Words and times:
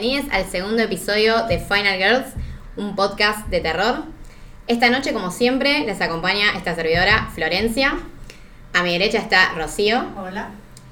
bienvenidos 0.00 0.26
al 0.32 0.44
segundo 0.46 0.82
episodio 0.82 1.46
de 1.46 1.60
Final 1.60 1.98
Girls, 1.98 2.26
un 2.76 2.96
podcast 2.96 3.46
de 3.46 3.60
terror. 3.60 4.02
Esta 4.66 4.90
noche, 4.90 5.12
como 5.12 5.30
siempre, 5.30 5.86
les 5.86 6.00
acompaña 6.00 6.56
esta 6.56 6.74
servidora 6.74 7.30
Florencia. 7.32 7.94
A 8.72 8.82
mi 8.82 8.90
derecha 8.90 9.18
está 9.18 9.52
Rocío. 9.54 10.04
Hola. 10.16 10.50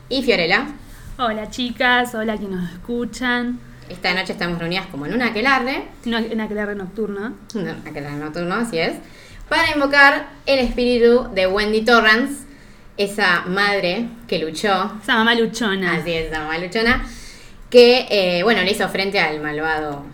Y 0.09 0.23
Fiorella. 0.23 0.68
Hola 1.18 1.50
chicas, 1.50 2.14
hola 2.14 2.39
que 2.39 2.46
nos 2.46 2.71
escuchan. 2.71 3.59
Esta 3.89 4.14
noche 4.14 4.35
estamos 4.35 4.61
reunidas 4.61 4.86
como 4.86 5.07
en 5.07 5.14
una 5.14 5.29
aquelarre. 5.29 5.82
Una, 6.07 6.21
una 6.21 6.44
aquelarre 6.44 6.77
nocturna. 6.77 7.32
Una 7.57 7.79
aquelarre 7.85 8.19
nocturno, 8.19 8.55
así 8.55 8.79
es. 8.79 8.93
Para 9.49 9.72
invocar 9.75 10.29
el 10.46 10.61
espíritu 10.61 11.29
de 11.35 11.49
Wendy 11.49 11.85
Torrance, 11.85 12.44
esa 12.96 13.46
madre 13.46 14.07
que 14.29 14.39
luchó. 14.39 14.93
Esa 15.03 15.16
mamá 15.16 15.35
luchona. 15.35 15.96
Así 15.96 16.13
es, 16.13 16.27
esa 16.30 16.39
mamá 16.39 16.58
luchona. 16.58 17.05
Que, 17.72 18.07
eh, 18.11 18.43
bueno, 18.43 18.61
le 18.61 18.71
hizo 18.71 18.86
frente 18.90 19.18
al 19.18 19.40
malvado 19.40 20.04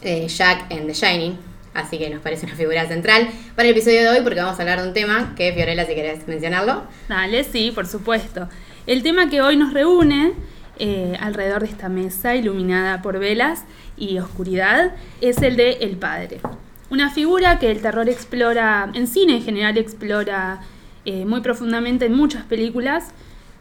eh, 0.00 0.28
Jack 0.28 0.66
en 0.70 0.86
The 0.86 0.92
Shining. 0.92 1.36
Así 1.74 1.98
que 1.98 2.08
nos 2.08 2.22
parece 2.22 2.46
una 2.46 2.54
figura 2.54 2.86
central 2.86 3.28
para 3.56 3.68
el 3.68 3.74
episodio 3.74 4.02
de 4.02 4.08
hoy 4.10 4.20
porque 4.22 4.38
vamos 4.38 4.56
a 4.60 4.62
hablar 4.62 4.82
de 4.82 4.86
un 4.86 4.94
tema 4.94 5.34
que, 5.36 5.52
Fiorella, 5.52 5.84
si 5.86 5.96
querés 5.96 6.28
mencionarlo. 6.28 6.84
Dale, 7.08 7.42
sí, 7.42 7.72
por 7.74 7.88
supuesto. 7.88 8.48
El 8.86 9.02
tema 9.02 9.28
que 9.28 9.42
hoy 9.42 9.56
nos 9.56 9.72
reúne 9.72 10.34
eh, 10.78 11.16
alrededor 11.20 11.62
de 11.62 11.66
esta 11.66 11.88
mesa 11.88 12.36
iluminada 12.36 13.02
por 13.02 13.18
velas 13.18 13.64
y 13.96 14.20
oscuridad 14.20 14.94
es 15.20 15.42
el 15.42 15.56
de 15.56 15.78
El 15.80 15.96
Padre. 15.96 16.38
Una 16.90 17.10
figura 17.10 17.58
que 17.58 17.72
el 17.72 17.82
terror 17.82 18.08
explora, 18.08 18.88
en 18.94 19.08
cine 19.08 19.38
en 19.38 19.42
general 19.42 19.76
explora 19.78 20.60
muy 21.04 21.40
profundamente 21.40 22.04
en 22.04 22.12
muchas 22.12 22.44
películas, 22.44 23.12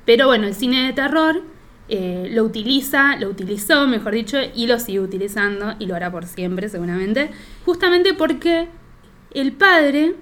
pero 0.05 0.27
bueno, 0.27 0.47
el 0.47 0.53
cine 0.53 0.85
de 0.85 0.91
terror 0.91 1.41
eh, 1.89 2.29
lo 2.31 2.43
utiliza, 2.43 3.15
lo 3.17 3.29
utilizó, 3.29 3.87
mejor 3.87 4.13
dicho, 4.13 4.37
y 4.55 4.67
lo 4.67 4.79
sigue 4.79 4.99
utilizando 4.99 5.75
y 5.79 5.85
lo 5.85 5.95
hará 5.95 6.11
por 6.11 6.25
siempre 6.25 6.69
seguramente, 6.69 7.31
justamente 7.65 8.13
porque 8.13 8.67
el 9.31 9.53
padre 9.53 10.15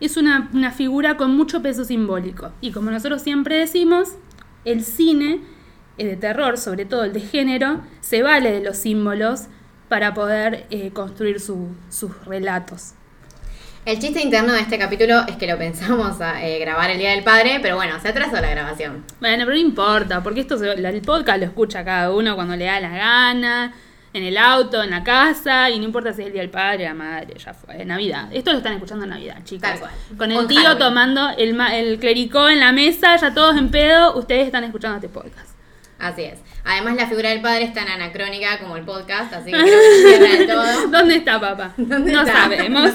es 0.00 0.16
una, 0.16 0.50
figura 0.72 1.16
con 1.16 1.36
mucho 1.36 1.62
peso 1.62 1.84
simbólico. 1.84 2.52
Y 2.60 2.72
como 2.72 2.90
nosotros 2.90 3.22
siempre 3.22 3.56
decimos, 3.56 4.16
el 4.64 4.82
cine 4.82 5.40
eh, 5.98 6.06
de 6.06 6.16
terror, 6.16 6.58
sobre 6.58 6.84
todo 6.84 7.04
el 7.04 7.12
de 7.12 7.20
género, 7.20 7.82
se 8.00 8.22
vale 8.22 8.50
de 8.52 8.60
los 8.62 8.76
símbolos 8.76 9.44
para 9.88 10.14
poder 10.14 10.66
eh, 10.70 10.90
construir 10.92 11.40
su- 11.40 11.68
sus 11.90 12.24
relatos. 12.24 12.94
El 13.84 13.98
chiste 13.98 14.22
interno 14.22 14.52
de 14.54 14.60
este 14.60 14.78
capítulo 14.78 15.24
es 15.28 15.36
que 15.36 15.46
lo 15.46 15.58
pensamos 15.58 16.18
a, 16.22 16.42
eh, 16.42 16.58
grabar 16.58 16.90
el 16.90 16.98
Día 16.98 17.10
del 17.10 17.22
Padre, 17.22 17.58
pero 17.60 17.76
bueno, 17.76 18.00
se 18.00 18.08
atrasó 18.08 18.32
la 18.40 18.48
grabación. 18.48 19.04
Bueno, 19.20 19.44
pero 19.44 19.50
no 19.50 19.56
importa, 19.60 20.22
porque 20.22 20.40
esto 20.40 20.56
se- 20.56 20.72
el 20.72 21.02
podcast 21.02 21.38
lo 21.40 21.44
escucha 21.44 21.84
cada 21.84 22.10
uno 22.10 22.34
cuando 22.34 22.56
le 22.56 22.64
da 22.64 22.80
la 22.80 22.88
gana, 22.88 23.74
en 24.14 24.22
el 24.22 24.38
auto, 24.38 24.82
en 24.82 24.90
la 24.90 25.02
casa, 25.04 25.68
y 25.68 25.78
no 25.78 25.84
importa 25.84 26.14
si 26.14 26.22
es 26.22 26.28
el 26.28 26.32
día 26.32 26.40
del 26.42 26.50
padre, 26.50 26.84
la 26.84 26.94
madre, 26.94 27.34
ya 27.38 27.52
fue, 27.52 27.84
Navidad. 27.84 28.28
Esto 28.32 28.52
lo 28.52 28.58
están 28.58 28.72
escuchando 28.74 29.04
en 29.04 29.10
Navidad, 29.10 29.36
chicos. 29.44 29.68
Tal 29.68 29.78
cual. 29.80 29.90
Con 30.16 30.32
el 30.32 30.46
tío 30.46 30.58
Halloween. 30.60 30.78
tomando 30.78 31.30
el, 31.36 31.60
el 31.60 31.98
clericó 31.98 32.48
en 32.48 32.60
la 32.60 32.72
mesa, 32.72 33.16
ya 33.16 33.34
todos 33.34 33.56
en 33.56 33.70
pedo, 33.70 34.16
ustedes 34.16 34.46
están 34.46 34.64
escuchando 34.64 34.96
este 34.96 35.08
podcast. 35.10 35.50
Así 36.04 36.22
es. 36.22 36.38
Además, 36.64 36.96
la 36.96 37.06
figura 37.08 37.30
del 37.30 37.40
padre 37.40 37.64
es 37.64 37.72
tan 37.72 37.88
anacrónica 37.88 38.58
como 38.58 38.76
el 38.76 38.84
podcast, 38.84 39.32
así 39.32 39.50
que 39.50 39.58
cierra 40.02 40.36
del 40.36 40.46
todo. 40.46 40.88
¿Dónde 40.90 41.16
está 41.16 41.40
papá? 41.40 41.72
¿Dónde 41.78 42.12
no 42.12 42.20
está? 42.20 42.42
sabemos. 42.42 42.90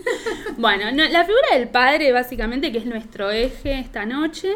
bueno, 0.56 0.90
no- 0.90 1.04
la 1.04 1.24
figura 1.26 1.48
del 1.52 1.68
padre, 1.68 2.12
básicamente, 2.12 2.72
que 2.72 2.78
es 2.78 2.86
nuestro 2.86 3.30
eje 3.30 3.78
esta 3.78 4.06
noche, 4.06 4.54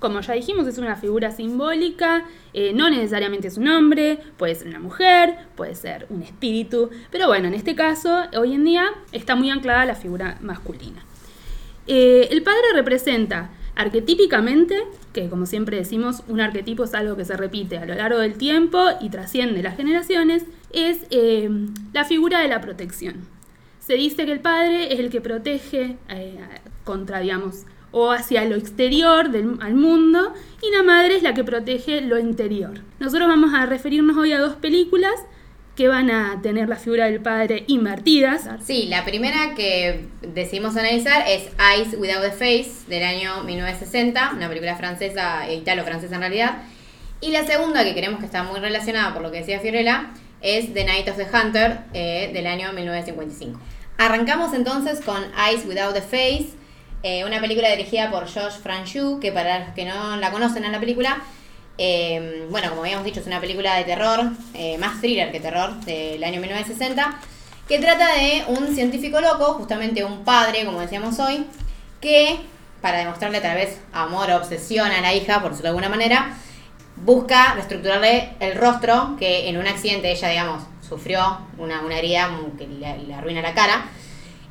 como 0.00 0.20
ya 0.22 0.32
dijimos, 0.32 0.66
es 0.66 0.78
una 0.78 0.96
figura 0.96 1.30
simbólica, 1.30 2.24
eh, 2.52 2.72
no 2.74 2.90
necesariamente 2.90 3.46
es 3.46 3.58
un 3.58 3.68
hombre, 3.68 4.18
puede 4.36 4.56
ser 4.56 4.66
una 4.66 4.80
mujer, 4.80 5.36
puede 5.54 5.76
ser 5.76 6.06
un 6.10 6.22
espíritu, 6.22 6.90
pero 7.12 7.28
bueno, 7.28 7.46
en 7.46 7.54
este 7.54 7.76
caso, 7.76 8.24
hoy 8.36 8.54
en 8.54 8.64
día, 8.64 8.86
está 9.12 9.36
muy 9.36 9.50
anclada 9.50 9.84
la 9.84 9.94
figura 9.94 10.36
masculina. 10.40 11.04
Eh, 11.86 12.26
el 12.32 12.42
padre 12.42 12.62
representa 12.74 13.50
arquetípicamente, 13.80 14.76
que 15.12 15.28
como 15.28 15.46
siempre 15.46 15.78
decimos, 15.78 16.22
un 16.28 16.40
arquetipo 16.40 16.84
es 16.84 16.94
algo 16.94 17.16
que 17.16 17.24
se 17.24 17.36
repite 17.36 17.78
a 17.78 17.86
lo 17.86 17.94
largo 17.94 18.18
del 18.18 18.34
tiempo 18.34 18.78
y 19.00 19.08
trasciende 19.08 19.62
las 19.62 19.76
generaciones, 19.76 20.44
es 20.72 20.98
eh, 21.10 21.48
la 21.92 22.04
figura 22.04 22.40
de 22.40 22.48
la 22.48 22.60
protección. 22.60 23.16
Se 23.80 23.94
dice 23.94 24.26
que 24.26 24.32
el 24.32 24.40
padre 24.40 24.92
es 24.92 25.00
el 25.00 25.10
que 25.10 25.20
protege 25.20 25.96
eh, 26.10 26.38
contra, 26.84 27.20
digamos, 27.20 27.64
o 27.90 28.10
hacia 28.10 28.44
lo 28.44 28.54
exterior 28.54 29.30
del, 29.30 29.56
al 29.60 29.74
mundo, 29.74 30.34
y 30.62 30.76
la 30.76 30.82
madre 30.82 31.16
es 31.16 31.22
la 31.22 31.34
que 31.34 31.42
protege 31.42 32.02
lo 32.02 32.18
interior. 32.18 32.80
Nosotros 33.00 33.28
vamos 33.28 33.54
a 33.54 33.66
referirnos 33.66 34.16
hoy 34.16 34.32
a 34.32 34.40
dos 34.40 34.54
películas 34.56 35.14
que 35.80 35.88
van 35.88 36.10
a 36.10 36.40
tener 36.42 36.68
la 36.68 36.76
figura 36.76 37.06
del 37.06 37.22
padre 37.22 37.64
invertidas. 37.66 38.46
Sí, 38.62 38.88
la 38.88 39.02
primera 39.02 39.54
que 39.54 40.08
decidimos 40.20 40.76
analizar 40.76 41.24
es 41.26 41.44
Eyes 41.58 41.94
Without 41.96 42.22
a 42.22 42.32
Face 42.32 42.70
del 42.86 43.02
año 43.02 43.42
1960, 43.44 44.32
una 44.36 44.46
película 44.46 44.76
francesa, 44.76 45.48
e 45.48 45.54
italo-francesa 45.54 46.16
en 46.16 46.20
realidad. 46.20 46.58
Y 47.22 47.30
la 47.30 47.46
segunda, 47.46 47.82
que 47.82 47.94
creemos 47.94 48.20
que 48.20 48.26
está 48.26 48.42
muy 48.42 48.60
relacionada 48.60 49.14
por 49.14 49.22
lo 49.22 49.30
que 49.30 49.38
decía 49.38 49.58
Fiorella, 49.58 50.10
es 50.42 50.74
The 50.74 50.84
Night 50.84 51.08
of 51.08 51.16
the 51.16 51.26
Hunter 51.34 51.78
eh, 51.94 52.28
del 52.34 52.46
año 52.46 52.74
1955. 52.74 53.58
Arrancamos 53.96 54.52
entonces 54.52 55.00
con 55.00 55.22
Eyes 55.48 55.64
Without 55.64 55.96
a 55.96 56.02
Face, 56.02 56.50
eh, 57.02 57.24
una 57.24 57.40
película 57.40 57.70
dirigida 57.70 58.10
por 58.10 58.24
Josh 58.26 58.60
Franchu, 58.62 59.18
que 59.18 59.32
para 59.32 59.60
los 59.60 59.70
que 59.70 59.86
no 59.86 60.18
la 60.18 60.30
conocen 60.30 60.62
en 60.66 60.72
la 60.72 60.78
película, 60.78 61.22
eh, 61.82 62.46
bueno, 62.50 62.68
como 62.68 62.82
habíamos 62.82 63.06
dicho, 63.06 63.20
es 63.20 63.26
una 63.26 63.40
película 63.40 63.74
de 63.76 63.84
terror, 63.84 64.20
eh, 64.52 64.76
más 64.76 65.00
thriller 65.00 65.32
que 65.32 65.40
terror, 65.40 65.80
del 65.86 66.22
año 66.22 66.38
1960, 66.38 67.18
que 67.66 67.78
trata 67.78 68.12
de 68.16 68.44
un 68.48 68.74
científico 68.74 69.18
loco, 69.18 69.54
justamente 69.54 70.04
un 70.04 70.22
padre, 70.22 70.66
como 70.66 70.82
decíamos 70.82 71.18
hoy, 71.18 71.46
que, 71.98 72.38
para 72.82 72.98
demostrarle 72.98 73.40
tal 73.40 73.56
vez 73.56 73.80
amor 73.94 74.30
o 74.30 74.36
obsesión 74.36 74.90
a 74.92 75.00
la 75.00 75.14
hija, 75.14 75.40
por 75.40 75.52
decirlo 75.52 75.68
de 75.68 75.78
alguna 75.78 75.88
manera, 75.88 76.36
busca 76.96 77.54
reestructurarle 77.54 78.34
el 78.40 78.56
rostro, 78.56 79.16
que 79.18 79.48
en 79.48 79.56
un 79.56 79.66
accidente 79.66 80.12
ella, 80.12 80.28
digamos, 80.28 80.62
sufrió 80.86 81.38
una, 81.56 81.80
una 81.80 81.96
herida 81.96 82.28
que 82.58 82.66
le 82.66 83.14
arruina 83.14 83.40
la 83.40 83.54
cara, 83.54 83.86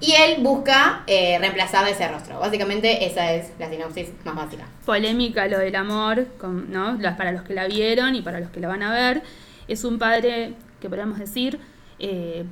y 0.02 0.14
él 0.14 0.38
busca 0.42 1.04
eh, 1.08 1.38
reemplazarle 1.40 1.92
ese 1.92 2.08
rostro. 2.08 2.40
Básicamente 2.40 3.06
esa 3.06 3.34
es 3.34 3.52
la 3.60 3.70
sinopsis 3.70 4.10
más 4.26 4.36
básica. 4.36 4.66
polémica 4.86 5.48
lo 5.48 5.60
del 5.60 5.76
amor, 5.76 6.28
con- 6.40 6.72
¿no? 6.72 6.98
Para 7.18 7.32
los 7.32 7.42
que 7.44 7.54
la 7.54 7.68
vieron 7.68 8.16
y 8.16 8.22
para 8.22 8.40
los 8.40 8.50
que 8.50 8.60
la 8.60 8.68
van 8.68 8.84
a 8.84 8.94
ver. 8.94 9.22
Es 9.68 9.84
un 9.84 10.00
padre 10.00 10.54
que 10.80 10.90
podemos 10.90 11.20
decir 11.20 11.60
eh, 12.00 12.46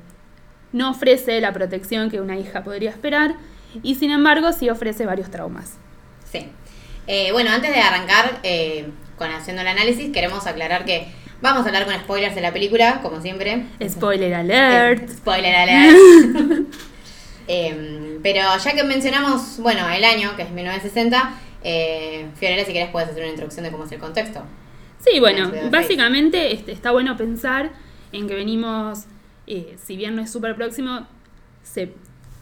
no 0.72 0.90
ofrece 0.90 1.40
la 1.40 1.52
protección 1.52 2.10
que 2.10 2.20
una 2.20 2.36
hija 2.36 2.62
podría 2.62 2.90
esperar 2.90 3.34
y 3.82 3.94
sin 3.94 4.10
embargo 4.10 4.52
sí 4.52 4.68
ofrece 4.68 5.06
varios 5.06 5.30
traumas. 5.30 5.78
Sí. 6.30 6.48
Eh, 7.06 7.32
bueno, 7.32 7.50
antes 7.50 7.74
de 7.74 7.80
arrancar 7.80 8.38
eh, 8.42 8.88
con 9.16 9.30
haciendo 9.30 9.62
el 9.62 9.68
análisis, 9.68 10.12
queremos 10.12 10.46
aclarar 10.46 10.84
que 10.84 11.08
vamos 11.40 11.64
a 11.64 11.68
hablar 11.68 11.86
con 11.86 11.94
spoilers 11.94 12.34
de 12.34 12.42
la 12.42 12.52
película, 12.52 13.00
como 13.02 13.22
siempre. 13.22 13.64
Spoiler 13.88 14.34
alert. 14.34 15.08
Spoiler 15.08 15.54
alert. 15.54 15.96
Eh, 17.48 18.18
pero 18.22 18.42
ya 18.62 18.74
que 18.74 18.84
mencionamos, 18.84 19.58
bueno, 19.60 19.88
el 19.88 20.04
año, 20.04 20.36
que 20.36 20.42
es 20.42 20.50
1960, 20.50 21.34
eh, 21.64 22.26
Fiorella, 22.36 22.64
si 22.64 22.72
querés 22.72 22.90
puedes 22.90 23.08
hacer 23.08 23.22
una 23.22 23.30
introducción 23.30 23.64
de 23.64 23.70
cómo 23.72 23.84
es 23.84 23.92
el 23.92 23.98
contexto. 23.98 24.42
Sí, 25.00 25.18
bueno, 25.20 25.50
básicamente 25.70 26.52
este, 26.52 26.72
está 26.72 26.90
bueno 26.90 27.16
pensar 27.16 27.70
en 28.12 28.28
que 28.28 28.34
venimos, 28.34 29.04
eh, 29.46 29.76
si 29.82 29.96
bien 29.96 30.14
no 30.16 30.22
es 30.22 30.30
súper 30.30 30.56
próximo, 30.56 31.06
se 31.62 31.92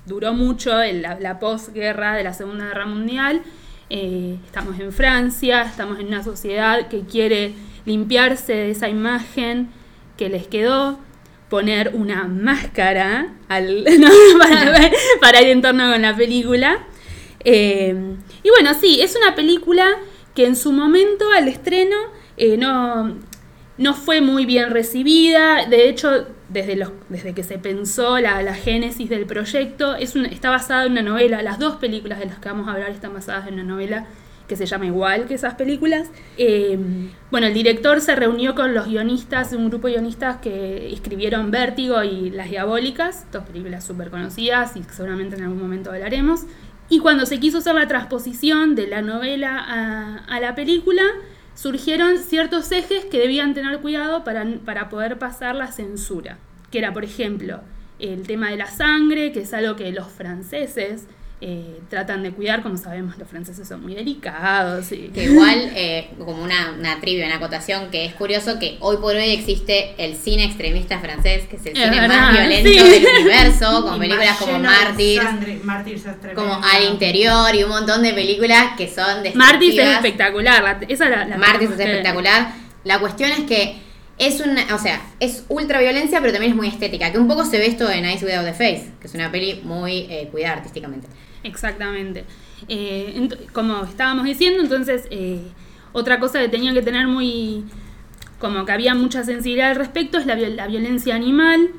duró 0.06 0.32
mucho 0.32 0.80
el- 0.80 1.02
la, 1.02 1.18
la 1.20 1.38
posguerra 1.38 2.14
de 2.14 2.24
la 2.24 2.32
Segunda 2.32 2.66
Guerra 2.66 2.86
Mundial. 2.86 3.42
Eh, 3.90 4.36
estamos 4.44 4.78
en 4.80 4.92
Francia, 4.92 5.62
estamos 5.62 5.98
en 6.00 6.06
una 6.08 6.24
sociedad 6.24 6.88
que 6.88 7.00
quiere 7.02 7.54
limpiarse 7.84 8.52
de 8.54 8.70
esa 8.70 8.88
imagen 8.88 9.68
que 10.16 10.28
les 10.28 10.46
quedó, 10.48 10.98
poner 11.48 11.92
una 11.94 12.24
máscara 12.24 13.34
al, 13.48 13.84
¿no? 14.00 14.08
para, 14.38 14.90
para 15.20 15.42
ir 15.42 15.48
en 15.48 15.62
torno 15.62 15.90
con 15.90 16.02
la 16.02 16.16
película. 16.16 16.86
Eh, 17.44 17.94
y 18.42 18.50
bueno, 18.50 18.74
sí, 18.74 19.00
es 19.00 19.16
una 19.16 19.34
película 19.34 19.86
que 20.34 20.46
en 20.46 20.56
su 20.56 20.72
momento 20.72 21.24
al 21.32 21.48
estreno 21.48 21.96
eh, 22.36 22.56
no, 22.56 23.16
no 23.78 23.94
fue 23.94 24.20
muy 24.20 24.46
bien 24.46 24.70
recibida. 24.70 25.66
De 25.66 25.88
hecho, 25.88 26.26
desde, 26.48 26.76
los, 26.76 26.90
desde 27.08 27.34
que 27.34 27.42
se 27.42 27.58
pensó 27.58 28.18
la, 28.18 28.42
la 28.42 28.54
génesis 28.54 29.08
del 29.08 29.26
proyecto, 29.26 29.94
es 29.94 30.16
está 30.16 30.50
basada 30.50 30.86
en 30.86 30.92
una 30.92 31.02
novela. 31.02 31.42
Las 31.42 31.58
dos 31.58 31.76
películas 31.76 32.18
de 32.18 32.26
las 32.26 32.38
que 32.38 32.48
vamos 32.48 32.68
a 32.68 32.72
hablar 32.72 32.90
están 32.90 33.14
basadas 33.14 33.46
en 33.48 33.54
una 33.54 33.64
novela 33.64 34.06
que 34.46 34.56
se 34.56 34.66
llama 34.66 34.86
igual 34.86 35.26
que 35.26 35.34
esas 35.34 35.54
películas. 35.54 36.08
Eh, 36.38 36.78
bueno, 37.30 37.46
el 37.46 37.54
director 37.54 38.00
se 38.00 38.14
reunió 38.14 38.54
con 38.54 38.74
los 38.74 38.86
guionistas, 38.86 39.52
un 39.52 39.68
grupo 39.68 39.88
de 39.88 39.94
guionistas 39.94 40.36
que 40.36 40.92
escribieron 40.92 41.50
Vértigo 41.50 42.02
y 42.02 42.30
Las 42.30 42.50
Diabólicas, 42.50 43.26
dos 43.32 43.44
películas 43.44 43.84
súper 43.84 44.10
conocidas 44.10 44.76
y 44.76 44.82
seguramente 44.84 45.36
en 45.36 45.44
algún 45.44 45.60
momento 45.60 45.90
hablaremos. 45.90 46.42
Y 46.88 47.00
cuando 47.00 47.26
se 47.26 47.40
quiso 47.40 47.58
hacer 47.58 47.74
la 47.74 47.88
transposición 47.88 48.76
de 48.76 48.86
la 48.86 49.02
novela 49.02 49.58
a, 49.58 50.18
a 50.26 50.40
la 50.40 50.54
película, 50.54 51.02
surgieron 51.54 52.18
ciertos 52.18 52.70
ejes 52.70 53.06
que 53.06 53.18
debían 53.18 53.54
tener 53.54 53.80
cuidado 53.80 54.22
para, 54.22 54.46
para 54.64 54.88
poder 54.88 55.18
pasar 55.18 55.56
la 55.56 55.72
censura, 55.72 56.38
que 56.70 56.78
era, 56.78 56.92
por 56.92 57.04
ejemplo, 57.04 57.60
el 57.98 58.26
tema 58.26 58.50
de 58.50 58.58
la 58.58 58.66
sangre, 58.66 59.32
que 59.32 59.40
es 59.40 59.54
algo 59.54 59.74
que 59.74 59.90
los 59.90 60.08
franceses 60.08 61.06
eh, 61.40 61.80
tratan 61.90 62.22
de 62.22 62.30
cuidar, 62.30 62.62
como 62.62 62.78
sabemos 62.78 63.18
los 63.18 63.28
franceses 63.28 63.68
son 63.68 63.82
muy 63.82 63.94
delicados. 63.94 64.90
Y... 64.92 65.08
Que 65.08 65.24
igual, 65.24 65.70
eh, 65.74 66.08
como 66.18 66.42
una, 66.42 66.72
una 66.78 66.98
trivia, 67.00 67.26
una 67.26 67.36
acotación, 67.36 67.90
que 67.90 68.06
es 68.06 68.14
curioso 68.14 68.58
que 68.58 68.78
hoy 68.80 68.96
por 68.96 69.14
hoy 69.14 69.30
existe 69.30 69.94
el 69.98 70.16
cine 70.16 70.44
extremista 70.44 70.98
francés, 70.98 71.44
que 71.48 71.56
es 71.56 71.66
el 71.66 71.76
cine 71.76 72.08
más 72.08 72.32
violento 72.32 72.84
del 72.84 73.06
universo, 73.20 73.84
con 73.84 73.98
películas 73.98 74.38
como 74.38 74.58
Martyrs, 74.58 75.24
como 76.34 76.54
Al 76.54 76.84
Interior 76.90 77.54
y 77.54 77.62
un 77.64 77.70
montón 77.70 78.02
de 78.02 78.14
películas 78.14 78.76
que 78.76 78.88
son 78.88 79.22
de 79.22 79.32
Martyrs 79.34 79.78
es 79.78 79.88
espectacular, 79.88 80.62
la, 80.62 80.80
esa 80.88 81.08
la, 81.08 81.26
la 81.26 81.36
Martyrs 81.36 81.72
es 81.72 81.80
espectacular. 81.80 82.52
La 82.84 83.00
cuestión 83.00 83.30
es 83.32 83.40
que 83.40 83.78
es 84.18 84.40
una, 84.40 84.74
o 84.74 84.78
sea, 84.78 85.02
es 85.20 85.44
ultra 85.48 85.80
violencia, 85.80 86.20
pero 86.20 86.32
también 86.32 86.52
es 86.52 86.56
muy 86.56 86.68
estética, 86.68 87.12
que 87.12 87.18
un 87.18 87.28
poco 87.28 87.44
se 87.44 87.58
ve 87.58 87.66
esto 87.66 87.90
en 87.90 88.08
Ice 88.08 88.24
Without 88.24 88.46
the 88.46 88.52
Face, 88.52 88.92
que 89.00 89.06
es 89.08 89.14
una 89.14 89.30
peli 89.30 89.60
muy 89.62 90.06
eh, 90.08 90.28
cuidada 90.30 90.56
artísticamente. 90.56 91.08
Exactamente. 91.46 92.24
Eh, 92.68 93.28
como 93.52 93.84
estábamos 93.84 94.24
diciendo, 94.24 94.62
entonces, 94.62 95.06
eh, 95.10 95.40
otra 95.92 96.18
cosa 96.18 96.40
que 96.40 96.48
tenía 96.48 96.72
que 96.72 96.82
tener 96.82 97.06
muy, 97.06 97.64
como 98.38 98.64
que 98.64 98.72
había 98.72 98.94
mucha 98.94 99.22
sensibilidad 99.24 99.70
al 99.70 99.76
respecto, 99.76 100.18
es 100.18 100.26
la, 100.26 100.34
la 100.36 100.66
violencia 100.66 101.14
animal. 101.14 101.70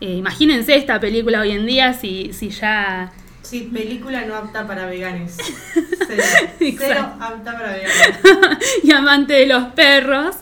Eh, 0.00 0.16
imagínense 0.16 0.76
esta 0.76 1.00
película 1.00 1.40
hoy 1.40 1.50
en 1.50 1.66
día 1.66 1.92
si, 1.92 2.32
si 2.32 2.50
ya... 2.50 3.12
Sí, 3.42 3.68
película 3.72 4.24
no 4.26 4.36
apta 4.36 4.66
para 4.66 4.86
veganes. 4.86 5.36
Cero, 6.06 7.12
apta 7.18 7.52
para 7.52 7.72
veganes. 7.72 8.18
y 8.84 8.92
amante 8.92 9.32
de 9.32 9.46
los 9.46 9.64
perros. 9.72 10.36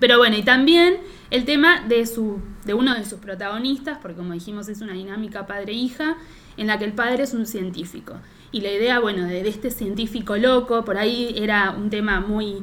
pero 0.00 0.18
bueno, 0.18 0.36
y 0.36 0.42
también 0.42 0.96
el 1.30 1.44
tema 1.44 1.84
de, 1.86 2.06
su, 2.06 2.40
de 2.64 2.74
uno 2.74 2.94
de 2.94 3.04
sus 3.04 3.20
protagonistas, 3.20 3.98
porque 3.98 4.16
como 4.16 4.32
dijimos 4.32 4.68
es 4.68 4.80
una 4.80 4.94
dinámica 4.94 5.46
padre-hija, 5.46 6.16
en 6.56 6.66
la 6.66 6.78
que 6.78 6.84
el 6.84 6.92
padre 6.92 7.24
es 7.24 7.34
un 7.34 7.46
científico. 7.46 8.14
Y 8.52 8.60
la 8.60 8.70
idea, 8.70 9.00
bueno, 9.00 9.26
de, 9.26 9.46
este 9.48 9.70
científico 9.70 10.36
loco, 10.36 10.84
por 10.84 10.96
ahí 10.96 11.34
era 11.36 11.70
un 11.70 11.90
tema 11.90 12.20
muy 12.20 12.62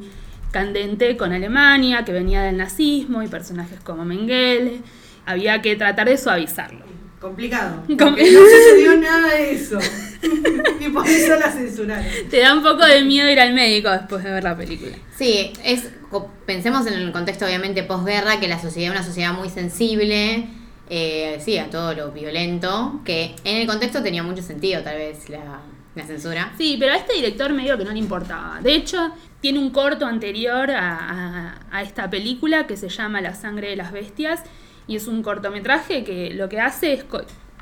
candente 0.50 1.16
con 1.16 1.32
Alemania, 1.32 2.04
que 2.04 2.12
venía 2.12 2.42
del 2.42 2.56
nazismo 2.56 3.22
y 3.22 3.28
personajes 3.28 3.80
como 3.80 4.04
Mengele. 4.04 4.80
Había 5.26 5.60
que 5.60 5.76
tratar 5.76 6.08
de 6.08 6.16
suavizarlo. 6.16 6.84
Complicado. 7.20 7.82
Porque 7.86 8.32
no 8.32 8.40
sucedió 8.40 8.96
nada 8.96 9.34
de 9.34 9.52
eso. 9.52 9.78
y 10.80 10.88
por 10.88 11.06
eso 11.06 11.36
la 11.36 11.50
censuraron. 11.50 12.06
Te 12.30 12.40
da 12.40 12.54
un 12.54 12.62
poco 12.62 12.84
de 12.84 13.02
miedo 13.02 13.30
ir 13.30 13.38
al 13.38 13.52
médico 13.52 13.90
después 13.90 14.24
de 14.24 14.30
ver 14.30 14.44
la 14.44 14.56
película. 14.56 14.96
Sí, 15.16 15.52
es 15.64 15.88
pensemos 16.46 16.86
en 16.86 16.94
el 16.94 17.12
contexto 17.12 17.46
obviamente 17.46 17.82
posguerra, 17.82 18.40
que 18.40 18.48
la 18.48 18.60
sociedad 18.60 18.92
es 18.92 19.00
una 19.00 19.06
sociedad 19.06 19.32
muy 19.32 19.48
sensible 19.48 20.48
eh, 20.90 21.40
sí, 21.40 21.58
a 21.58 21.70
todo 21.70 21.94
lo 21.94 22.10
violento, 22.10 23.00
que 23.04 23.34
en 23.44 23.58
el 23.58 23.66
contexto 23.66 24.02
tenía 24.02 24.22
mucho 24.22 24.42
sentido 24.42 24.82
tal 24.82 24.96
vez 24.96 25.28
la, 25.28 25.60
censura. 26.06 26.52
Sí, 26.56 26.76
pero 26.80 26.92
a 26.92 26.96
este 26.96 27.14
director 27.14 27.52
medio 27.52 27.76
que 27.76 27.84
no 27.84 27.92
le 27.92 27.98
importaba. 27.98 28.60
De 28.62 28.74
hecho, 28.74 29.12
tiene 29.40 29.58
un 29.58 29.70
corto 29.70 30.06
anterior 30.06 30.70
a, 30.70 31.58
esta 31.82 32.08
película 32.08 32.66
que 32.66 32.76
se 32.76 32.88
llama 32.88 33.20
La 33.20 33.34
sangre 33.34 33.70
de 33.70 33.76
las 33.76 33.92
bestias 33.92 34.42
y 34.86 34.96
es 34.96 35.06
un 35.06 35.22
cortometraje 35.22 36.02
que 36.04 36.32
lo 36.34 36.48
que 36.48 36.60
hace 36.60 36.94
es, 36.94 37.04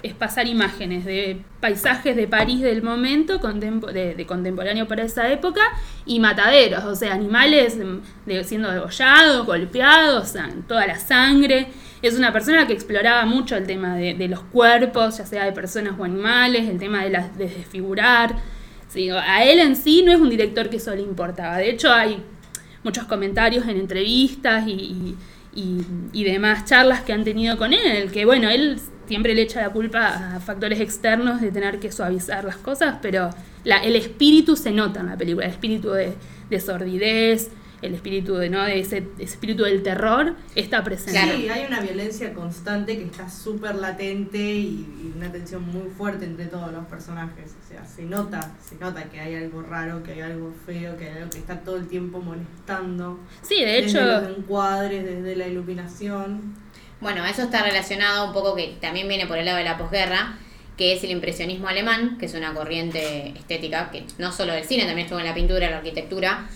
es 0.03 0.15
pasar 0.15 0.47
imágenes 0.47 1.05
de 1.05 1.41
paisajes 1.61 2.17
de 2.17 2.27
París 2.29 2.61
del 2.61 2.83
momento, 2.83 3.39
de, 3.39 4.25
contemporáneo 4.27 4.89
para 4.89 5.03
esa 5.03 5.31
época, 5.31 5.61
y 6.07 6.21
mataderos, 6.21 6.85
o 6.85 6.95
sea, 6.95 7.15
animales 7.15 7.79
de, 8.27 8.45
siendo 8.45 8.71
degollados, 8.71 9.47
golpeados, 9.47 10.35
toda 10.67 10.87
la 10.87 10.99
sangre 10.99 11.69
es 12.03 12.17
una 12.17 12.33
persona 12.33 12.67
que 12.67 12.73
exploraba 12.73 13.25
mucho 13.27 13.57
el 13.57 13.67
tema 13.67 13.97
de, 13.97 14.29
los 14.29 14.41
cuerpos, 14.41 15.19
ya 15.19 15.27
sea 15.27 15.45
de 15.45 15.53
personas 15.53 15.95
o 15.99 16.05
animales, 16.05 16.69
el 16.69 16.79
tema 16.79 17.05
de, 17.05 17.23
desfigurar. 17.37 18.37
a 19.23 19.45
él 19.45 19.59
en 19.59 19.77
sí 19.77 20.03
no 20.03 20.13
es 20.13 20.21
un 20.21 20.31
director 20.31 20.71
que 20.71 20.77
eso 20.77 20.95
le 20.95 21.03
importaba. 21.03 21.59
De 21.59 21.71
hecho, 21.71 21.93
hay 21.93 22.23
muchos 22.83 23.05
comentarios 23.05 23.67
en 23.69 23.77
entrevistas 23.77 24.65
y, 24.67 25.17
demás 26.13 26.65
charlas 26.65 27.03
que 27.03 27.13
han 27.13 27.25
tenido 27.25 27.59
con 27.59 27.73
él, 27.75 28.11
que 28.11 28.25
bueno, 28.25 28.49
él 28.49 28.79
siempre 29.07 29.35
le 29.35 29.43
echa 29.43 29.61
la 29.61 29.71
culpa 29.71 30.37
a 30.37 30.41
factores 30.41 30.81
externos 30.81 31.41
de 31.41 31.51
tener 31.51 31.81
que 31.81 31.91
suavizar 31.91 32.45
las 32.45 32.57
cosas, 32.57 32.97
pero 33.03 33.31
el 33.65 33.97
espíritu 33.97 34.57
se 34.57 34.71
nota 34.71 35.01
en 35.01 35.07
la 35.07 35.17
película, 35.17 35.47
el 35.47 35.53
espíritu 35.53 35.91
de, 35.91 36.15
de 36.49 36.61
sordidez, 36.61 37.51
el 37.83 37.95
espíritu 37.95 38.35
de 38.35 38.51
no 38.51 38.65
de 38.65 38.81
ese 38.81 39.07
espíritu 39.19 39.65
del 39.65 39.83
terror 39.83 40.37
está 40.55 40.85
presente. 40.85 41.37
Sí, 41.37 41.49
hay 41.49 41.67
una 41.67 41.81
violencia 41.81 42.33
constante 42.35 42.99
que 42.99 43.05
está 43.05 43.29
súper 43.29 43.77
latente 43.77 44.39
y, 44.39 45.13
una 45.17 45.31
tensión 45.31 45.63
muy 45.67 45.91
fuerte 45.91 46.25
entre 46.25 46.47
todos 46.47 46.73
los 46.73 46.87
personajes. 46.87 47.55
O 47.65 47.69
sea, 47.69 47.85
se 47.85 48.03
nota, 48.03 48.55
se 48.67 48.77
nota 48.77 49.05
que 49.05 49.21
hay 49.21 49.35
algo 49.35 49.63
raro, 49.63 50.03
que 50.03 50.13
hay 50.13 50.21
algo 50.21 50.53
feo, 50.65 50.97
que 50.97 51.09
hay 51.09 51.17
algo 51.19 51.31
que 51.31 51.39
está 51.39 51.61
todo 51.61 51.77
el 51.77 51.89
tiempo 51.89 52.21
molestando. 52.21 53.19
Sí, 53.43 53.57
de 53.57 53.79
hecho. 53.79 53.99
Desde 53.99 54.29
los 54.29 54.39
encuadres, 54.39 55.05
desde 55.05 55.37
la 55.37 55.47
iluminación. 55.47 56.55
Bueno, 57.01 57.25
eso 57.27 57.43
está 57.43 57.63
relacionado 57.63 58.27
un 58.27 58.33
poco 58.33 58.55
que 58.55 58.77
también 58.81 59.09
viene 59.09 59.27
por 59.27 59.39
el 59.39 59.45
lado 59.47 59.59
de 59.59 59.65
la 59.65 59.79
posguerra 59.79 60.39
que 60.81 60.95
es 60.95 61.05
el 61.05 61.11
impresionismo 61.11 61.69
alemán, 61.69 62.17
que 62.17 62.25
es 62.25 62.33
una 62.33 62.55
corriente 62.55 63.35
estética 63.37 63.91
que 63.91 64.07
no 64.17 64.33
solo 64.33 64.55
del 64.55 64.65
cine, 64.65 64.87
también 64.87 65.05
estuvo 65.05 65.19
en 65.19 65.27
la 65.27 65.35
pintura, 65.35 65.69
la 65.69 65.77
arquitectura, 65.77 66.49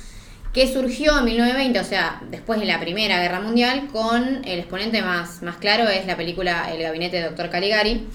que 0.55 0.73
surgió 0.73 1.19
en 1.19 1.25
1920, 1.25 1.81
o 1.81 1.85
sea, 1.85 2.23
después 2.31 2.61
de 2.61 2.67
la 2.67 2.79
Primera 2.79 3.21
Guerra 3.21 3.41
Mundial, 3.41 3.89
con 3.93 4.45
el 4.45 4.61
exponente 4.61 5.03
más, 5.03 5.43
más 5.43 5.57
claro 5.57 5.89
es 5.89 6.07
la 6.07 6.17
película 6.17 6.73
El 6.73 6.81
gabinete 6.81 7.17
de 7.17 7.25
Dr. 7.25 7.51
Caligari, 7.51 8.07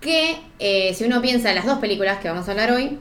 que 0.00 0.40
eh, 0.60 0.94
si 0.94 1.04
uno 1.04 1.20
piensa 1.20 1.50
en 1.50 1.56
las 1.56 1.66
dos 1.66 1.80
películas 1.80 2.18
que 2.18 2.28
vamos 2.28 2.46
a 2.46 2.52
hablar 2.52 2.70
hoy, 2.70 3.00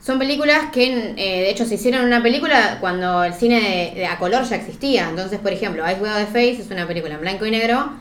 son 0.00 0.18
películas 0.18 0.70
que 0.72 1.12
eh, 1.18 1.40
de 1.42 1.50
hecho 1.50 1.66
se 1.66 1.74
hicieron 1.74 2.06
una 2.06 2.22
película 2.22 2.78
cuando 2.80 3.22
el 3.22 3.34
cine 3.34 3.92
de, 3.94 4.06
a 4.06 4.16
color 4.18 4.44
ya 4.44 4.56
existía. 4.56 5.10
Entonces, 5.10 5.38
por 5.38 5.52
ejemplo, 5.52 5.84
Ice 5.86 6.00
Without 6.00 6.20
the 6.20 6.26
Face 6.26 6.62
es 6.62 6.70
una 6.70 6.88
película 6.88 7.16
en 7.16 7.20
blanco 7.20 7.44
y 7.44 7.50
negro 7.50 7.92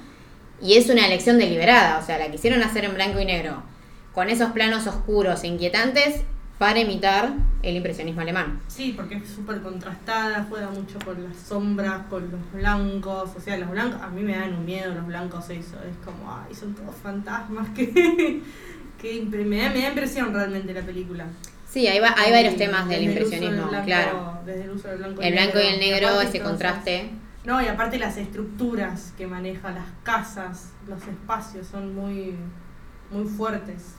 y 0.62 0.78
es 0.78 0.90
una 0.90 1.06
elección 1.06 1.38
deliberada, 1.38 2.00
o 2.00 2.06
sea, 2.06 2.18
la 2.18 2.32
quisieron 2.32 2.64
hacer 2.64 2.86
en 2.86 2.94
blanco 2.94 3.20
y 3.20 3.26
negro, 3.26 3.64
con 4.14 4.30
esos 4.30 4.52
planos 4.52 4.88
oscuros 4.88 5.44
e 5.44 5.48
inquietantes 5.48 6.22
para 6.60 6.78
imitar 6.78 7.32
el 7.64 7.78
impresionismo 7.78 8.20
alemán. 8.20 8.60
Sí, 8.68 8.94
porque 8.96 9.16
es 9.16 9.30
súper 9.30 9.62
contrastada, 9.62 10.46
juega 10.50 10.70
mucho 10.70 11.00
con 11.00 11.24
las 11.24 11.38
sombras, 11.38 12.02
con 12.10 12.30
los 12.30 12.52
blancos, 12.52 13.32
o 13.36 13.40
sea, 13.40 13.58
los 13.58 13.72
blancos, 13.72 14.02
a 14.02 14.10
mí 14.10 14.22
me 14.22 14.36
dan 14.36 14.54
un 14.54 14.66
miedo 14.66 14.94
los 14.94 15.08
blancos 15.08 15.50
eso, 15.50 15.78
es 15.90 15.96
como, 16.06 16.30
ay, 16.30 16.54
son 16.54 16.76
todos 16.76 16.94
fantasmas, 17.02 17.70
que, 17.76 18.42
que 19.02 19.22
me, 19.24 19.58
da, 19.58 19.70
me 19.70 19.82
da 19.82 19.88
impresión 19.88 20.34
realmente 20.34 20.74
la 20.74 20.82
película. 20.82 21.28
Sí, 21.66 21.88
hay, 21.88 22.00
hay 22.00 22.32
varios 22.32 22.58
temas 22.58 22.90
del 22.90 23.04
impresionismo, 23.04 23.70
claro. 23.86 24.40
Desde 24.46 24.64
el 24.64 24.72
uso 24.72 24.90
del 24.90 24.98
blanco 24.98 25.22
el 25.22 25.32
blanco 25.32 25.60
y 25.60 25.68
el 25.68 25.80
negro, 25.80 26.20
ese 26.20 26.42
contraste. 26.42 27.10
No, 27.46 27.62
y 27.62 27.68
aparte 27.68 27.98
las 28.00 28.18
estructuras 28.18 29.14
que 29.18 29.28
maneja, 29.28 29.72
las 29.72 29.88
casas, 30.04 30.74
los 30.88 31.02
espacios 31.08 31.68
son 31.68 31.96
muy, 31.96 32.36
muy 33.12 33.26
fuertes 33.26 33.99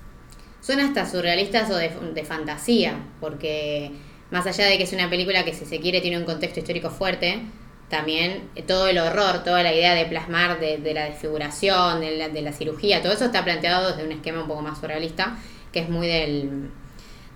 son 0.60 0.80
hasta 0.80 1.08
surrealistas 1.08 1.70
o 1.70 1.76
de, 1.76 2.24
fantasía, 2.24 2.94
porque 3.20 3.90
más 4.30 4.46
allá 4.46 4.66
de 4.66 4.76
que 4.76 4.84
es 4.84 4.92
una 4.92 5.08
película 5.08 5.44
que 5.44 5.54
si 5.54 5.64
se 5.64 5.80
quiere 5.80 6.00
tiene 6.00 6.18
un 6.18 6.24
contexto 6.24 6.60
histórico 6.60 6.90
fuerte, 6.90 7.40
también 7.88 8.48
todo 8.68 8.86
el 8.86 8.98
horror, 8.98 9.42
toda 9.42 9.62
la 9.62 9.74
idea 9.74 9.94
de 9.94 10.06
plasmar 10.06 10.60
de, 10.60 10.78
la 10.94 11.06
desfiguración, 11.06 12.00
de 12.00 12.16
la, 12.16 12.28
de 12.28 12.42
la, 12.42 12.52
cirugía, 12.52 13.02
todo 13.02 13.12
eso 13.12 13.24
está 13.24 13.44
planteado 13.44 13.90
desde 13.90 14.04
un 14.04 14.12
esquema 14.12 14.42
un 14.42 14.48
poco 14.48 14.62
más 14.62 14.78
surrealista, 14.78 15.36
que 15.72 15.80
es 15.80 15.88
muy 15.88 16.06
del, 16.06 16.70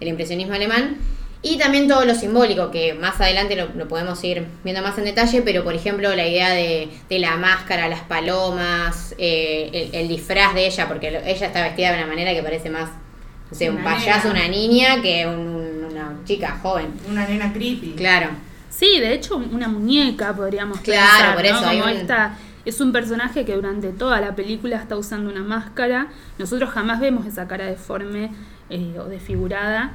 impresionismo 0.00 0.54
alemán. 0.54 0.98
Y 1.42 1.58
también 1.58 1.88
todo 1.88 2.06
lo 2.06 2.14
simbólico, 2.14 2.70
que 2.70 2.94
más 2.94 3.20
adelante 3.20 3.54
lo, 3.54 3.88
podemos 3.88 4.22
ir 4.24 4.46
viendo 4.62 4.80
más 4.80 4.96
en 4.96 5.04
detalle, 5.04 5.42
pero 5.42 5.62
por 5.62 5.74
ejemplo 5.74 6.14
la 6.14 6.26
idea 6.26 6.50
de, 6.50 6.88
de 7.08 7.18
la 7.18 7.36
máscara, 7.36 7.86
las 7.88 8.00
palomas, 8.00 9.14
eh, 9.18 9.70
el, 9.72 9.94
el, 9.94 10.08
disfraz 10.08 10.54
de 10.54 10.66
ella, 10.66 10.88
porque 10.88 11.08
ella 11.08 11.46
está 11.46 11.62
vestida 11.62 11.90
de 11.90 11.98
una 11.98 12.06
manera 12.06 12.32
que 12.32 12.42
parece 12.42 12.70
más 12.70 12.88
un 13.50 13.84
payaso, 13.84 14.30
una 14.30 14.48
niña, 14.48 15.00
que 15.00 15.26
una 15.26 16.14
chica 16.24 16.58
joven. 16.62 16.92
Una 17.08 17.26
nena 17.26 17.52
creepy. 17.52 17.94
Claro. 17.96 18.30
Sí, 18.70 18.98
de 18.98 19.14
hecho, 19.14 19.36
una 19.36 19.68
muñeca 19.68 20.34
podríamos 20.34 20.80
Claro, 20.80 21.34
por 21.36 21.46
eso. 21.46 21.62
Como 21.62 21.88
esta, 21.88 22.36
es 22.64 22.80
un 22.80 22.92
personaje 22.92 23.44
que 23.44 23.54
durante 23.54 23.90
toda 23.90 24.20
la 24.20 24.34
película 24.34 24.76
está 24.76 24.96
usando 24.96 25.30
una 25.30 25.42
máscara. 25.42 26.08
Nosotros 26.38 26.70
jamás 26.70 26.98
vemos 27.00 27.26
esa 27.26 27.46
cara 27.46 27.66
deforme 27.66 28.30
eh, 28.70 28.98
o 28.98 29.04
desfigurada. 29.04 29.92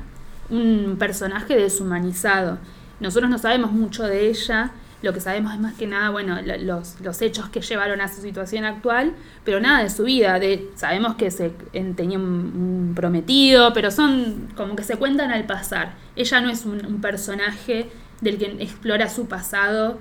Un 0.50 0.96
personaje 0.98 1.56
deshumanizado. 1.56 2.58
Nosotros 3.00 3.30
no 3.30 3.38
sabemos 3.38 3.72
mucho 3.72 4.04
de 4.04 4.30
ella. 4.30 4.72
Lo 5.02 5.14
que 5.14 5.22
sabemos 5.22 5.54
es 5.54 5.60
más 5.60 5.76
que 5.76 5.88
nada, 5.88 6.10
bueno, 6.10 6.40
los, 6.42 7.00
los 7.00 7.22
hechos 7.22 7.50
que 7.50 7.62
llevaron 7.62 8.02
a 8.02 8.10
su 8.10 8.22
situación 8.22 8.66
actual, 8.66 9.14
pero 9.46 9.62
nada 9.62 9.82
de 9.84 9.90
su 9.90 10.04
vida. 10.04 10.40
De, 10.40 10.70
sabemos 10.76 11.16
que 11.16 11.32
se 11.32 11.52
tenía 11.96 12.18
un, 12.18 12.94
prometido, 12.96 13.74
pero 13.74 13.92
son 13.92 14.50
como 14.56 14.76
que 14.76 14.84
se 14.84 14.98
cuentan 14.98 15.32
al 15.32 15.46
pasar. 15.46 15.94
Ella 16.16 16.42
no 16.42 16.50
es 16.50 16.66
un, 16.66 17.00
personaje 17.02 17.90
del 18.20 18.38
que 18.38 18.46
explora 18.60 19.08
su 19.08 19.28
pasado 19.28 20.00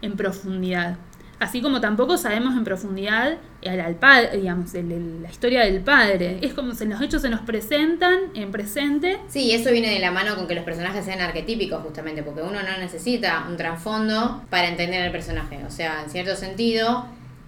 en 0.00 0.16
profundidad. 0.16 0.96
Así 1.40 1.60
como 1.62 1.80
tampoco 1.80 2.16
sabemos 2.18 2.54
en 2.54 2.64
profundidad 2.64 3.38
al, 3.66 3.80
al 3.80 3.94
padre, 3.96 4.36
digamos, 4.36 4.74
el- 4.74 4.92
el- 4.92 5.22
la 5.22 5.30
historia 5.30 5.62
del 5.64 5.80
padre. 5.80 6.38
Es 6.42 6.52
como 6.54 6.74
si 6.74 6.84
los 6.84 7.00
hechos 7.00 7.22
se 7.22 7.30
nos 7.30 7.40
presentan 7.40 8.14
en 8.34 8.52
presente. 8.52 9.18
Sí, 9.28 9.50
eso 9.52 9.72
viene 9.72 9.88
de 9.90 9.98
la 10.00 10.10
mano 10.10 10.36
con 10.36 10.46
que 10.46 10.54
los 10.54 10.64
personajes 10.64 11.04
sean 11.04 11.20
arquetípicos, 11.20 11.82
justamente, 11.82 12.22
porque 12.22 12.42
uno 12.42 12.62
no 12.62 12.78
necesita 12.78 13.46
un 13.48 13.56
trasfondo 13.56 14.44
para 14.50 14.68
entender 14.68 15.02
el 15.02 15.10
personaje. 15.12 15.60
O 15.66 15.70
sea, 15.70 16.02
en 16.04 16.10
cierto 16.10 16.36
sentido, 16.36 17.06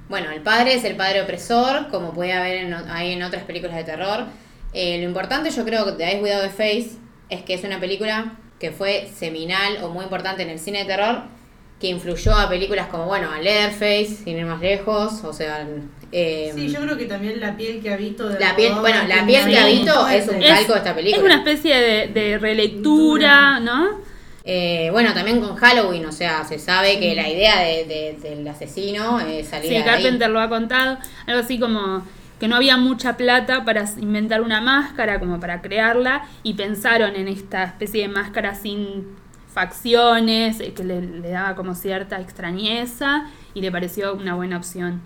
bueno, 0.08 0.30
el 0.30 0.40
padre 0.40 0.74
es 0.74 0.84
el 0.84 0.96
padre 0.96 1.20
opresor, 1.22 1.88
como 1.90 2.12
puede 2.14 2.32
haber 2.32 2.64
en, 2.64 2.74
en 2.74 3.22
otras 3.22 3.44
películas 3.44 3.76
de 3.76 3.84
terror. 3.84 4.24
Eh, 4.72 4.98
lo 5.02 5.04
importante, 5.04 5.50
yo 5.50 5.64
creo, 5.66 5.84
de 5.92 6.04
Eyes 6.04 6.22
Without 6.22 6.44
a 6.44 6.48
Face 6.50 6.92
es 7.28 7.42
que 7.42 7.54
es 7.54 7.62
una 7.64 7.78
película 7.78 8.32
que 8.58 8.70
fue 8.70 9.10
seminal 9.14 9.78
o 9.82 9.90
muy 9.90 10.04
importante 10.04 10.42
en 10.42 10.48
el 10.50 10.58
cine 10.58 10.78
de 10.80 10.84
terror, 10.86 11.24
que 11.82 11.88
influyó 11.88 12.32
a 12.34 12.48
películas 12.48 12.86
como, 12.86 13.04
bueno, 13.06 13.30
a 13.30 13.40
Leatherface, 13.40 14.06
sin 14.24 14.38
ir 14.38 14.46
más 14.46 14.60
lejos, 14.60 15.22
o 15.24 15.32
sea... 15.32 15.66
eh, 16.12 16.52
Sí, 16.54 16.68
yo 16.72 16.80
creo 16.80 16.96
que 16.96 17.06
también 17.06 17.40
la 17.40 17.56
piel 17.56 17.82
que 17.82 17.92
habito 17.92 18.28
de 18.28 18.38
La 18.40 18.54
piel, 18.56 18.72
bueno, 18.80 19.00
la 19.08 19.26
piel 19.26 19.46
que 19.50 19.58
habito 19.58 20.08
es 20.08 20.28
un 20.28 20.40
Es- 20.42 20.48
calco 20.50 20.72
de 20.74 20.78
esta 20.78 20.94
película. 20.94 21.16
Es 21.18 21.22
una 21.24 21.36
especie 21.42 21.76
de, 21.76 22.06
de 22.08 22.38
relectura, 22.38 23.58
¿no? 23.60 24.00
Eh, 24.44 24.88
bueno, 24.92 25.12
también 25.14 25.40
con 25.40 25.54
Halloween, 25.56 26.06
o 26.06 26.12
sea, 26.12 26.44
se 26.44 26.58
sabe 26.58 26.98
que 26.98 27.14
la 27.14 27.28
idea 27.28 27.60
de, 27.60 27.84
de- 27.84 28.28
del 28.30 28.46
asesino 28.48 29.20
es 29.20 29.48
salir 29.48 29.68
Sí, 29.68 29.74
de 29.74 29.78
ahí. 29.78 29.84
Carpenter 29.84 30.30
lo 30.30 30.40
ha 30.40 30.48
contado. 30.48 30.98
Algo 31.26 31.40
así 31.40 31.58
como 31.58 32.04
que 32.40 32.48
no 32.48 32.56
había 32.56 32.76
mucha 32.76 33.16
plata 33.16 33.64
para 33.64 33.84
inventar 34.00 34.40
una 34.40 34.60
máscara, 34.60 35.20
como 35.20 35.38
para 35.38 35.62
crearla, 35.62 36.26
y 36.42 36.54
pensaron 36.54 37.14
en 37.14 37.28
esta 37.28 37.64
especie 37.64 38.02
de 38.02 38.08
máscara 38.08 38.54
sin 38.56 39.20
facciones, 39.52 40.60
eh, 40.60 40.72
que 40.72 40.84
le, 40.84 41.00
daba 41.30 41.54
como 41.54 41.74
cierta 41.74 42.20
extrañeza, 42.20 43.26
y 43.54 43.60
le 43.60 43.70
pareció 43.70 44.14
una 44.14 44.34
buena 44.34 44.56
opción 44.56 45.00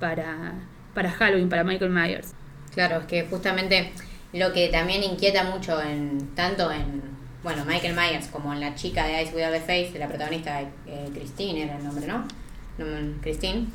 para, 0.00 0.54
para 0.94 1.10
Halloween, 1.10 1.48
para 1.48 1.64
Michael 1.64 1.90
Myers. 1.90 2.32
Claro, 2.74 3.00
es 3.00 3.06
que 3.06 3.26
justamente 3.26 3.92
lo 4.32 4.52
que 4.52 4.68
también 4.68 5.02
inquieta 5.02 5.44
mucho 5.44 5.80
en 5.80 6.34
tanto 6.34 6.70
en 6.72 7.02
bueno 7.42 7.64
Michael 7.64 7.94
Myers 7.94 8.28
como 8.28 8.52
en 8.52 8.60
la 8.60 8.74
chica 8.74 9.06
de 9.06 9.22
Ice 9.22 9.34
Without 9.34 9.54
a 9.54 9.60
Face, 9.60 9.92
la 9.98 10.08
protagonista 10.08 10.60
eh, 10.60 11.10
Christine 11.12 11.64
era 11.64 11.76
el 11.76 11.84
nombre, 11.84 12.06
¿no? 12.06 12.24
Christine. 13.20 13.66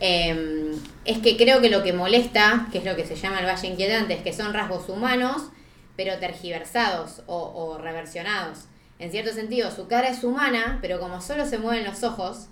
eh, 0.00 0.74
es 1.04 1.18
que 1.18 1.36
creo 1.36 1.60
que 1.60 1.70
lo 1.70 1.82
que 1.82 1.92
molesta, 1.92 2.66
que 2.70 2.78
es 2.78 2.84
lo 2.84 2.94
que 2.94 3.06
se 3.06 3.16
llama 3.16 3.40
el 3.40 3.46
valle 3.46 3.68
inquietante, 3.68 4.14
es 4.14 4.22
que 4.22 4.32
son 4.32 4.52
rasgos 4.52 4.88
humanos, 4.88 5.50
pero 5.96 6.18
tergiversados 6.18 7.22
o, 7.26 7.38
o 7.38 7.78
reversionados. 7.78 8.66
En 9.02 9.10
cierto 9.10 9.32
sentido, 9.32 9.68
su 9.72 9.88
cara 9.88 10.08
es 10.08 10.22
humana, 10.22 10.78
pero 10.80 11.00
como 11.00 11.20
solo 11.20 11.44
se 11.44 11.58
mueven 11.58 11.82
los 11.84 12.04
ojos, 12.04 12.46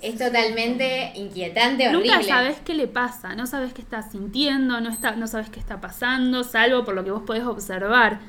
es 0.00 0.16
totalmente 0.16 1.10
inquietante, 1.16 1.88
horrible. 1.88 2.08
Nunca 2.08 2.22
sabes 2.22 2.58
qué 2.64 2.74
le 2.74 2.86
pasa, 2.86 3.34
no 3.34 3.48
sabes 3.48 3.72
qué 3.74 3.82
está 3.82 4.00
sintiendo, 4.08 4.80
no, 4.80 4.90
está, 4.90 5.16
no 5.16 5.26
sabes 5.26 5.50
qué 5.50 5.58
está 5.58 5.80
pasando, 5.80 6.44
salvo 6.44 6.84
por 6.84 6.94
lo 6.94 7.02
que 7.02 7.10
vos 7.10 7.24
podés 7.26 7.42
observar. 7.42 8.20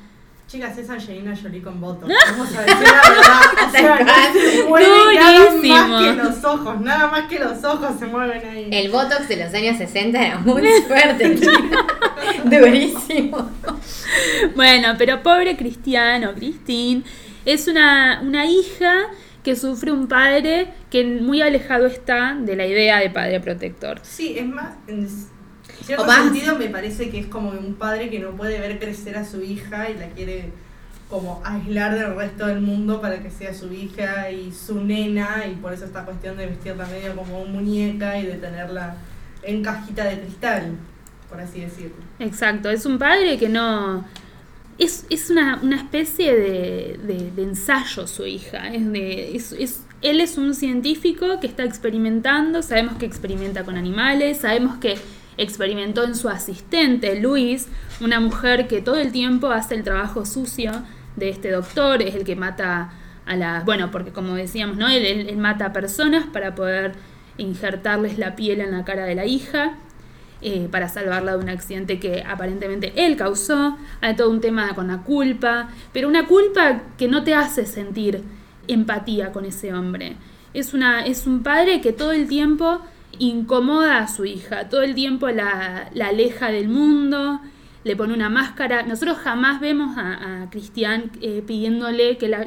Chicas, 0.48 0.76
es 0.76 0.90
Angelina 0.90 1.32
Jolie 1.40 1.62
con 1.62 1.80
votos. 1.80 2.10
Vamos 2.30 2.54
a 2.56 2.60
decir 2.62 2.82
la 2.82 3.08
verdad. 3.08 3.40
O 3.66 3.70
sea, 3.70 3.98
Tal 3.98 4.06
no 4.06 4.68
cual. 4.68 4.84
se 4.84 5.12
mueven 5.14 5.62
nada 5.62 5.86
más 5.86 6.02
que 6.02 6.22
los 6.22 6.44
ojos. 6.44 6.80
Nada 6.80 7.06
más 7.08 7.28
que 7.28 7.38
los 7.38 7.64
ojos 7.64 7.98
se 7.98 8.06
mueven 8.06 8.48
ahí. 8.48 8.68
El 8.72 8.90
Botox 8.90 9.28
de 9.28 9.36
los 9.36 9.54
años 9.54 9.78
60 9.78 10.26
era 10.26 10.38
muy 10.38 10.62
fuerte. 10.86 11.38
Durísimo. 12.44 13.50
Bueno, 14.54 14.94
pero 14.98 15.22
pobre 15.22 15.56
Cristiano, 15.56 16.34
Christine, 16.34 17.02
es 17.44 17.68
una, 17.68 18.20
una 18.22 18.46
hija 18.46 18.92
que 19.42 19.56
sufre 19.56 19.92
un 19.92 20.06
padre 20.06 20.72
que 20.90 21.04
muy 21.04 21.42
alejado 21.42 21.86
está 21.86 22.34
de 22.40 22.56
la 22.56 22.66
idea 22.66 22.98
de 23.00 23.10
padre 23.10 23.40
protector. 23.40 24.00
Sí, 24.02 24.38
es 24.38 24.46
más, 24.46 24.74
en 24.86 25.06
cierto 25.84 26.06
más- 26.06 26.24
sentido 26.24 26.56
me 26.58 26.68
parece 26.68 27.10
que 27.10 27.18
es 27.18 27.26
como 27.26 27.50
un 27.50 27.74
padre 27.74 28.08
que 28.08 28.18
no 28.20 28.30
puede 28.30 28.58
ver 28.58 28.78
crecer 28.78 29.16
a 29.18 29.24
su 29.24 29.42
hija 29.42 29.90
y 29.90 29.98
la 29.98 30.08
quiere 30.08 30.50
como 31.10 31.42
aislar 31.44 31.94
del 31.98 32.16
resto 32.16 32.46
del 32.46 32.60
mundo 32.62 33.00
para 33.02 33.22
que 33.22 33.30
sea 33.30 33.52
su 33.52 33.70
hija 33.72 34.30
y 34.30 34.50
su 34.50 34.82
nena 34.82 35.44
y 35.46 35.54
por 35.56 35.72
eso 35.74 35.84
esta 35.84 36.04
cuestión 36.06 36.36
de 36.38 36.46
vestirla 36.46 36.86
medio 36.86 37.14
como 37.14 37.44
muñeca 37.44 38.18
y 38.18 38.24
de 38.26 38.34
tenerla 38.34 38.96
en 39.42 39.62
cajita 39.62 40.04
de 40.06 40.20
cristal, 40.20 40.72
por 41.28 41.38
así 41.38 41.60
decirlo. 41.60 41.96
Exacto, 42.18 42.70
es 42.70 42.86
un 42.86 42.98
padre 42.98 43.36
que 43.38 43.50
no... 43.50 44.06
Es, 44.78 45.06
es 45.08 45.30
una, 45.30 45.60
una 45.62 45.76
especie 45.76 46.34
de, 46.34 46.98
de- 47.34 47.42
ensayo 47.42 48.06
su 48.06 48.26
hija. 48.26 48.68
Es 48.74 48.90
de, 48.92 49.36
es, 49.36 49.52
es- 49.52 49.82
él 50.02 50.20
es 50.20 50.36
un 50.36 50.54
científico 50.54 51.40
que 51.40 51.46
está 51.46 51.64
experimentando, 51.64 52.62
sabemos 52.62 52.94
que 52.96 53.06
experimenta 53.06 53.64
con 53.64 53.76
animales, 53.76 54.38
sabemos 54.38 54.76
que 54.78 54.96
experimentó 55.38 56.04
en 56.04 56.14
su 56.14 56.28
asistente, 56.28 57.18
Luis, 57.20 57.68
una 58.00 58.20
mujer 58.20 58.68
que 58.68 58.82
todo 58.82 58.96
el 58.96 59.12
tiempo 59.12 59.48
hace 59.50 59.74
el 59.76 59.82
trabajo 59.82 60.26
sucio 60.26 60.72
de 61.16 61.30
este 61.30 61.50
doctor, 61.50 62.02
es 62.02 62.14
el 62.14 62.24
que 62.24 62.36
mata 62.36 62.92
a 63.26 63.36
la... 63.36 63.62
Bueno, 63.64 63.90
porque 63.90 64.10
como 64.12 64.34
decíamos, 64.34 64.76
¿no? 64.76 64.88
Él- 64.88 65.04
él 65.28 65.36
mata 65.38 65.66
a 65.66 65.72
personas 65.72 66.26
para 66.26 66.54
poder 66.54 66.92
injertarles 67.38 68.18
la 68.18 68.36
piel 68.36 68.60
en 68.60 68.72
la 68.72 68.84
cara 68.84 69.04
de 69.06 69.14
la 69.14 69.24
hija 69.26 69.76
eh, 70.46 70.68
para 70.70 70.88
salvarla 70.88 71.32
de 71.32 71.38
un 71.42 71.48
accidente 71.48 71.98
que 71.98 72.22
aparentemente 72.22 72.92
él 72.96 73.16
causó. 73.16 73.78
Hay 74.02 74.14
todo 74.14 74.28
un 74.30 74.42
tema 74.42 74.74
con 74.74 74.88
la 74.88 74.98
culpa, 74.98 75.70
pero 75.92 76.06
una 76.06 76.26
culpa 76.26 76.82
que 76.98 77.08
no 77.08 77.24
te 77.24 77.34
hace 77.34 77.64
sentir 77.64 78.22
empatía 78.68 79.32
con 79.32 79.46
ese 79.46 79.72
hombre. 79.72 80.16
Es, 80.52 80.74
una, 80.74 81.06
es 81.06 81.26
un 81.26 81.42
padre 81.42 81.80
que 81.80 81.92
todo 81.92 82.12
el 82.12 82.28
tiempo 82.28 82.80
incomoda 83.18 83.98
a 83.98 84.08
su 84.08 84.26
hija, 84.26 84.68
todo 84.68 84.82
el 84.82 84.94
tiempo 84.94 85.30
la, 85.30 85.90
aleja 86.00 86.50
del 86.50 86.68
mundo, 86.68 87.40
le 87.82 87.96
pone 87.96 88.12
una 88.12 88.28
máscara. 88.28 88.82
Nosotros 88.82 89.16
jamás 89.16 89.60
vemos 89.60 89.96
a, 89.96 90.48
Cristian 90.50 91.10
eh, 91.22 91.42
pidiéndole 91.46 92.18
que 92.18 92.28
la 92.28 92.46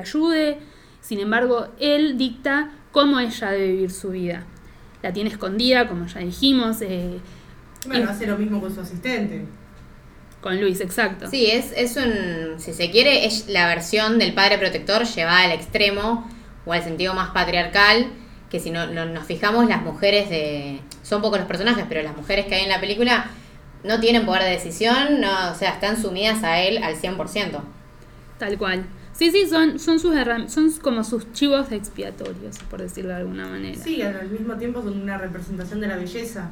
ayude, 0.00 0.58
sin 1.04 1.20
embargo, 1.20 1.66
él 1.80 2.16
dicta 2.16 2.70
cómo 2.90 3.20
ella 3.20 3.50
debe 3.50 3.72
vivir 3.72 3.90
su 3.90 4.10
vida. 4.10 4.46
La 5.04 5.12
tiene 5.12 5.28
escondida, 5.28 5.86
como 5.86 6.06
ya 6.06 6.20
dijimos, 6.20 6.80
eh, 6.80 7.18
Bueno, 7.86 8.06
Y- 8.06 8.08
hace 8.08 8.26
lo 8.26 8.38
mismo 8.38 8.58
con 8.58 8.74
su 8.74 8.80
asistente. 8.80 9.44
con 10.40 10.58
Luis, 10.58 10.80
exacto. 10.80 11.28
Sí, 11.28 11.44
es, 11.50 11.72
es 11.76 11.96
un, 11.98 12.58
si 12.58 12.72
se 12.72 12.90
quiere, 12.90 13.26
es 13.26 13.46
la 13.48 13.66
versión 13.66 14.18
del 14.18 14.32
padre 14.32 14.56
protector 14.56 15.04
llevada 15.04 15.42
al 15.44 15.52
extremo 15.52 16.26
o 16.64 16.72
al 16.72 16.82
sentido 16.82 17.12
más 17.12 17.32
patriarcal, 17.32 18.06
que 18.50 18.60
si 18.60 18.70
no, 18.70 18.86
no- 18.86 19.04
nos 19.04 19.26
fijamos, 19.26 19.68
las 19.68 19.82
mujeres 19.82 20.30
de... 20.30 20.80
Son 21.02 21.20
pocos 21.20 21.38
los 21.38 21.46
personajes, 21.48 21.84
pero 21.86 22.00
las 22.02 22.16
mujeres 22.16 22.46
que 22.46 22.54
hay 22.54 22.62
en 22.62 22.70
la 22.70 22.80
película 22.80 23.26
no 23.84 24.00
tienen 24.00 24.24
poder 24.24 24.44
de 24.44 24.50
decisión, 24.52 25.20
no, 25.20 25.50
o 25.50 25.54
sea, 25.54 25.72
están 25.72 26.00
sumidas 26.00 26.42
a 26.44 26.60
él 26.60 26.82
al 26.82 26.96
100%. 26.96 27.60
Tal 28.38 28.56
cual. 28.56 28.84
Sí, 29.14 29.30
sí, 29.30 29.46
son, 29.48 29.78
son 29.78 30.00
sus 30.00 30.14
son 30.48 30.70
como 30.82 31.04
sus 31.04 31.32
chivos 31.32 31.70
expiatorios, 31.70 32.58
por 32.68 32.82
decirlo 32.82 33.10
de 33.10 33.16
alguna 33.16 33.46
manera. 33.46 33.78
Sí, 33.80 34.02
al 34.02 34.28
mismo 34.28 34.56
tiempo 34.56 34.82
son 34.82 35.00
una 35.00 35.16
representación 35.18 35.80
de 35.80 35.86
la 35.86 35.96
belleza. 35.96 36.50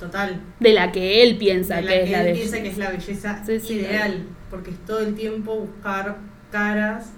Total. 0.00 0.40
De 0.58 0.72
la 0.72 0.90
que 0.90 1.22
él 1.22 1.38
piensa 1.38 1.76
de 1.76 1.82
la 1.82 1.90
que, 1.92 1.98
que 1.98 2.04
es 2.04 2.10
la 2.10 2.18
él 2.18 2.24
belleza. 2.24 2.40
piensa 2.50 2.62
que 2.62 2.68
es 2.70 2.78
la 2.78 2.90
belleza 2.90 3.44
Sí, 3.46 3.60
sí, 3.60 3.74
ideal, 3.74 4.24
porque 4.50 4.70
es 4.72 4.78
todo 4.84 4.98
el 4.98 5.14
tiempo 5.14 5.54
buscar 5.54 6.16
caras 6.50 7.10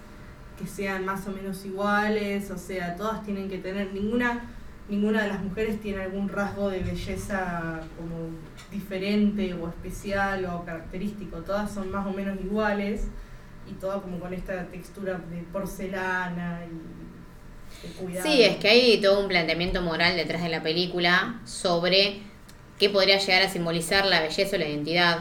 que 0.59 0.67
sean 0.67 1.07
más 1.07 1.27
o 1.27 1.33
menos 1.33 1.65
iguales, 1.65 2.51
o 2.51 2.59
sea, 2.59 2.95
todas 2.95 3.25
tienen 3.25 3.49
que 3.49 3.57
tener, 3.59 3.93
ninguna, 3.95 4.43
ninguna 4.91 5.23
de 5.23 5.29
las 5.29 5.43
mujeres 5.43 5.81
tiene 5.81 6.03
algún 6.03 6.29
rasgo 6.29 6.69
de 6.69 6.81
belleza 6.81 7.81
como 7.97 8.29
diferente 8.71 9.55
o 9.55 9.69
especial 9.69 10.45
o 10.45 10.65
característico, 10.65 11.39
todas 11.39 11.73
son 11.73 11.91
más 11.91 12.07
o 12.07 12.13
menos 12.13 12.39
iguales 12.39 13.07
y 13.69 13.73
todas 13.75 14.03
como 14.03 14.19
con 14.19 14.33
esta 14.33 14.67
textura 14.67 15.21
de 15.31 15.43
porcelana 15.53 16.61
y 16.67 17.87
de 17.87 17.95
cuidado. 17.95 18.27
Sí, 18.27 18.43
es 18.43 18.57
que 18.57 18.69
hay 18.69 19.01
todo 19.01 19.21
un 19.21 19.29
planteamiento 19.29 19.83
moral 19.83 20.17
detrás 20.17 20.43
de 20.43 20.49
la 20.49 20.63
película 20.63 21.41
sobre 21.45 22.21
qué 22.79 22.91
podría 22.91 23.19
llegar 23.19 23.43
a 23.43 23.49
simbolizar 23.49 24.07
la 24.07 24.21
belleza 24.21 24.57
o 24.57 24.59
la 24.59 24.69
identidad, 24.69 25.19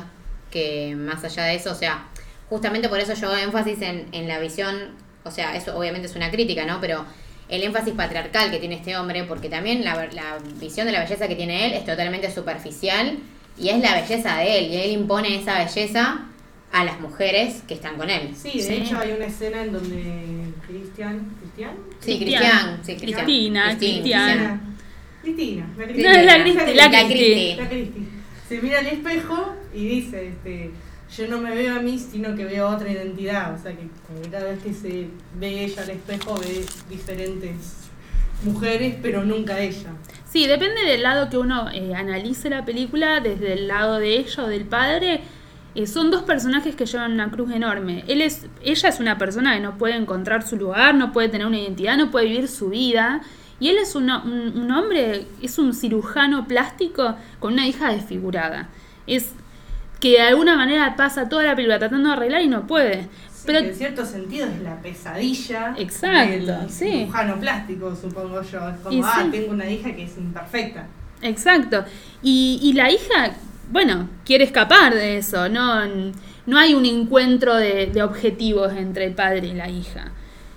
que 0.52 0.96
más 0.96 1.24
allá 1.24 1.44
de 1.46 1.56
eso, 1.56 1.72
o 1.72 1.76
sea, 1.76 2.08
justamente 2.50 2.90
por 2.90 3.00
eso 3.00 3.14
yo 3.14 3.28
hago 3.28 3.38
énfasis 3.38 3.82
en, 3.82 4.08
en 4.12 4.28
la 4.28 4.40
visión, 4.40 4.96
o 5.24 5.32
sea, 5.32 5.56
eso 5.56 5.78
obviamente 5.78 6.08
es 6.08 6.16
una 6.16 6.30
crítica, 6.30 6.66
¿no? 6.66 6.80
Pero 6.82 7.06
el 7.50 7.64
énfasis 7.64 7.94
patriarcal 7.94 8.52
que 8.52 8.60
tiene 8.60 8.76
este 8.76 8.98
hombre, 8.98 9.24
porque 9.24 9.50
también 9.50 9.84
la, 9.84 10.08
la 10.12 10.38
visión 10.60 10.86
de 10.86 10.94
la 10.94 11.02
belleza 11.02 11.28
que 11.28 11.36
tiene 11.36 11.66
él 11.68 11.74
es 11.74 11.86
totalmente 11.86 12.32
superficial 12.32 13.18
y 13.58 13.70
es 13.70 13.80
la 13.80 14.02
belleza 14.02 14.38
de 14.38 14.58
él, 14.58 14.72
y 14.72 14.78
él 14.78 14.92
impone 14.92 15.40
esa 15.40 15.64
belleza 15.64 16.26
a 16.74 16.84
las 16.84 17.00
mujeres 17.00 17.62
que 17.68 17.76
están 17.76 17.96
con 17.98 18.10
él. 18.10 18.32
Sí, 18.36 18.58
de 18.58 18.64
Sí. 18.64 18.74
hecho 18.74 18.98
hay 19.00 19.12
una 19.12 19.26
escena 19.28 19.62
en 19.62 19.72
donde 19.74 20.04
Cristian, 20.68 21.30
¿Cristian? 21.40 21.76
Sí, 22.00 22.18
Cristian. 22.18 22.80
Sí, 22.84 22.96
Cristian. 22.96 23.26
Cristina, 23.26 23.66
Cristín, 23.78 23.92
Cristian. 24.02 24.76
Cristina. 25.22 25.68
La 25.78 25.84
Cristina. 25.86 26.14
No, 26.18 26.24
la 26.24 26.42
Cristi, 26.44 26.74
la 26.74 26.90
Cristi. 26.90 27.56
La 27.58 27.70
Cristi. 27.70 28.08
Se 28.50 28.62
mira 28.62 28.80
al 28.80 28.88
espejo 28.88 29.56
y 29.74 29.88
dice, 29.88 30.28
este, 30.30 30.72
yo 31.16 31.28
no 31.28 31.38
me 31.40 31.56
veo 31.56 31.76
a 31.76 31.80
mí, 31.80 31.98
sino 32.00 32.36
que 32.36 32.44
veo 32.46 32.68
otra 32.68 32.92
identidad. 32.92 33.54
O 33.54 33.62
sea, 33.62 33.72
que 33.72 33.88
cada 34.32 34.46
vez 34.50 34.64
que 34.64 34.74
se 34.74 35.08
ve 35.40 35.64
ella 35.66 35.84
al 35.84 35.90
espejo, 35.92 36.36
ve 36.40 36.66
diferentes 36.90 37.52
mujeres, 38.44 38.96
pero 39.02 39.24
nunca 39.24 39.60
ella. 39.60 39.92
Sí, 40.28 40.48
depende 40.48 40.82
del 40.86 41.04
lado 41.04 41.30
que 41.30 41.38
uno 41.38 41.70
eh, 41.72 41.94
analice 41.96 42.50
la 42.50 42.66
película, 42.66 43.20
desde 43.20 43.54
el 43.54 43.68
lado 43.68 44.00
de 44.00 44.16
ella 44.18 44.44
o 44.44 44.48
del 44.48 44.66
padre. 44.66 45.22
Eh, 45.76 45.88
son 45.88 46.12
dos 46.12 46.24
personajes 46.24 46.76
que 46.76 46.86
llevan 46.86 47.14
una 47.14 47.30
cruz 47.32 47.52
enorme. 47.52 48.04
Él 48.08 48.22
es, 48.22 48.46
ella 48.64 48.90
es 48.90 49.00
una 49.00 49.18
persona 49.18 49.56
que 49.56 49.60
no 49.62 49.78
puede 49.78 49.96
encontrar 49.96 50.48
su 50.48 50.56
lugar, 50.58 50.96
no 50.96 51.12
puede 51.12 51.30
tener 51.30 51.48
una 51.48 51.60
identidad, 51.60 51.98
no 51.98 52.12
puede 52.12 52.28
vivir 52.28 52.48
su 52.48 52.70
vida. 52.70 53.22
Y 53.60 53.70
él 53.70 53.78
es 53.78 53.96
una- 53.96 54.24
un, 54.24 54.58
un 54.58 54.72
hombre, 54.72 55.26
es 55.42 55.58
un 55.58 55.74
cirujano 55.74 56.48
plástico 56.48 57.16
con 57.40 57.54
una 57.54 57.68
hija 57.68 57.92
desfigurada. 57.92 58.70
Es 59.08 59.34
que 60.00 60.12
de 60.14 60.22
alguna 60.22 60.56
manera 60.58 60.96
pasa 60.98 61.30
toda 61.30 61.44
la 61.44 61.56
película 61.56 61.80
tratando 61.80 62.10
de 62.10 62.16
arreglar 62.16 62.42
y 62.42 62.48
no 62.48 62.68
puede. 62.68 63.04
Sí, 63.32 63.44
Pero 63.46 63.60
que 63.60 63.70
en 63.70 63.76
cierto 63.76 64.06
sentido 64.06 64.48
es 64.48 64.62
la 64.62 64.82
pesadilla 64.82 65.76
Exacto, 65.78 66.46
del 66.46 66.70
sí. 66.70 66.92
cirujano 66.92 67.40
plástico, 67.40 67.96
supongo 67.96 68.42
yo. 68.42 68.70
Es 68.70 68.78
como, 68.82 68.98
Y 68.98 69.02
ah, 69.04 69.22
sí. 69.24 69.32
tengo 69.32 69.52
una 69.52 69.70
hija 69.70 69.96
que 69.96 70.04
es 70.04 70.18
imperfecta. 70.18 70.88
Exacto. 71.22 71.86
Y, 72.22 72.60
y 72.62 72.74
la 72.74 72.92
hija, 72.92 73.32
bueno, 73.72 74.10
quiere 74.26 74.44
escapar 74.44 74.94
de 74.94 75.18
eso. 75.18 75.50
No, 75.50 75.86
no 76.46 76.58
hay 76.58 76.74
un 76.74 76.86
encuentro 76.86 77.56
de, 77.56 78.02
objetivos 78.04 78.74
entre 78.74 79.06
el 79.06 79.14
padre 79.14 79.48
y 79.48 79.54
la 79.54 79.70
hija. 79.70 80.12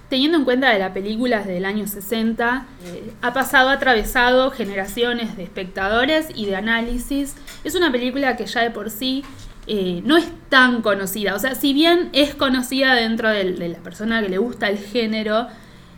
Teniendo 0.09 0.39
en 0.39 0.45
cuenta 0.45 0.71
de 0.71 0.79
la 0.79 0.93
película 0.93 1.41
es 1.41 1.47
del 1.47 1.65
año 1.65 1.87
60, 1.87 2.67
eh, 2.85 3.13
ha 3.23 3.33
pasado, 3.33 3.71
ha 3.71 3.73
atravesado 3.73 4.53
generaciones 4.53 5.37
de 5.37 5.43
espectadores 5.43 6.29
y 6.35 6.47
de 6.47 6.57
análisis. 6.57 7.35
Es 7.65 7.75
una 7.75 7.91
película 7.91 8.37
que 8.37 8.47
ya 8.47 8.63
de 8.63 8.71
por 8.71 8.91
sí 8.91 9.25
eh, 9.67 10.03
no 10.05 10.17
es 10.17 10.29
tan 10.49 10.81
conocida. 10.81 11.35
O 11.35 11.41
sea, 11.41 11.57
si 11.57 11.73
bien 11.73 12.11
es 12.13 12.37
conocida 12.37 12.95
dentro 12.95 13.31
de, 13.31 13.45
la 13.45 13.79
persona 13.79 14.23
que 14.23 14.29
le 14.29 14.39
gusta 14.39 14.69
el 14.69 14.79
género, 14.79 15.49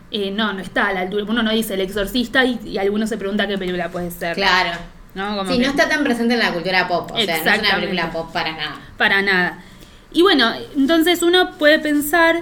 eh, 0.09 0.31
no, 0.31 0.53
no 0.53 0.59
está 0.59 0.87
a 0.87 0.93
la 0.93 1.01
altura. 1.01 1.25
Uno 1.27 1.43
no 1.43 1.51
dice 1.51 1.75
el 1.75 1.81
exorcista 1.81 2.45
y, 2.45 2.59
y 2.65 2.77
alguno 2.79 3.05
se 3.05 3.17
pregunta 3.17 3.47
qué 3.47 3.59
película 3.59 3.89
puede 3.89 4.09
ser. 4.09 4.35
Claro. 4.35 4.98
¿No? 5.15 5.37
Como 5.37 5.51
Sí, 5.51 5.57
que- 5.57 5.63
no 5.65 5.69
está 5.71 5.89
tan 5.89 6.03
presente 6.03 6.33
en 6.35 6.39
la 6.39 6.53
cultura 6.53 6.87
pop. 6.87 7.11
O 7.13 7.17
sea, 7.19 7.43
no 7.43 7.51
es 7.51 7.59
una 7.59 7.75
película 7.75 8.11
pop 8.11 8.31
para 8.31 8.51
nada. 8.53 8.75
Para 8.97 9.21
nada. 9.21 9.59
Y 10.11 10.21
bueno, 10.21 10.51
entonces 10.75 11.21
uno 11.23 11.51
puede 11.57 11.79
pensar 11.79 12.41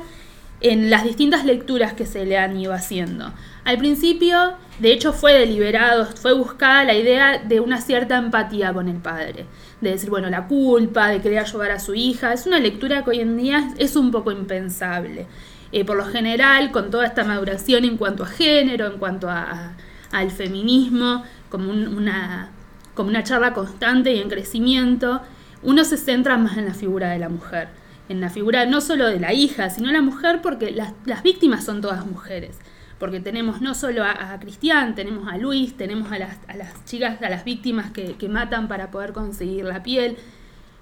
en 0.62 0.90
las 0.90 1.04
distintas 1.04 1.46
lecturas 1.46 1.94
que 1.94 2.06
se 2.06 2.26
le 2.26 2.38
han 2.38 2.58
ido 2.60 2.74
haciendo. 2.74 3.32
Al 3.64 3.78
principio, 3.78 4.54
de 4.80 4.92
hecho, 4.94 5.12
fue 5.14 5.34
deliberado, 5.34 6.06
fue 6.06 6.34
buscada 6.34 6.84
la 6.86 6.94
idea 6.96 7.38
de 7.40 7.60
una 7.60 7.82
cierta 7.82 8.18
empatía 8.18 8.74
con 8.74 8.88
el 8.88 8.96
padre. 8.98 9.46
De 9.82 9.92
decir, 9.92 10.10
bueno, 10.10 10.30
la 10.30 10.48
culpa, 10.48 11.10
de 11.10 11.22
querer 11.22 11.40
ayudar 11.40 11.72
a 11.72 11.80
su 11.80 11.94
hija. 11.94 12.34
Es 12.34 12.48
una 12.48 12.60
lectura 12.60 13.04
que 13.04 13.12
hoy 13.12 13.20
en 13.20 13.38
día 13.38 13.70
es 13.78 13.96
un 13.96 14.10
poco 14.12 14.32
impensable. 14.32 15.28
Eh, 15.72 15.84
por 15.84 15.98
lo 15.98 16.06
general, 16.06 16.72
con 16.72 16.90
toda 16.90 17.06
esta 17.06 17.24
maduración 17.26 17.84
en 17.84 17.98
cuanto 17.98 18.24
a 18.24 18.28
género, 18.28 18.88
en 18.88 18.98
cuanto 18.98 19.30
a- 19.30 19.42
a- 19.52 20.18
al 20.18 20.32
feminismo, 20.32 21.24
como 21.50 21.70
un- 21.70 21.90
una, 21.96 22.50
como 22.98 23.10
una 23.10 23.24
charla 23.24 23.54
constante 23.54 24.12
y 24.12 24.20
en 24.20 24.28
crecimiento, 24.28 25.22
uno 25.64 25.86
se 25.86 25.98
centra 25.98 26.38
más 26.38 26.58
en 26.58 26.66
la 26.66 26.74
figura 26.74 27.12
de 27.12 27.20
la 27.20 27.30
mujer, 27.30 27.70
en 28.10 28.20
la 28.20 28.30
figura 28.30 28.66
no 28.66 28.82
solo 28.82 29.08
de 29.08 29.20
la 29.20 29.34
hija, 29.34 29.70
sino 29.70 29.92
la 29.92 30.02
mujer 30.02 30.42
porque 30.42 30.72
las, 30.72 30.94
las 31.06 31.24
víctimas 31.24 31.64
son 31.64 31.82
todas 31.82 32.06
mujeres. 32.06 32.58
Porque 33.00 33.20
tenemos 33.20 33.62
no 33.62 33.76
solo 33.76 34.04
a, 34.04 34.34
a 34.34 34.40
Cristian, 34.40 34.96
tenemos 34.96 35.32
a 35.32 35.38
Luis, 35.38 35.78
tenemos 35.78 36.12
a 36.12 36.18
las, 36.18 36.38
a 36.48 36.58
las 36.58 36.84
chicas, 36.86 37.22
a 37.22 37.30
las 37.30 37.44
víctimas 37.44 37.92
que, 37.92 38.16
que 38.16 38.28
matan 38.28 38.68
para 38.68 38.90
poder 38.90 39.14
conseguir 39.14 39.66
la 39.66 39.84
piel, 39.84 40.18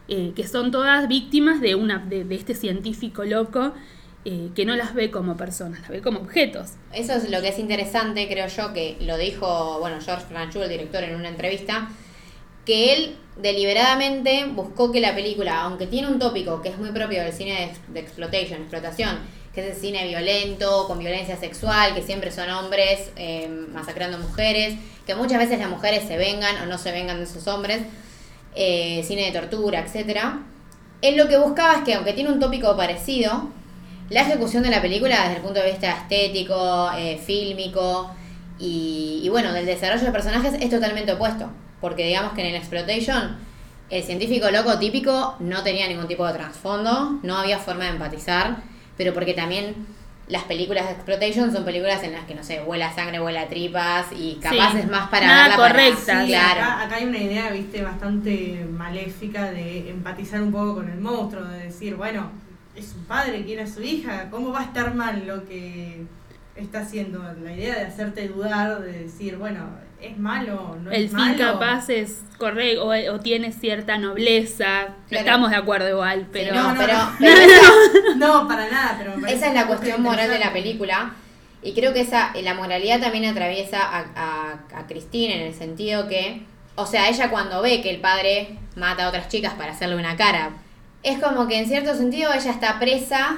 eh, 0.08 0.32
que 0.36 0.48
son 0.48 0.72
todas 0.72 1.08
víctimas 1.10 1.60
de, 1.60 1.76
una, 1.76 1.98
de, 1.98 2.26
este 2.30 2.54
científico 2.54 3.26
loco 3.26 3.74
eh, 4.24 4.50
que 4.56 4.64
no 4.64 4.76
las 4.76 4.94
ve 4.94 5.12
como 5.12 5.36
personas, 5.36 5.82
las 5.82 5.90
ve 5.90 6.02
como 6.02 6.20
objetos. 6.20 6.74
Eso 6.94 7.14
es 7.14 7.30
lo 7.30 7.42
que 7.42 7.50
es 7.50 7.60
interesante, 7.60 8.28
creo 8.30 8.48
yo, 8.48 8.72
que 8.72 8.98
lo 9.02 9.18
dijo, 9.18 9.80
bueno, 9.80 9.98
George 10.00 10.26
Franchu, 10.28 10.62
el 10.62 10.70
director, 10.70 11.04
en 11.04 11.16
una 11.16 11.30
entrevista, 11.30 11.90
que 12.66 12.94
él 12.94 13.16
deliberadamente 13.38 14.46
buscó 14.46 14.92
que 14.92 15.00
la 15.00 15.14
película, 15.14 15.62
aunque 15.62 15.88
tiene 15.88 16.08
un 16.08 16.20
tópico 16.20 16.62
que 16.62 16.70
es 16.70 16.78
muy 16.78 16.92
propio 16.92 17.22
del 17.22 17.34
cine 17.34 17.74
de, 17.88 18.02
de 18.02 18.08
explotación, 18.40 19.20
que 19.54 19.62
es 19.62 19.76
el 19.76 19.82
cine 19.82 20.08
violento, 20.08 20.86
con 20.86 21.00
violencia 21.00 21.38
sexual, 21.38 21.96
que 21.96 22.02
siempre 22.02 22.32
son 22.32 22.50
hombres 22.50 23.12
eh, 23.16 23.48
masacrando 23.74 24.18
mujeres, 24.18 24.76
que 25.08 25.16
muchas 25.16 25.40
veces 25.40 25.60
las 25.60 25.70
mujeres 25.70 26.04
se 26.08 26.18
vengan 26.18 26.62
o 26.62 26.66
no 26.66 26.78
se 26.78 26.92
vengan 26.92 27.18
de 27.18 27.24
esos 27.24 27.48
hombres, 27.48 27.82
eh, 28.54 29.04
cine 29.08 29.32
de 29.32 29.40
tortura, 29.40 29.80
etcétera. 29.80 30.42
Él 31.02 31.16
lo 31.16 31.28
que 31.28 31.38
buscaba 31.38 31.76
es 31.76 31.84
que, 31.84 31.94
aunque 31.94 32.14
tiene 32.14 32.32
un 32.32 32.40
tópico 32.40 32.76
parecido, 32.76 33.50
la 34.10 34.22
ejecución 34.22 34.62
de 34.64 34.70
la 34.70 34.82
película 34.82 35.22
desde 35.22 35.38
el 35.38 35.42
punto 35.42 35.62
de 35.62 35.72
vista 35.72 35.92
estético, 35.92 36.92
eh, 36.98 37.20
fílmico 37.26 38.12
y, 38.60 39.22
y 39.24 39.30
bueno, 39.30 39.54
del 39.54 39.66
desarrollo 39.66 40.06
de 40.06 40.12
personajes 40.12 40.54
es 40.60 40.70
totalmente 40.70 41.14
opuesto. 41.14 41.50
Porque 41.86 42.04
digamos 42.08 42.34
que 42.34 42.42
en 42.42 42.48
el 42.48 42.56
Exploitation 42.56 43.36
el 43.92 44.02
científico 44.02 44.50
loco 44.50 44.80
típico 44.80 45.36
no 45.40 45.62
tenía 45.62 45.88
ningún 45.88 46.08
tipo 46.08 46.26
de 46.26 46.34
trasfondo, 46.34 47.20
no 47.22 47.38
había 47.38 47.60
forma 47.60 47.84
de 47.84 47.92
empatizar, 47.92 48.58
pero 48.98 49.14
porque 49.14 49.36
también 49.36 49.76
las 50.28 50.46
películas 50.46 50.88
de 50.88 50.94
Exploitation 50.94 51.54
son 51.54 51.64
películas 51.64 52.02
en 52.02 52.14
las 52.14 52.26
que, 52.26 52.34
no 52.34 52.44
sé, 52.44 52.64
huela 52.64 52.92
sangre, 52.92 53.22
huela 53.22 53.48
tripas 53.50 54.08
y 54.18 54.40
capaz 54.42 54.72
Sí, 54.72 54.78
es 54.80 54.90
más 54.90 55.10
para 55.12 55.28
nada 55.28 55.44
verla 55.44 55.58
para- 55.58 55.74
correcta. 55.74 56.22
Sí, 56.22 56.28
claro. 56.30 56.62
acá, 56.62 56.82
acá 56.86 56.96
hay 56.96 57.06
una 57.06 57.20
idea, 57.20 57.52
viste, 57.52 57.84
bastante 57.84 58.66
maléfica 58.68 59.52
de 59.52 59.88
empatizar 59.92 60.42
un 60.42 60.52
poco 60.52 60.74
con 60.78 60.90
el 60.90 61.00
monstruo, 61.00 61.44
de 61.46 61.66
decir, 61.66 61.94
bueno, 61.94 62.32
es 62.76 62.88
su 62.88 62.98
padre, 63.06 63.46
quiere 63.46 63.62
a 63.62 63.68
su 63.68 63.84
hija, 63.84 64.32
¿cómo 64.32 64.52
va 64.52 64.62
a 64.62 64.64
estar 64.64 64.96
mal 64.96 65.28
lo 65.28 65.46
que 65.48 66.02
está 66.56 66.80
haciendo? 66.80 67.22
La 67.44 67.54
idea 67.54 67.76
de 67.76 67.86
hacerte 67.86 68.28
dudar, 68.28 68.82
de 68.82 69.04
decir, 69.04 69.38
bueno, 69.38 69.85
¿es 70.12 70.18
malo? 70.18 70.78
¿No 70.82 70.92
el 70.92 71.04
es 71.06 71.10
fin 71.12 71.20
malo? 71.20 71.38
capaz 71.38 71.90
es 71.90 72.22
correcto 72.38 72.86
o, 72.86 73.14
o 73.14 73.20
tiene 73.20 73.52
cierta 73.52 73.98
nobleza. 73.98 74.88
No 75.10 75.18
estamos 75.18 75.50
de 75.52 75.56
acuerdo 75.58 75.90
igual, 75.90 76.28
pero... 76.32 76.54
no, 76.56 76.74
no, 76.74 76.80
pero, 76.80 76.94
no. 76.94 77.12
pero 77.20 77.42
esa- 77.42 77.72
No, 78.18 78.48
para 78.48 78.70
nada, 78.70 78.96
pero 78.98 79.26
Esa 79.28 79.48
es 79.48 79.54
la 79.54 79.68
cuestión 79.68 80.02
moral 80.02 80.30
de 80.30 80.40
la 80.40 80.52
película. 80.54 81.14
Y 81.62 81.74
creo 81.74 81.94
que 81.94 82.02
esa 82.02 82.32
la 82.44 82.54
moralidad 82.54 83.00
también 83.02 83.26
atraviesa 83.26 83.80
a, 83.82 84.06
a, 84.16 84.80
a 84.80 84.88
Christine 84.88 85.36
en 85.42 85.48
el 85.48 85.54
sentido 85.54 86.08
que, 86.08 86.44
o 86.76 86.86
sea, 86.86 87.10
ella 87.10 87.30
cuando 87.32 87.62
ve 87.62 87.82
que 87.82 87.90
el 87.90 88.00
padre 88.02 88.58
mata 88.76 89.06
a 89.06 89.10
otras 89.10 89.30
chicas 89.30 89.54
para 89.56 89.72
hacerle 89.72 89.96
una 89.96 90.16
cara, 90.16 90.52
es 91.02 91.18
como 91.20 91.48
que 91.48 91.58
en 91.58 91.68
cierto 91.68 91.96
sentido 91.96 92.32
ella 92.34 92.52
está 92.52 92.78
presa 92.78 93.38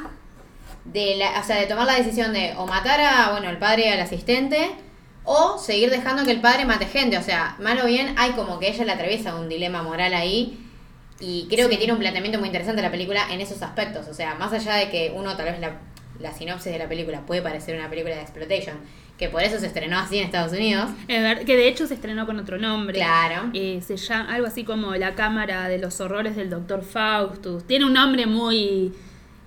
de 0.86 1.16
la, 1.18 1.40
o 1.40 1.44
sea, 1.44 1.58
de 1.58 1.68
tomar 1.68 1.86
la 1.86 1.96
decisión 1.96 2.34
de 2.34 2.54
o 2.58 2.66
matar 2.68 3.00
a, 3.00 3.32
bueno, 3.32 3.50
el 3.50 3.58
padre 3.58 3.92
al 3.92 4.00
asistente 4.02 4.72
o 5.30 5.58
seguir 5.58 5.92
dejando 5.92 6.24
que 6.24 6.32
el 6.32 6.40
padre 6.40 6.66
mate 6.66 6.86
gente. 6.86 7.18
O 7.18 7.22
sea, 7.22 7.56
mal 7.60 7.78
o 7.82 7.86
bien 7.86 8.16
hay 8.18 8.32
como 8.32 8.60
que 8.60 8.70
ella 8.70 8.86
le 8.86 8.92
atraviesa 8.94 9.36
un 9.36 9.50
dilema 9.50 9.84
moral 9.84 10.14
ahí. 10.14 10.58
Y 11.20 11.48
creo 11.50 11.68
que 11.68 11.78
tiene 11.78 11.94
un 11.94 12.00
planteamiento 12.00 12.40
muy 12.40 12.48
interesante 12.48 12.82
la 12.82 12.92
película 12.92 13.22
en 13.30 13.42
esos 13.42 13.62
aspectos. 13.62 14.08
O 14.08 14.14
sea, 14.14 14.36
más 14.36 14.54
allá 14.54 14.76
de 14.76 14.90
que 14.90 15.12
uno 15.14 15.36
tal 15.36 15.48
vez 15.48 15.60
la, 15.60 15.80
la 16.20 16.32
sinopsis 16.32 16.72
de 16.72 16.80
la 16.80 16.88
película 16.88 17.26
puede 17.26 17.42
parecer 17.42 17.78
una 17.78 17.90
película 17.90 18.16
de 18.16 18.22
exploitation, 18.22 18.78
que 19.18 19.28
por 19.28 19.44
eso 19.44 19.60
se 19.60 19.68
estrenó 19.68 19.98
así 19.98 20.18
en 20.18 20.26
Estados 20.26 20.54
Unidos. 20.54 20.90
Que 21.08 21.58
de 21.58 21.68
hecho 21.68 21.88
se 21.88 21.96
estrenó 21.96 22.26
con 22.26 22.40
otro 22.40 22.58
nombre. 22.58 22.96
Claro. 22.96 23.50
Eh, 23.54 23.82
se 23.86 23.98
llama 23.98 24.34
algo 24.34 24.48
así 24.48 24.64
como 24.64 24.96
La 24.96 25.14
Cámara 25.16 25.68
de 25.68 25.78
los 25.78 26.00
Horrores 26.00 26.38
del 26.38 26.50
Doctor 26.50 26.84
Faustus. 26.84 27.68
Tiene 27.68 27.84
un 27.84 27.94
nombre 27.94 28.28
muy 28.28 28.94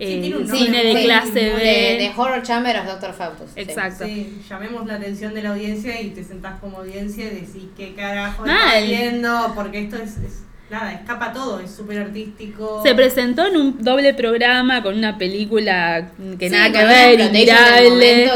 eh, 0.00 0.20
tiene 0.20 0.36
un 0.36 0.42
nombre 0.48 0.58
cine 0.58 0.84
de 0.84 1.02
clase 1.04 1.40
De, 1.40 1.50
B. 1.52 1.96
de 1.98 2.12
Horror 2.16 2.42
Chamber 2.42 2.76
of 2.78 2.86
Dr. 2.86 3.12
Faustus. 3.14 3.50
sí. 3.54 3.60
Exacto. 3.60 4.04
Sí, 4.04 4.40
llamemos 4.48 4.86
la 4.86 4.94
atención 4.94 5.34
de 5.34 5.42
la 5.42 5.50
audiencia 5.50 6.00
y 6.00 6.10
te 6.10 6.24
sentás 6.24 6.58
como 6.60 6.78
audiencia 6.78 7.24
y 7.26 7.30
decís 7.34 7.64
qué 7.76 7.94
carajo 7.94 8.44
Mal. 8.46 8.56
estás 8.82 8.88
viendo, 8.88 9.52
porque 9.54 9.80
esto 9.84 9.96
es, 9.96 10.16
es- 10.18 10.42
nada, 10.70 10.92
escapa 10.92 11.32
todo, 11.32 11.58
es 11.58 11.70
súper 11.72 11.98
artístico. 11.98 12.80
Se 12.84 12.94
presentó 12.94 13.44
en 13.46 13.56
un 13.56 13.82
doble 13.82 14.14
programa 14.14 14.82
con 14.84 14.96
una 14.96 15.18
película 15.18 16.10
que 16.38 16.48
Sí, 16.48 16.54
nada 16.54 16.70
que 16.70 16.84
ver, 16.84 17.20
inmirable. 17.20 18.30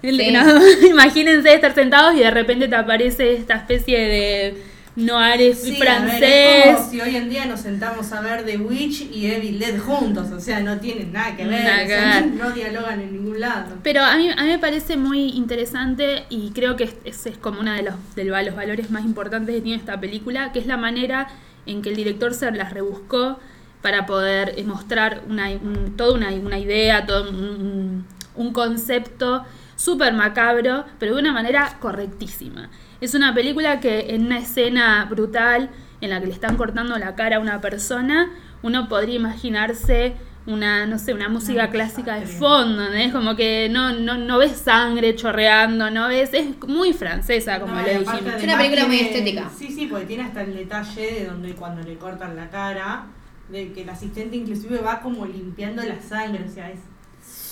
que- 0.00 0.10
sí. 0.12 0.30
no, 0.30 0.42
imagínense 0.88 1.52
estar 1.52 1.74
sentados 1.74 2.14
y 2.14 2.20
de 2.20 2.30
repente 2.30 2.68
te 2.68 2.76
aparece 2.76 3.34
esta 3.34 3.54
especie 3.56 3.98
de 3.98 4.54
noir 4.96 5.54
Sí, 5.54 5.76
a 5.76 6.00
ver, 6.00 6.08
francés. 6.10 6.22
es 6.66 6.76
como 6.76 6.90
si 6.90 7.00
hoy 7.00 7.16
en 7.16 7.30
día 7.30 7.46
nos 7.46 7.60
sentamos 7.60 8.12
a 8.12 8.20
ver 8.20 8.44
The 8.44 8.58
Witch 8.58 9.02
y 9.10 9.26
Evil 9.26 9.58
Dead 9.58 9.78
juntos, 9.78 10.30
o 10.30 10.38
sea, 10.40 10.60
no 10.60 10.78
tienen 10.78 11.12
nada 11.12 11.34
que 11.36 11.46
ver, 11.46 11.64
Nada 11.64 11.76
o 11.76 11.86
que 11.86 11.88
sea, 11.88 12.20
ver. 12.20 12.26
no 12.34 12.50
dialogan 12.50 13.00
en 13.00 13.12
ningún 13.12 13.40
lado. 13.40 13.76
Pero 13.82 14.02
a 14.02 14.16
mí, 14.16 14.28
a 14.28 14.42
mí 14.42 14.48
me 14.50 14.58
parece 14.58 14.96
muy 14.96 15.30
interesante 15.30 16.24
y 16.28 16.50
creo 16.50 16.76
que 16.76 16.92
ese 17.04 17.30
es, 17.30 17.38
como 17.38 17.60
uno 17.60 17.72
de 17.72 17.82
los, 17.82 17.94
de 18.14 18.24
los 18.24 18.54
valores 18.54 18.90
más 18.90 19.04
importantes 19.04 19.54
que 19.54 19.60
tiene 19.62 19.78
esta 19.78 19.98
película, 19.98 20.52
que 20.52 20.58
es 20.58 20.66
la 20.66 20.76
manera 20.76 21.28
en 21.64 21.80
que 21.80 21.88
el 21.90 21.96
director 21.96 22.34
se 22.34 22.50
las 22.50 22.72
rebuscó 22.74 23.38
para 23.80 24.04
poder 24.06 24.54
eh, 24.56 24.64
mostrar 24.64 25.22
una, 25.28 25.48
un- 25.50 25.96
toda 25.96 26.14
una, 26.14 26.28
una 26.30 26.58
idea, 26.58 27.06
todo 27.06 27.30
un, 27.30 27.36
un- 27.36 28.06
un 28.34 28.52
concepto 28.52 29.44
súper 29.76 30.12
macabro, 30.12 30.84
pero 30.98 31.14
de 31.14 31.20
una 31.20 31.32
manera 31.32 31.76
correctísima. 31.80 32.68
Es 33.02 33.14
una 33.14 33.34
película 33.34 33.80
que 33.80 34.14
en 34.14 34.26
una 34.26 34.38
escena 34.38 35.04
brutal 35.10 35.70
en 36.00 36.10
la 36.10 36.20
que 36.20 36.26
le 36.26 36.32
están 36.32 36.56
cortando 36.56 36.96
la 36.98 37.16
cara 37.16 37.38
a 37.38 37.40
una 37.40 37.60
persona, 37.60 38.30
uno 38.62 38.88
podría 38.88 39.16
imaginarse 39.16 40.14
una, 40.46 40.86
no 40.86 41.00
sé, 41.00 41.12
una 41.12 41.28
música 41.28 41.68
clásica 41.68 42.20
de 42.20 42.26
fondo, 42.26 42.90
¿no? 42.90 42.92
Es 42.92 43.12
como 43.12 43.34
que 43.34 43.68
no, 43.68 43.92
no, 43.92 44.16
no 44.16 44.38
ves 44.38 44.52
sangre 44.52 45.16
chorreando, 45.16 45.90
no 45.90 46.06
ves, 46.06 46.32
es 46.32 46.56
muy 46.68 46.92
francesa, 46.92 47.58
como 47.58 47.74
No, 47.74 47.82
le 47.82 47.98
dijimos. 47.98 48.34
Es 48.36 48.44
una 48.44 48.56
película 48.56 48.86
muy 48.86 49.00
estética. 49.00 49.50
Sí, 49.58 49.72
sí, 49.72 49.86
porque 49.86 50.06
tiene 50.06 50.22
hasta 50.22 50.42
el 50.42 50.54
detalle 50.54 51.12
de 51.12 51.26
donde 51.26 51.54
cuando 51.54 51.82
le 51.82 51.96
cortan 51.96 52.36
la 52.36 52.50
cara, 52.50 53.06
de 53.50 53.72
que 53.72 53.82
el 53.82 53.88
asistente 53.88 54.36
inclusive 54.36 54.78
va 54.78 55.00
como 55.00 55.26
limpiando 55.26 55.82
la 55.82 56.00
sangre, 56.00 56.44
o 56.48 56.48
sea, 56.48 56.70
es 56.70 56.78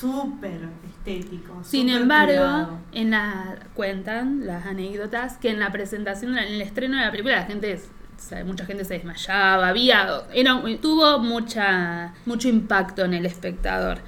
súper 0.00 0.60
estético. 0.88 1.62
Sin 1.62 1.88
embargo, 1.88 2.78
en 2.92 3.10
la 3.10 3.56
cuentan 3.74 4.46
las 4.46 4.66
anécdotas 4.66 5.36
que 5.36 5.50
en 5.50 5.60
la 5.60 5.70
presentación, 5.72 6.36
en 6.38 6.44
el 6.54 6.60
estreno 6.62 6.96
de 6.98 7.04
la 7.04 7.10
película, 7.10 7.36
la 7.36 7.44
gente, 7.44 7.74
o 7.76 8.20
sea, 8.20 8.44
mucha 8.44 8.64
gente 8.66 8.84
se 8.84 8.94
desmayaba, 8.94 9.68
había, 9.68 10.22
era, 10.32 10.60
tuvo 10.80 11.18
mucha, 11.18 12.14
mucho 12.26 12.48
impacto 12.48 13.04
en 13.04 13.14
el 13.14 13.26
espectador. 13.26 13.98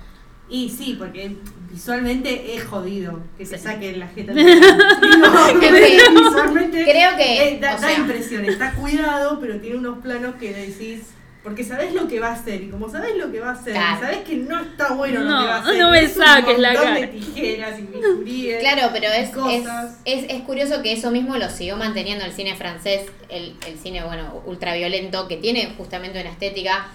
Y 0.48 0.68
sí, 0.68 0.96
porque 0.98 1.36
visualmente 1.70 2.54
es 2.54 2.64
jodido 2.64 3.20
que 3.38 3.46
se 3.46 3.56
Sí. 3.56 3.64
saque 3.64 3.96
la 3.96 4.06
jeta. 4.08 4.32
de 4.34 4.42
visualmente 6.14 6.84
Creo 6.84 7.16
que, 7.16 7.48
eh, 7.48 7.58
da, 7.60 7.76
o 7.76 7.80
da 7.80 7.92
impresión, 7.94 8.44
está 8.44 8.72
cuidado, 8.72 9.38
pero 9.40 9.58
tiene 9.60 9.76
unos 9.78 9.98
planos 9.98 10.34
que 10.36 10.52
decís. 10.52 11.12
Porque 11.42 11.64
sabés 11.64 11.92
lo 11.92 12.06
que 12.06 12.20
va 12.20 12.28
a 12.28 12.32
hacer, 12.34 12.62
y 12.62 12.68
como 12.70 12.88
sabés 12.88 13.16
lo 13.16 13.32
que 13.32 13.40
va 13.40 13.48
a 13.50 13.52
hacer, 13.54 13.72
Claro. 13.72 14.00
sabés 14.00 14.18
que 14.18 14.36
no 14.36 14.60
está 14.60 14.92
bueno 14.92 15.20
No, 15.24 15.30
lo 15.30 15.40
que 15.42 15.46
va 15.48 15.56
a 15.56 15.60
hacer. 15.60 15.78
no 15.78 15.90
me 15.90 16.00
es 16.00 16.12
saques 16.14 16.58
la 16.58 16.72
cara. 16.74 16.94
de 17.00 17.06
tijeras 17.08 17.78
y 17.80 17.82
bisturíes. 17.82 18.60
Claro, 18.60 18.90
pero 18.92 19.06
es, 19.08 19.28
es, 19.28 19.30
cosas. 19.30 19.98
es, 20.04 20.24
es 20.28 20.40
curioso 20.42 20.82
que 20.82 20.92
eso 20.92 21.10
mismo 21.10 21.36
lo 21.36 21.48
siguió 21.50 21.76
manteniendo 21.76 22.24
el 22.24 22.32
cine 22.32 22.54
francés, 22.54 23.02
el, 23.28 23.56
el 23.66 23.76
cine, 23.78 24.04
bueno, 24.04 24.40
ultraviolento, 24.46 25.26
que 25.26 25.36
tiene 25.36 25.74
justamente 25.76 26.20
una 26.20 26.30
estética, 26.30 26.86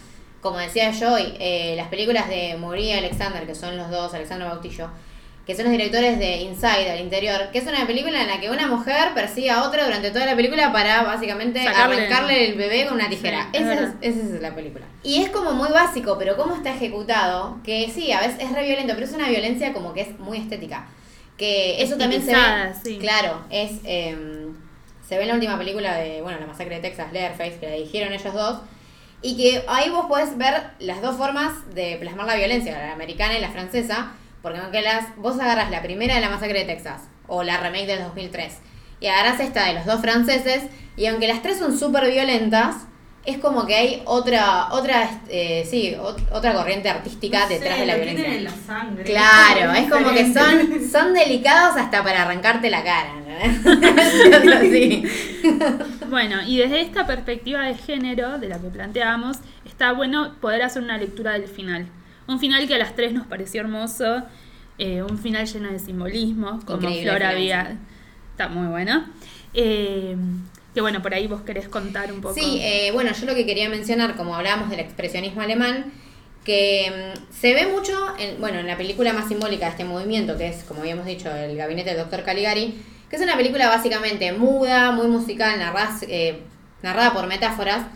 como 0.42 0.60
decía 0.60 0.94
Joy, 0.94 1.34
eh, 1.40 1.74
las 1.76 1.90
películas 1.90 2.30
de 2.30 2.56
Maury 2.58 2.84
y 2.86 2.94
Alexander, 2.94 3.46
que 3.46 3.54
son 3.56 3.76
los 3.76 3.90
dos, 3.90 4.14
Alexander 4.14 4.48
Bautillo, 4.48 4.90
que 5.48 5.56
son 5.56 5.64
los 5.64 5.72
directores 5.72 6.20
de 6.20 6.42
Inside, 6.42 6.92
al 6.92 7.00
interior, 7.00 7.50
que 7.54 7.60
es 7.60 7.66
una 7.66 7.88
película 7.88 8.22
en 8.22 8.28
la 8.28 8.40
que 8.40 8.50
una 8.52 8.68
mujer 8.68 9.14
persigue 9.16 9.50
a 9.50 9.64
otra 9.64 9.86
durante 9.86 10.12
toda 10.12 10.26
la 10.26 10.36
película 10.36 10.72
para 10.74 11.04
básicamente 11.04 11.62
Sacarle- 11.64 11.96
arrancarle 11.96 12.50
el 12.50 12.56
bebé 12.58 12.86
con 12.86 12.96
una 12.96 13.10
tijera. 13.10 13.44
Sí, 13.54 13.58
es 13.58 13.62
esa, 13.64 13.74
es, 14.02 14.18
esa 14.18 14.36
es 14.36 14.42
la 14.42 14.54
película. 14.54 14.86
Y 15.04 15.24
es 15.24 15.30
como 15.30 15.54
muy 15.54 15.70
básico, 15.70 16.18
pero 16.20 16.36
cómo 16.36 16.54
está 16.54 16.76
ejecutado, 16.76 17.60
que 17.64 17.90
sí, 17.90 18.12
a 18.12 18.20
veces 18.20 18.36
es 18.42 18.52
re 18.52 18.66
violento, 18.66 18.94
pero 18.94 19.06
es 19.08 19.14
una 19.14 19.30
violencia 19.30 19.72
como 19.72 19.94
que 19.94 20.02
es 20.02 20.20
muy 20.20 20.38
estética. 20.38 20.86
Que 21.38 21.82
eso 21.82 21.98
también 21.98 22.26
se 22.26 22.34
ve. 22.34 22.42
Sí. 22.84 22.98
Claro, 23.00 23.44
es. 23.50 23.72
eh, 23.86 24.48
se 25.08 25.16
ve 25.16 25.22
en 25.22 25.28
la 25.30 25.36
última 25.36 25.58
película 25.58 25.96
de, 25.96 26.22
bueno, 26.22 26.38
la 26.42 26.48
masacre 26.48 26.76
de 26.76 26.82
Texas, 26.82 27.14
Leatherface, 27.14 27.60
que 27.62 27.68
la 27.68 27.76
dirigieron 27.76 28.12
ellos 28.12 28.34
dos. 28.34 28.60
Y 29.22 29.38
que 29.38 29.64
ahí 29.70 29.90
vos 29.90 30.08
podés 30.08 30.38
ver 30.38 30.54
las 30.80 31.02
dos 31.02 31.16
formas 31.16 31.54
de 31.74 31.96
plasmar 32.02 32.26
la 32.28 32.36
violencia, 32.36 32.78
la 32.78 32.92
americana 32.92 33.38
y 33.38 33.42
la 33.42 33.50
francesa. 33.50 34.12
Porque 34.48 34.62
aunque 34.64 34.82
las, 34.82 35.16
vos 35.18 35.38
agarras 35.40 35.70
la 35.72 35.82
primera 35.82 36.16
de 36.16 36.22
la 36.22 36.30
masacre 36.30 36.60
de 36.60 36.66
Texas, 36.66 37.02
o 37.28 37.44
la 37.44 37.58
remake 37.60 37.88
del 37.88 38.00
2003, 38.04 38.54
y 39.02 39.08
agarras 39.08 39.40
esta 39.42 39.66
de 39.66 39.74
los 39.74 39.86
dos 39.86 40.00
franceses, 40.02 40.64
y 40.96 41.06
aunque 41.08 41.28
las 41.28 41.42
tres 41.42 41.58
son 41.60 41.78
súper 41.78 42.10
violentas, 42.10 42.76
es 43.26 43.38
como 43.40 43.66
que 43.66 43.76
hay 43.76 44.02
otra, 44.06 44.70
otra, 44.72 45.10
eh, 45.28 45.68
sí, 45.70 45.94
ot- 46.00 46.26
otra 46.32 46.54
corriente 46.54 46.88
artística 46.90 47.42
No 47.42 47.48
sé, 47.50 47.54
detrás 47.56 47.80
de 47.80 47.86
la 47.86 47.96
violencia. 47.96 48.24
tienen 48.24 48.38
en 48.40 48.44
la 48.46 48.52
sangre. 48.66 49.04
Claro, 49.04 49.74
es 49.74 49.90
como 49.92 50.12
que 50.14 50.34
son, 50.34 50.90
son 50.90 51.14
delicados 51.14 51.76
hasta 51.76 52.02
para 52.04 52.22
arrancarte 52.22 52.70
la 52.70 52.84
cara. 52.86 53.10
¿no? 53.16 53.28
Bueno, 56.10 56.38
y 56.46 56.58
desde 56.58 56.82
esta 56.82 57.06
perspectiva 57.06 57.62
de 57.64 57.76
género, 57.76 58.38
de 58.40 58.48
la 58.48 58.60
que 58.60 58.70
planteamos, 58.70 59.38
está 59.66 59.92
bueno 59.92 60.36
poder 60.40 60.64
hacer 60.64 60.82
una 60.82 60.98
lectura 60.98 61.34
del 61.34 61.48
final. 61.48 61.88
Un 62.28 62.40
final 62.40 62.68
que 62.68 62.76
a 62.76 62.78
las 62.78 62.96
tres 62.96 63.13
nos 63.13 63.26
pareció 63.28 63.62
hermoso, 63.62 64.24
eh, 64.78 65.02
un 65.02 65.18
final 65.18 65.46
lleno 65.48 65.72
de 65.72 65.80
simbolismos, 65.80 66.63
como 66.66 66.80
Increíble 66.82 67.10
Flora 67.10 67.30
había... 67.30 67.78
Está 68.32 68.50
muy 68.50 68.68
bueno. 68.68 69.06
Eh, 69.54 70.16
que 70.74 70.82
bueno, 70.82 71.02
por 71.02 71.13
ahí 71.13 71.26
vos 71.26 71.42
querés 71.42 71.68
contar 71.70 72.12
un 72.13 72.22
poco. 72.22 72.36
Sí, 72.36 72.60
eh, 72.62 72.92
bueno, 72.94 73.12
yo 73.13 73.26
lo 73.26 73.34
que 73.34 73.46
quería 73.48 73.68
mencionar, 73.70 74.16
como 74.16 74.36
hablábamos 74.36 74.70
del 74.70 74.80
expresionismo 74.80 75.42
alemán, 75.42 75.86
que 76.44 77.13
mm, 77.16 77.34
se 77.34 77.54
ve 77.56 77.66
mucho, 77.66 77.98
en, 78.20 78.40
bueno, 78.40 78.60
en 78.60 78.68
la 78.68 78.78
película 78.78 79.12
más 79.13 79.28
simbólica 79.28 79.66
de 79.66 79.72
este 79.72 79.86
movimiento, 79.86 80.38
que 80.38 80.50
es, 80.50 80.63
como 80.66 80.82
habíamos 80.82 81.06
dicho, 81.08 81.34
El 81.36 81.58
gabinete 81.58 81.90
del 81.90 82.00
doctor 82.00 82.24
Caligari, 82.24 82.76
que 83.10 83.16
es 83.16 83.22
una 83.24 83.36
película 83.38 83.70
básicamente 83.70 84.32
muda, 84.34 84.92
muy 84.92 85.08
musical, 85.08 85.58
narras- 85.60 86.06
eh, 86.08 86.42
narrada 86.84 87.12
por 87.13 87.26
metáforas. 87.26 87.88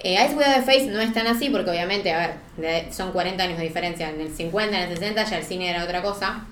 Eh, 0.00 0.14
Ice 0.14 0.34
Without 0.34 0.58
a 0.58 0.62
Face 0.62 0.86
no 0.86 1.00
es 1.00 1.12
tan 1.12 1.26
así, 1.26 1.50
porque 1.50 1.70
obviamente, 1.70 2.12
a 2.12 2.36
ver, 2.56 2.92
son 2.92 3.12
40 3.12 3.42
años 3.42 3.58
de 3.58 3.64
diferencia, 3.64 4.10
en 4.10 4.20
el 4.20 4.34
50, 4.34 4.76
en 4.76 4.90
el 4.90 4.96
60 4.96 5.24
ya 5.24 5.38
el 5.38 5.44
cine 5.44 5.70
era 5.70 5.84
otra 5.84 6.02
cosa. 6.02 6.46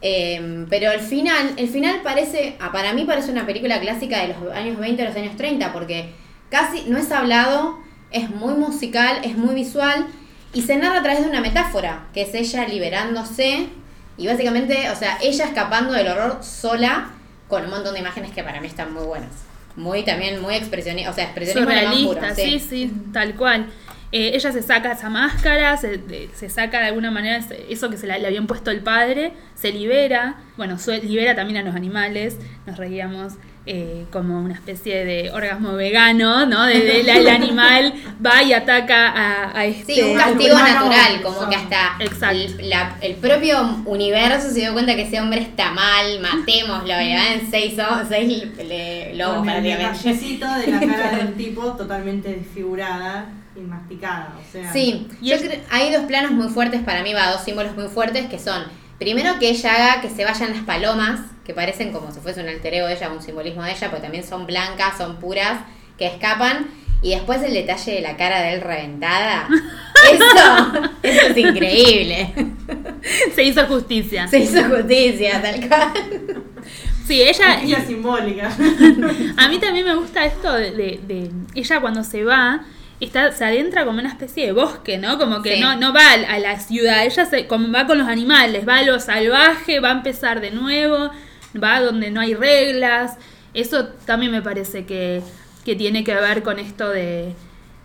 Eh, 0.00 0.66
pero 0.68 0.92
el 0.92 1.00
final, 1.00 1.54
el 1.56 1.68
final 1.68 2.00
parece, 2.02 2.56
para 2.72 2.92
mí 2.92 3.04
parece 3.04 3.32
una 3.32 3.46
película 3.46 3.80
clásica 3.80 4.20
de 4.20 4.28
los 4.28 4.52
años 4.54 4.78
20 4.78 5.02
a 5.02 5.06
los 5.06 5.16
años 5.16 5.36
30, 5.36 5.72
porque 5.72 6.10
casi 6.50 6.84
no 6.88 6.98
es 6.98 7.10
hablado, 7.10 7.78
es 8.10 8.28
muy 8.30 8.54
musical, 8.54 9.20
es 9.24 9.36
muy 9.36 9.54
visual 9.54 10.06
y 10.52 10.62
se 10.62 10.76
narra 10.76 10.98
a 10.98 11.02
través 11.02 11.22
de 11.22 11.30
una 11.30 11.40
metáfora, 11.40 12.06
que 12.12 12.22
es 12.22 12.34
ella 12.34 12.68
liberándose 12.68 13.68
y 14.16 14.26
básicamente, 14.26 14.90
o 14.90 14.94
sea, 14.94 15.18
ella 15.20 15.46
escapando 15.46 15.92
del 15.92 16.06
horror 16.06 16.38
sola 16.44 17.10
con 17.48 17.64
un 17.64 17.70
montón 17.70 17.94
de 17.94 18.00
imágenes 18.00 18.30
que 18.30 18.44
para 18.44 18.60
mí 18.60 18.68
están 18.68 18.92
muy 18.92 19.04
buenas. 19.04 19.30
Muy 19.76 20.04
también, 20.04 20.40
muy 20.40 20.54
expresionistas, 20.54 21.12
o 21.12 21.16
sea, 21.16 21.24
expresionismo 21.24 21.66
puro, 21.66 21.80
Surrealista, 22.20 22.34
sí, 22.34 22.58
sí, 22.60 22.92
tal 23.12 23.34
cual. 23.34 23.66
Eh, 24.12 24.32
ella 24.34 24.52
se 24.52 24.62
saca 24.62 24.92
esa 24.92 25.10
máscara, 25.10 25.76
se, 25.76 25.96
de- 25.98 26.30
se 26.34 26.48
saca 26.48 26.78
de 26.80 26.86
alguna 26.86 27.10
manera 27.10 27.44
eso 27.68 27.90
que 27.90 27.96
se 27.96 28.06
la- 28.06 28.18
le 28.18 28.26
habían 28.28 28.46
puesto 28.46 28.70
el 28.70 28.80
padre, 28.80 29.32
se 29.56 29.72
libera, 29.72 30.36
bueno, 30.56 30.78
su- 30.78 30.92
libera 30.92 31.34
también 31.34 31.56
a 31.58 31.62
los 31.62 31.74
animales, 31.74 32.36
nos 32.66 32.76
reíamos 32.76 33.32
eh, 33.66 34.04
como 34.12 34.38
una 34.40 34.52
especie 34.54 35.04
de 35.06 35.30
orgasmo 35.30 35.72
vegano, 35.72 36.44
¿no? 36.44 36.64
De, 36.64 36.80
de- 36.80 37.02
la- 37.02 37.16
el 37.16 37.28
animal 37.28 37.94
va 38.24 38.42
y 38.42 38.52
ataca 38.52 39.08
a, 39.08 39.58
a 39.58 39.64
este... 39.64 39.94
Sí, 39.94 40.02
un 40.02 40.16
castigo 40.16 40.54
humano 40.54 40.74
natural, 40.86 41.22
como 41.22 41.40
son. 41.40 41.50
que 41.50 41.56
hasta 41.56 41.96
Exacto. 42.00 42.36
el, 42.58 42.68
la- 42.70 42.96
el 43.00 43.14
propio 43.14 43.78
universo 43.86 44.48
se 44.50 44.60
dio 44.60 44.72
cuenta 44.74 44.94
que 44.94 45.02
ese 45.02 45.18
hombre 45.20 45.40
está 45.40 45.70
mal, 45.70 46.20
matémoslo, 46.20 47.00
y 47.00 47.04
le 47.06 47.14
dan 47.14 47.40
seis, 47.50 47.74
o- 47.78 48.04
seis 48.06 48.44
le- 48.58 49.14
lobos 49.14 49.38
Con 49.38 49.48
el 49.48 49.62
prácticamente. 49.62 49.98
detallecito 49.98 50.46
de 50.54 50.66
la 50.66 50.80
cara 50.80 51.16
del 51.16 51.34
tipo 51.36 51.72
totalmente 51.72 52.28
desfigurada 52.34 53.26
y 53.56 53.60
masticada. 53.60 54.34
O 54.46 54.52
sea, 54.52 54.72
Sí, 54.72 55.08
yo 55.22 55.38
creo- 55.38 55.60
hay 55.70 55.90
dos 55.92 56.02
planos 56.04 56.32
muy 56.32 56.48
fuertes 56.48 56.82
para 56.82 57.02
mí, 57.02 57.14
va, 57.14 57.30
dos 57.30 57.42
símbolos 57.44 57.74
muy 57.76 57.88
fuertes 57.88 58.26
que 58.26 58.38
son, 58.38 58.62
primero 58.98 59.38
que 59.38 59.50
ella 59.50 59.74
haga 59.74 60.00
que 60.02 60.10
se 60.10 60.24
vayan 60.24 60.52
las 60.52 60.62
palomas, 60.62 61.20
que 61.44 61.52
parecen 61.54 61.92
como 61.92 62.12
si 62.12 62.20
fuese 62.20 62.40
un 62.42 62.48
altereo 62.48 62.86
de 62.86 62.94
ella, 62.94 63.10
un 63.10 63.22
simbolismo 63.22 63.62
de 63.62 63.72
ella, 63.72 63.88
porque 63.90 64.02
también 64.02 64.24
son 64.24 64.46
blancas, 64.46 64.96
son 64.98 65.16
puras, 65.20 65.60
que 65.98 66.06
escapan, 66.06 66.66
y 67.02 67.10
después 67.10 67.42
el 67.42 67.52
detalle 67.52 67.92
de 67.92 68.00
la 68.00 68.16
cara 68.16 68.40
de 68.40 68.54
él 68.54 68.60
reventada. 68.62 69.46
Eso, 70.12 70.90
eso 71.02 71.26
es 71.28 71.36
increíble. 71.38 72.34
Se 73.34 73.42
hizo 73.42 73.64
justicia. 73.66 74.28
Se 74.28 74.38
hizo 74.38 74.62
justicia, 74.64 75.40
tal 75.40 75.66
cual. 75.66 76.42
Sí, 77.06 77.22
ella... 77.22 77.52
justicia 77.54 77.84
simbólica. 77.86 78.48
A 79.38 79.48
mí 79.48 79.58
también 79.58 79.86
me 79.86 79.94
gusta 79.94 80.26
esto 80.26 80.52
de, 80.52 80.72
de- 80.72 81.00
de- 81.06 81.30
ella 81.54 81.80
cuando 81.80 82.04
se 82.04 82.22
va, 82.22 82.64
está, 83.00 83.32
se 83.32 83.44
adentra 83.44 83.84
como 83.84 83.98
una 84.00 84.08
especie 84.08 84.46
de 84.46 84.52
bosque, 84.52 84.98
¿no? 84.98 85.18
Como 85.18 85.42
que 85.42 85.54
Sí. 85.56 85.60
no, 85.60 85.76
no 85.76 85.92
va 85.92 86.12
a, 86.12 86.38
la- 86.38 86.58
ciudad, 86.60 87.04
ella 87.04 87.26
se, 87.26 87.46
como 87.46 87.70
va 87.72 87.86
con 87.86 87.98
los 87.98 88.08
animales, 88.08 88.66
va 88.66 88.78
a 88.78 88.82
lo 88.82 88.98
salvaje, 89.00 89.80
va 89.80 89.88
a 89.90 89.92
empezar 89.92 90.40
de 90.40 90.50
nuevo, 90.50 91.10
va 91.62 91.80
donde 91.80 92.10
no 92.10 92.20
hay 92.20 92.34
reglas. 92.34 93.16
Eso 93.52 93.86
también 94.06 94.32
me 94.32 94.42
parece 94.42 94.84
que, 94.86 95.22
que 95.64 95.76
tiene 95.76 96.02
que 96.04 96.14
ver 96.14 96.42
con 96.42 96.58
esto 96.58 96.88
de, 96.90 97.32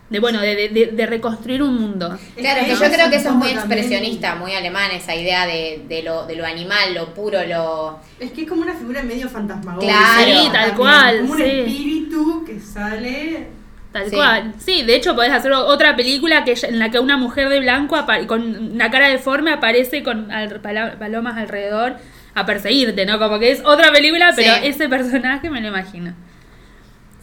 de 0.09 0.19
bueno, 0.19 0.39
de, 0.41 0.89
de- 0.95 1.05
reconstruir 1.05 1.61
un 1.61 1.75
mundo. 1.79 2.17
Claro, 2.35 2.65
que 2.65 2.71
yo 2.71 2.77
creo 2.79 3.09
que 3.09 3.15
es 3.17 3.21
eso 3.21 3.29
es 3.29 3.35
muy 3.35 3.49
expresionista, 3.49 4.35
muy 4.35 4.53
alemán, 4.53 4.89
esa 4.91 5.15
idea 5.15 5.45
de, 5.45 5.83
de, 5.87 6.01
lo, 6.01 6.25
de 6.25 6.35
lo 6.35 6.45
animal, 6.45 6.93
lo 6.95 7.13
puro, 7.13 7.43
lo... 7.45 7.99
Es 8.19 8.31
que 8.31 8.41
es 8.43 8.49
como 8.49 8.61
una 8.63 8.73
figura 8.75 9.03
medio 9.03 9.29
fantasmagórica. 9.29 9.93
Claro. 9.93 10.31
Sí, 10.31 10.43
tal 10.45 10.53
también, 10.53 10.75
cual, 10.77 11.19
Como 11.21 11.31
un 11.33 11.37
sí. 11.37 11.43
espíritu 11.43 12.43
que 12.45 12.59
sale. 12.59 13.58
Tal 13.91 14.07
Sí. 14.09 14.15
cual. 14.15 14.53
Sí, 14.59 14.83
de 14.83 14.95
hecho 14.95 15.15
podés 15.15 15.31
hacer 15.31 15.51
otra 15.51 15.95
película 15.95 16.43
que 16.43 16.53
en 16.63 16.77
la 16.79 16.91
que 16.91 16.99
una 16.99 17.17
mujer 17.17 17.49
de 17.49 17.59
blanco 17.59 17.97
con 18.27 18.73
una 18.73 18.91
cara 18.91 19.07
deforme 19.09 19.51
aparece 19.51 20.03
con 20.03 20.31
al- 20.31 20.61
palomas 20.61 21.37
alrededor 21.37 21.95
a 22.35 22.45
perseguirte, 22.45 23.05
¿no? 23.07 23.17
Como 23.17 23.39
que 23.39 23.51
es 23.51 23.61
otra 23.65 23.91
película, 23.91 24.31
pero 24.35 24.53
Sí. 24.55 24.59
ese 24.67 24.87
personaje 24.89 25.49
me 25.49 25.59
lo 25.61 25.69
imagino. 25.69 26.13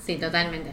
Sí, 0.05 0.17
totalmente. 0.17 0.73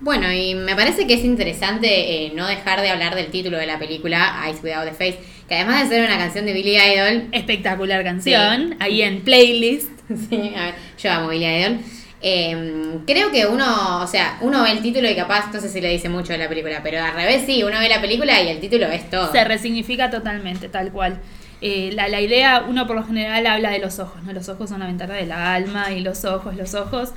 Bueno, 0.00 0.32
y 0.32 0.54
me 0.54 0.74
parece 0.74 1.06
que 1.06 1.14
es 1.14 1.24
interesante 1.24 2.24
eh, 2.26 2.32
no 2.34 2.46
dejar 2.48 2.80
de 2.80 2.90
hablar 2.90 3.14
del 3.14 3.26
título 3.26 3.56
de 3.58 3.66
la 3.66 3.78
película, 3.78 4.44
Ice 4.50 4.60
Without 4.62 4.84
the 4.84 4.92
Face, 4.92 5.20
que 5.48 5.54
además 5.54 5.88
de 5.88 5.94
ser 5.96 6.04
una 6.06 6.18
canción 6.18 6.44
de 6.44 6.52
Billy 6.52 6.76
Idol, 6.76 7.28
Espectacular 7.32 8.02
canción, 8.02 8.74
ahí 8.80 9.02
en 9.02 9.20
playlist. 9.22 9.90
sí, 10.28 10.52
a 10.56 10.62
ver, 10.62 10.74
yo 10.98 11.12
amo 11.12 11.28
Billy 11.28 11.46
Idol, 11.46 11.78
Eh, 12.24 13.00
creo 13.04 13.32
que 13.32 13.46
uno, 13.46 14.00
o 14.00 14.06
sea, 14.06 14.38
uno 14.42 14.62
ve 14.62 14.70
el 14.70 14.80
título 14.80 15.10
y 15.10 15.16
capaz, 15.16 15.52
no 15.52 15.60
sé 15.60 15.68
si 15.68 15.80
le 15.80 15.88
dice 15.88 16.08
mucho 16.08 16.32
de 16.32 16.38
la 16.38 16.48
película, 16.48 16.80
pero 16.82 17.02
al 17.02 17.14
revés 17.14 17.42
sí, 17.44 17.64
uno 17.64 17.80
ve 17.80 17.88
la 17.88 18.00
película 18.00 18.40
y 18.40 18.48
el 18.48 18.60
título 18.60 18.86
es 18.86 19.10
todo. 19.10 19.32
Se 19.32 19.42
resignifica 19.42 20.08
totalmente, 20.08 20.68
tal 20.68 20.92
cual. 20.92 21.18
Eh, 21.60 21.90
la, 21.94 22.08
la 22.08 22.20
idea, 22.20 22.64
uno 22.68 22.86
por 22.86 22.94
lo 22.94 23.04
general 23.04 23.46
habla 23.46 23.70
de 23.70 23.80
los 23.80 23.98
ojos, 23.98 24.22
¿no? 24.22 24.32
Los 24.32 24.48
ojos 24.48 24.70
son 24.70 24.80
la 24.80 24.86
ventana 24.86 25.14
del 25.14 25.32
alma 25.32 25.90
y 25.90 26.00
los 26.00 26.24
ojos, 26.24 26.56
los 26.56 26.74
ojos. 26.74 27.10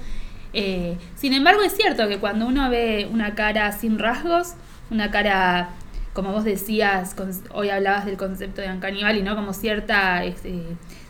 Eh, 0.53 0.97
sin 1.15 1.33
embargo, 1.33 1.61
es 1.61 1.75
cierto 1.75 2.07
que 2.07 2.17
cuando 2.17 2.47
uno 2.47 2.69
ve 2.69 3.07
una 3.11 3.35
cara 3.35 3.71
sin 3.73 3.99
rasgos, 3.99 4.53
una 4.89 5.11
cara, 5.11 5.69
como 6.13 6.31
vos 6.31 6.45
decías, 6.45 7.15
hoy 7.51 7.69
hablabas 7.69 8.05
del 8.05 8.17
concepto 8.17 8.61
de 8.61 8.69
Uncanny 8.69 9.01
y 9.19 9.21
¿no? 9.21 9.35
Como 9.35 9.53
cierta 9.53 10.23
este, 10.23 10.63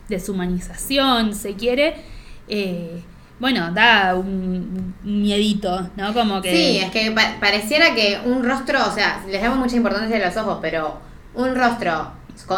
deshumanización, 0.08 1.34
se 1.34 1.54
quiere. 1.54 1.94
Bueno, 3.38 3.70
da 3.72 4.14
un, 4.14 4.94
un 5.04 5.22
miedito, 5.22 5.90
¿no? 5.96 6.12
Como 6.14 6.40
que... 6.40 6.50
Sí, 6.50 6.78
es 6.78 6.90
que 6.90 7.10
pa- 7.12 7.34
pareciera 7.40 7.94
que 7.94 8.18
un 8.24 8.42
rostro, 8.44 8.78
o 8.86 8.90
sea, 8.90 9.22
les 9.28 9.42
damos 9.42 9.58
mucha 9.58 9.76
importancia 9.76 10.16
a 10.16 10.26
los 10.26 10.36
ojos, 10.36 10.58
pero 10.62 10.98
un 11.34 11.54
rostro 11.54 12.12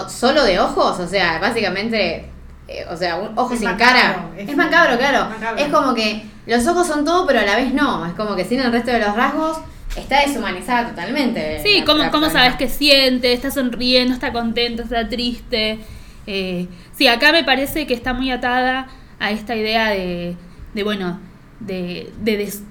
solo 0.09 0.45
de 0.45 0.59
ojos, 0.61 0.99
o 1.01 1.07
sea, 1.09 1.38
básicamente, 1.41 2.31
eh, 2.69 2.85
o 2.91 2.97
sea, 2.97 3.17
un 3.17 3.37
ojo 3.38 3.55
Es 3.55 3.61
sin 3.61 3.71
macabro, 3.71 3.95
cara. 4.01 4.29
es 4.37 4.49
Es, 4.49 4.57
macabro, 4.57 4.99
claro. 4.99 5.31
macabro. 5.31 5.62
Es 5.64 5.69
como 5.73 5.95
que 5.95 6.27
los 6.47 6.67
ojos 6.67 6.87
son 6.87 7.05
todo, 7.05 7.27
pero 7.27 7.41
a 7.41 7.45
la 7.45 7.57
vez 7.57 7.73
no. 7.75 8.07
Es 8.07 8.12
como 8.14 8.35
que 8.37 8.45
sin 8.45 8.61
el 8.61 8.71
resto 8.73 8.91
de 8.93 9.01
los 9.01 9.14
rasgos 9.17 9.59
está 9.97 10.21
deshumanizada 10.21 10.91
totalmente. 10.91 11.61
Sí, 11.62 11.81
la- 11.81 11.85
¿cómo, 11.87 11.99
la 12.05 12.11
cómo 12.11 12.31
sabes 12.31 12.55
qué 12.57 12.69
siente? 12.69 13.33
¿Está 13.33 13.51
sonriendo? 13.51 14.14
¿Está 14.14 14.33
contento? 14.33 14.83
¿Está 14.83 15.09
triste? 15.09 15.79
Eh, 16.27 16.69
sí, 16.93 17.09
acá 17.09 17.33
me 17.33 17.43
parece 17.45 17.87
que 17.87 17.95
está 17.95 18.12
muy 18.12 18.31
atada 18.31 18.88
a 19.19 19.31
esta 19.31 19.57
idea 19.57 19.88
de, 19.91 20.37
de 20.74 20.83
bueno, 20.85 21.20
de, 21.61 22.12
de 22.20 22.37
des- 22.37 22.62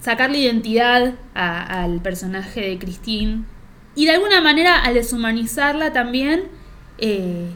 sacarle 0.00 0.38
identidad 0.38 1.14
a- 1.34 1.82
al 1.84 2.00
personaje 2.00 2.60
de 2.60 2.78
Christine. 2.78 3.44
Y 3.94 4.04
de 4.06 4.12
alguna 4.12 4.40
manera, 4.40 4.80
al 4.82 4.94
deshumanizarla 4.94 5.92
también, 5.92 6.44
eh, 6.98 7.46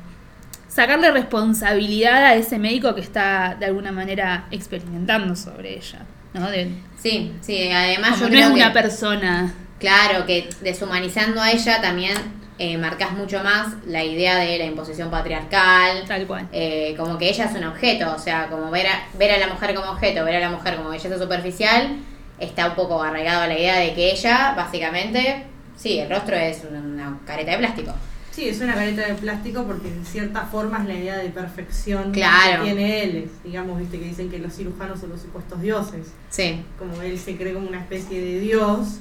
sacarle 0.69 1.11
responsabilidad 1.11 2.25
a 2.25 2.35
ese 2.35 2.59
médico 2.59 2.95
que 2.95 3.01
está 3.03 3.57
de 3.59 3.67
alguna 3.67 3.93
manera 3.93 4.47
experimentando 4.51 5.37
sobre 5.37 5.77
ella. 5.77 6.07
¿no? 6.33 6.49
De, 6.51 6.71
Sí, 6.97 7.33
sí, 7.41 7.71
además 7.71 8.21
yo 8.21 8.29
no 8.29 8.39
es 8.39 8.47
una 8.47 8.69
que, 8.69 8.81
persona. 8.81 9.55
claro, 9.79 10.27
que 10.27 10.49
deshumanizando 10.63 11.41
a 11.43 11.51
ella 11.51 11.81
también 11.81 12.15
eh, 12.63 12.77
marcas 12.79 13.13
mucho 13.13 13.43
más 13.43 13.69
la 13.87 14.05
idea 14.05 14.37
de 14.37 14.59
la 14.59 14.67
imposición 14.67 15.11
patriarcal, 15.11 16.05
Tal 16.07 16.27
cual. 16.27 16.47
eh, 16.53 16.95
como 16.99 17.17
que 17.19 17.29
ella 17.31 17.47
es 17.47 17.53
un 17.57 17.65
objeto, 17.65 18.15
o 18.15 18.19
sea, 18.19 18.49
como 18.49 18.71
ver 18.71 18.87
a, 18.87 19.09
ver 19.19 19.31
a 19.33 19.39
la 19.39 19.47
mujer 19.49 19.75
como 19.75 19.91
objeto, 19.93 20.25
ver 20.25 20.37
a 20.37 20.41
la 20.41 20.51
mujer 20.51 20.77
como 20.77 20.91
belleza 20.91 21.19
superficial, 21.19 21.97
está 22.39 22.69
un 22.69 22.75
poco 22.75 23.03
arraigado 23.03 23.43
a 23.43 23.47
la 23.47 23.59
idea 23.59 23.79
de 23.79 23.95
que 23.95 24.11
ella, 24.13 24.53
básicamente, 24.57 25.45
sí, 25.77 25.99
el 25.99 26.11
rostro 26.11 26.37
es 26.37 26.63
una, 26.71 26.81
una 26.81 27.19
careta 27.27 27.53
de 27.53 27.59
plástico. 27.59 27.93
Sí, 28.31 28.49
es 28.49 28.61
una 28.61 28.75
careta 28.75 29.07
de 29.09 29.15
plástico 29.15 29.65
porque 29.65 29.89
en 29.89 30.05
cierta 30.07 30.43
forma 30.43 30.79
es 30.79 30.85
la 30.87 30.95
idea 30.95 31.19
de 31.19 31.31
perfección 31.31 32.13
Claro. 32.13 32.63
que 32.63 32.71
tiene 32.75 33.03
él. 33.03 33.31
Digamos, 33.43 33.79
viste 33.79 33.99
que 33.99 34.05
dicen 34.05 34.31
que 34.31 34.39
los 34.39 34.55
cirujanos 34.55 35.01
son 35.01 35.11
los 35.11 35.21
supuestos 35.21 35.61
dioses. 35.61 36.13
Sí, 36.31 36.63
Como 36.79 37.03
él 37.03 37.19
se 37.19 37.37
cree 37.37 37.53
como 37.55 37.67
una 37.69 37.81
especie 37.81 38.21
de 38.21 38.39
dios, 38.41 39.01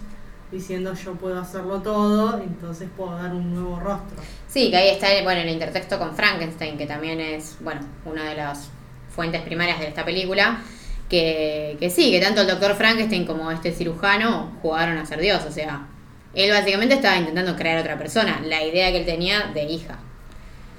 diciendo 0.52 0.94
yo 0.94 1.14
puedo 1.14 1.40
hacerlo 1.40 1.82
todo, 1.82 2.42
entonces 2.42 2.90
puedo 2.96 3.16
dar 3.16 3.34
un 3.34 3.54
nuevo 3.54 3.80
rostro. 3.80 4.22
sí, 4.48 4.70
que 4.70 4.78
ahí 4.78 4.90
está, 4.90 5.08
bueno, 5.24 5.42
el 5.42 5.50
intertexto 5.50 6.00
con 6.00 6.16
Frankenstein, 6.16 6.78
que 6.78 6.86
también 6.86 7.20
es, 7.20 7.58
bueno, 7.62 7.82
una 8.06 8.26
de 8.30 8.36
las 8.36 8.70
fuentes 9.10 9.42
primarias 9.42 9.80
de 9.80 9.88
esta 9.88 10.06
película. 10.06 10.62
Que, 11.10 11.76
que 11.80 11.90
sí, 11.90 12.12
que 12.12 12.20
tanto 12.20 12.42
el 12.42 12.48
doctor 12.48 12.76
Frankenstein 12.76 13.26
como 13.26 13.50
este 13.50 13.72
cirujano 13.72 14.52
jugaron 14.62 14.96
a 15.00 15.08
ser 15.08 15.20
Dios, 15.20 15.44
o 15.44 15.52
sea, 15.52 15.88
él 16.36 16.52
básicamente 16.52 16.94
estaba 16.96 17.18
intentando 17.18 17.56
crear 17.56 17.80
otra 17.80 17.98
persona, 17.98 18.42
la 18.46 18.64
idea 18.64 18.92
que 18.92 19.00
él 19.00 19.06
tenía 19.06 19.50
de 19.54 19.64
hija. 19.64 19.98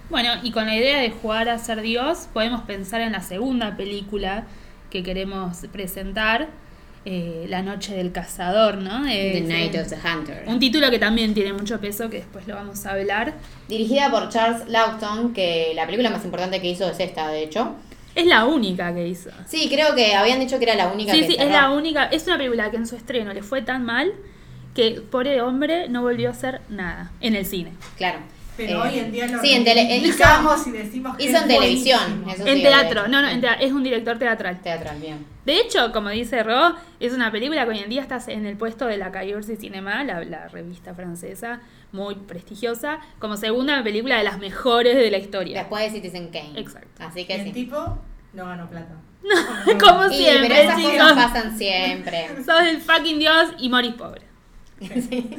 Bueno, 0.08 0.30
y 0.42 0.50
con 0.52 0.66
la 0.66 0.76
idea 0.76 0.98
de 0.98 1.10
jugar 1.10 1.48
a 1.48 1.58
ser 1.58 1.82
Dios, 1.82 2.28
podemos 2.32 2.62
pensar 2.62 3.00
en 3.00 3.12
la 3.12 3.20
segunda 3.20 3.76
película 3.76 4.44
que 4.90 5.02
queremos 5.02 5.58
presentar, 5.72 6.48
eh, 7.04 7.46
La 7.48 7.62
Noche 7.62 7.94
del 7.94 8.12
Cazador, 8.12 8.76
¿no? 8.78 9.04
The 9.04 9.38
Es, 9.38 9.44
Night 9.44 9.74
eh, 9.74 9.80
of 9.80 9.88
the 9.88 9.96
Hunter. 9.96 10.44
Un 10.46 10.58
título 10.58 10.90
que 10.90 10.98
también 10.98 11.32
tiene 11.34 11.52
mucho 11.52 11.80
peso, 11.80 12.10
que 12.10 12.18
después 12.18 12.46
lo 12.46 12.54
vamos 12.54 12.84
a 12.86 12.92
hablar. 12.92 13.34
Dirigida 13.68 14.10
por 14.10 14.28
Charles 14.28 14.68
Laughton, 14.68 15.32
que 15.32 15.72
la 15.74 15.86
película 15.86 16.10
más 16.10 16.24
importante 16.24 16.60
que 16.60 16.68
hizo 16.70 16.90
es 16.90 17.00
esta, 17.00 17.28
de 17.28 17.42
hecho. 17.44 17.74
Es 18.14 18.26
la 18.26 18.44
única 18.44 18.92
que 18.94 19.06
hizo. 19.06 19.30
Sí, 19.46 19.68
creo 19.72 19.94
que 19.94 20.14
habían 20.14 20.40
dicho 20.40 20.58
que 20.58 20.64
era 20.64 20.74
la 20.74 20.88
única 20.88 21.12
Sí, 21.12 21.20
que 21.20 21.26
sí, 21.26 21.32
es 21.34 21.38
cerró. 21.38 21.52
la 21.52 21.70
única. 21.70 22.04
Es 22.06 22.26
una 22.26 22.36
película 22.38 22.70
que 22.70 22.76
en 22.76 22.86
su 22.86 22.96
estreno 22.96 23.32
le 23.32 23.42
fue 23.42 23.62
tan 23.62 23.84
mal 23.84 24.12
que 24.74 25.00
pobre 25.10 25.40
hombre 25.42 25.88
no 25.88 26.02
volvió 26.02 26.28
a 26.28 26.32
hacer 26.32 26.60
nada 26.68 27.12
en 27.20 27.34
el 27.36 27.46
cine. 27.46 27.72
Claro. 27.96 28.18
Pero 28.66 28.84
Eh, 28.84 28.88
hoy 28.90 28.98
en 28.98 29.12
día 29.12 29.26
lo 29.26 29.40
Sí, 29.40 29.52
en 29.52 29.64
tele, 29.64 29.82
eh, 29.82 29.96
hizo, 29.98 30.22
y 30.66 30.70
decimos 30.72 31.16
que 31.16 31.24
hizo 31.24 31.36
es 31.36 31.42
en 31.42 31.48
televisión. 31.48 32.24
Eso 32.28 32.46
en 32.46 32.56
sí, 32.56 32.62
teatro, 32.62 33.08
no, 33.08 33.22
no, 33.22 33.28
en 33.28 33.40
tea- 33.40 33.54
es 33.54 33.72
un 33.72 33.82
director 33.82 34.18
teatral. 34.18 34.60
Teatral, 34.60 34.98
bien. 35.00 35.24
De 35.46 35.58
hecho, 35.60 35.92
como 35.92 36.10
dice 36.10 36.42
Ro, 36.42 36.74
es 37.00 37.12
una 37.14 37.32
película 37.32 37.64
que 37.64 37.70
hoy 37.70 37.78
en 37.78 37.88
día 37.88 38.02
está 38.02 38.18
en 38.28 38.44
el 38.44 38.56
puesto 38.56 38.86
de 38.86 38.98
la 38.98 39.10
Cahiers 39.10 39.46
Cinema, 39.58 40.04
la, 40.04 40.22
la 40.24 40.48
revista 40.48 40.94
francesa, 40.94 41.60
muy 41.92 42.14
prestigiosa, 42.16 43.00
como 43.18 43.36
segunda 43.36 43.82
película 43.82 44.18
de 44.18 44.24
las 44.24 44.38
mejores 44.38 44.94
de 44.96 45.10
la 45.10 45.18
historia. 45.18 45.60
Después 45.60 45.84
de 45.84 45.90
Citizen 45.98 46.28
Kane. 46.28 46.52
Exacto. 46.60 47.02
Así 47.02 47.20
Y 47.20 47.24
que 47.24 47.34
el 47.36 47.44
sí. 47.44 47.52
tipo 47.52 47.98
no 48.34 48.44
ganó 48.46 48.68
plata. 48.68 48.94
como 49.80 50.06
Y, 50.10 50.14
siempre, 50.16 50.48
pero 50.48 50.60
esas 50.62 50.76
chicos. 50.76 50.92
cosas 50.98 51.14
pasan 51.32 51.58
siempre. 51.58 52.28
Sos 52.44 52.60
el 52.68 52.80
fucking 52.80 53.18
dios 53.18 53.48
y 53.58 53.68
morís 53.70 53.94
pobre. 53.94 54.22
Sí. 54.80 55.30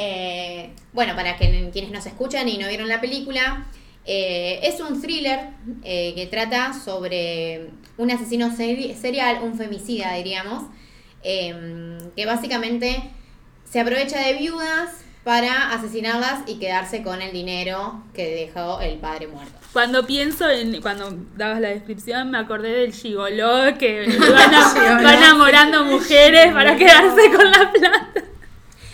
Eh, 0.00 0.70
bueno, 0.92 1.16
para 1.16 1.36
que, 1.36 1.70
quienes 1.72 1.90
nos 1.90 2.06
escuchan 2.06 2.48
y 2.48 2.56
no 2.56 2.68
vieron 2.68 2.86
la 2.88 3.00
película, 3.00 3.66
eh, 4.06 4.60
es 4.62 4.80
un 4.80 5.02
thriller 5.02 5.40
eh, 5.82 6.12
que 6.14 6.26
trata 6.28 6.72
sobre 6.72 7.70
un 7.96 8.10
asesino 8.10 8.48
seri- 8.56 8.94
serial, 8.94 9.40
un 9.42 9.58
femicida, 9.58 10.14
diríamos, 10.14 10.62
eh, 11.24 11.98
que 12.16 12.24
básicamente 12.26 13.10
se 13.68 13.80
aprovecha 13.80 14.20
de 14.20 14.34
viudas 14.34 14.90
para 15.24 15.72
asesinarlas 15.72 16.40
y 16.46 16.58
quedarse 16.58 17.02
con 17.02 17.20
el 17.20 17.32
dinero 17.32 18.02
que 18.14 18.30
dejó 18.46 18.80
el 18.80 18.96
padre 18.98 19.26
muerto. 19.26 19.52
Cuando 19.74 20.06
pienso 20.06 20.48
en, 20.48 20.80
cuando 20.80 21.12
dabas 21.36 21.60
la 21.60 21.68
descripción, 21.68 22.30
me 22.30 22.38
acordé 22.38 22.70
del 22.70 22.92
gigoló 22.94 23.76
que 23.78 24.06
van, 24.32 24.54
a- 24.54 24.70
Gigoló. 24.70 25.02
va 25.04 25.14
enamorando 25.14 25.84
mujeres 25.84 26.50
para 26.54 26.76
quedarse 26.76 27.30
con 27.36 27.50
la 27.50 27.70
plata. 27.72 28.07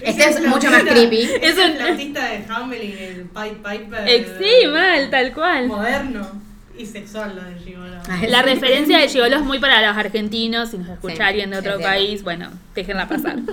Este 0.04 0.24
es 0.28 0.40
mucho 0.46 0.70
más 0.70 0.82
creepy. 0.82 1.22
Es 1.40 1.58
el 1.58 1.70
un- 1.72 1.76
flautista 1.76 2.24
de 2.26 2.44
Hamelin, 2.48 2.98
el 2.98 3.22
Pied 3.24 3.52
Piper. 3.62 4.08
Eh, 4.08 4.26
Sí, 4.38 4.66
mal, 4.68 5.10
tal 5.10 5.32
cual. 5.32 5.66
Moderno 5.68 6.42
y 6.76 6.86
sexual 6.86 7.36
lo 7.36 7.42
de 7.44 7.54
Gigolo. 7.64 7.98
Ay, 8.08 8.28
La 8.28 8.42
referencia 8.42 8.98
de 8.98 9.08
gigoló 9.08 9.36
es 9.36 9.42
muy 9.42 9.58
para 9.60 9.80
los 9.86 9.96
argentinos, 9.96 10.70
si 10.72 10.78
nos 10.78 10.88
escucha 10.88 11.14
Sí, 11.16 11.22
alguien 11.22 11.50
de 11.50 11.58
otro 11.58 11.78
país, 11.80 12.22
bueno, 12.22 12.50
déjenla 12.74 13.08
pasar. 13.08 13.36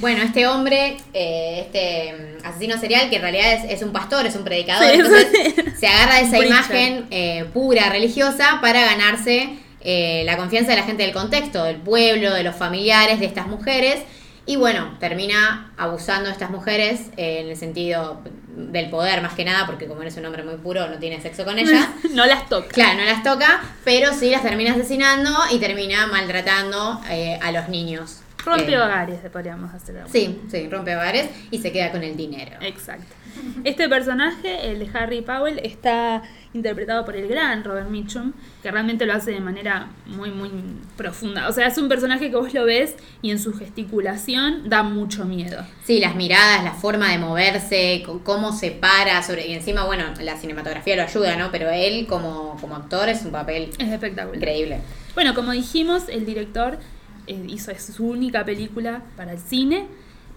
Bueno, 0.00 0.24
este 0.24 0.48
hombre, 0.48 0.96
eh, 1.14 1.60
este 1.66 2.12
mm, 2.42 2.46
asesino 2.46 2.76
serial, 2.78 3.08
que 3.08 3.16
en 3.16 3.22
realidad 3.22 3.52
es, 3.64 3.70
es 3.70 3.82
un 3.82 3.92
pastor, 3.92 4.26
es 4.26 4.34
un 4.34 4.42
predicador, 4.42 4.88
Sí, 4.90 4.96
entonces 4.96 5.78
se 5.78 5.86
agarra 5.86 6.16
de 6.16 6.22
esa 6.22 6.30
Preacher. 6.36 6.46
imagen 6.48 7.06
eh, 7.12 7.44
pura, 7.54 7.88
religiosa, 7.90 8.58
para 8.60 8.84
ganarse 8.86 9.50
eh, 9.82 10.22
la 10.26 10.36
confianza 10.36 10.72
de 10.72 10.78
la 10.78 10.82
gente 10.82 11.04
del 11.04 11.12
contexto, 11.12 11.62
del 11.62 11.76
pueblo, 11.76 12.34
de 12.34 12.42
los 12.42 12.56
familiares 12.56 13.20
de 13.20 13.26
estas 13.26 13.46
mujeres. 13.46 14.00
Y 14.46 14.56
bueno, 14.56 14.96
termina 15.00 15.72
abusando 15.78 16.26
de 16.26 16.32
estas 16.32 16.50
mujeres 16.50 17.00
eh, 17.16 17.40
en 17.40 17.48
el 17.48 17.56
sentido 17.56 18.20
del 18.56 18.90
poder 18.90 19.22
más 19.22 19.32
que 19.34 19.44
nada, 19.44 19.64
porque 19.66 19.86
como 19.86 20.02
eres 20.02 20.16
un 20.18 20.26
hombre 20.26 20.42
muy 20.42 20.56
puro, 20.56 20.86
no 20.88 20.98
tiene 20.98 21.20
sexo 21.20 21.44
con 21.44 21.58
ellas. 21.58 21.88
no 22.12 22.26
las 22.26 22.48
toca. 22.48 22.68
Claro, 22.68 22.98
no 22.98 23.04
las 23.04 23.22
toca, 23.22 23.62
pero 23.84 24.12
sí 24.12 24.30
las 24.30 24.42
termina 24.42 24.72
asesinando 24.72 25.30
y 25.50 25.58
termina 25.58 26.06
maltratando 26.08 27.00
eh, 27.10 27.38
a 27.42 27.52
los 27.52 27.68
niños. 27.68 28.20
Rompe 28.44 28.72
Eh, 28.72 28.78
hogares, 28.78 29.20
podríamos 29.32 29.72
hacer. 29.72 29.96
algo. 29.96 30.10
Sí, 30.10 30.38
sí, 30.50 30.68
rompe 30.68 30.94
hogares 30.94 31.30
y 31.50 31.58
se 31.58 31.72
queda 31.72 31.90
con 31.90 32.02
el 32.02 32.14
dinero. 32.14 32.58
Exacto. 32.60 33.06
Este 33.64 33.88
personaje, 33.88 34.70
el 34.70 34.78
de 34.78 34.90
Harry 34.98 35.22
Powell, 35.22 35.58
está 35.62 36.22
interpretado 36.52 37.04
por 37.04 37.16
el 37.16 37.26
gran 37.28 37.64
Robert 37.64 37.88
Mitchum, 37.90 38.32
que 38.62 38.70
realmente 38.70 39.06
lo 39.06 39.14
hace 39.14 39.30
de 39.32 39.40
manera 39.40 39.88
muy, 40.06 40.30
muy 40.30 40.50
profunda. 40.96 41.48
O 41.48 41.52
sea, 41.52 41.66
es 41.66 41.78
un 41.78 41.88
personaje 41.88 42.30
que 42.30 42.36
vos 42.36 42.52
lo 42.54 42.64
ves 42.64 42.94
y 43.22 43.30
en 43.30 43.38
su 43.38 43.52
gesticulación 43.54 44.68
da 44.68 44.82
mucho 44.82 45.24
miedo. 45.24 45.64
Sí, 45.84 45.98
las 46.00 46.14
miradas, 46.14 46.62
la 46.62 46.72
forma 46.72 47.10
de 47.10 47.18
moverse, 47.18 48.04
cómo 48.22 48.52
se 48.52 48.70
para 48.70 49.22
sobre 49.22 49.46
y 49.48 49.54
encima, 49.54 49.84
bueno, 49.84 50.04
la 50.20 50.36
cinematografía 50.36 50.96
lo 50.96 51.02
ayuda, 51.02 51.36
¿no? 51.36 51.50
Pero 51.50 51.70
él 51.70 52.06
como, 52.06 52.56
como 52.60 52.76
actor 52.76 53.08
es 53.08 53.24
un 53.24 53.32
papel 53.32 53.70
Es 53.78 53.88
espectacular. 53.88 54.36
increíble. 54.36 54.80
Bueno, 55.14 55.34
como 55.34 55.52
dijimos, 55.52 56.08
el 56.08 56.26
director 56.26 56.78
eh, 57.26 57.44
hizo 57.48 57.72
su 57.78 58.06
única 58.06 58.44
película 58.44 59.02
para 59.16 59.32
el 59.32 59.38
cine. 59.38 59.86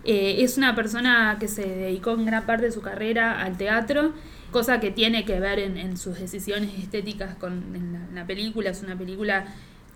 Eh, 0.08 0.44
es 0.44 0.58
una 0.58 0.74
persona 0.74 1.38
que 1.40 1.48
se 1.48 1.68
dedicó 1.68 2.14
en 2.14 2.26
gran 2.26 2.46
parte 2.46 2.66
de 2.66 2.72
su 2.72 2.82
carrera 2.82 3.42
al 3.44 3.58
teatro, 3.58 4.14
cosa 4.52 4.80
que 4.80 4.90
tiene 4.90 5.26
que 5.26 5.40
ver 5.40 5.60
en, 5.60 5.78
en 5.78 5.98
sus 5.98 6.18
decisiones 6.18 6.72
estéticas 6.80 7.36
con 7.36 7.76
en 7.76 7.94
la, 7.94 8.00
en 8.00 8.16
la 8.16 8.26
película. 8.26 8.72
Es 8.72 8.82
una 8.82 8.98
película 8.98 9.46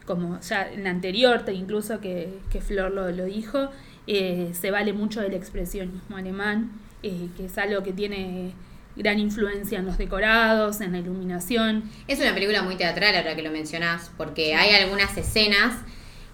como 0.06 0.40
ya 0.42 0.70
en 0.70 0.84
la 0.84 0.90
anterior, 0.90 1.44
incluso 1.54 2.02
que, 2.02 2.40
que 2.52 2.60
Flor 2.60 2.92
lo, 2.92 3.10
lo 3.12 3.26
dijo, 3.26 3.70
eh, 4.08 4.52
se 4.54 4.70
vale 4.70 4.94
mucho 4.94 5.22
del 5.22 5.34
expresionismo 5.34 6.18
alemán, 6.18 6.72
eh, 7.04 7.28
que 7.38 7.46
es 7.46 7.58
algo 7.58 7.82
que 7.84 7.94
tiene 7.94 8.52
gran 8.98 9.20
influencia 9.20 9.80
en 9.80 9.86
los 9.86 9.98
decorados, 9.98 10.82
en 10.82 10.92
la 10.92 11.00
iluminación. 11.00 11.84
Es 12.08 12.20
una 12.20 12.34
película 12.34 12.62
muy 12.64 12.76
teatral 12.76 13.16
ahora 13.16 13.36
que 13.36 13.44
lo 13.44 13.52
mencionás, 13.52 14.12
porque 14.18 14.56
hay 14.56 14.76
algunas 14.76 15.16
escenas 15.18 15.76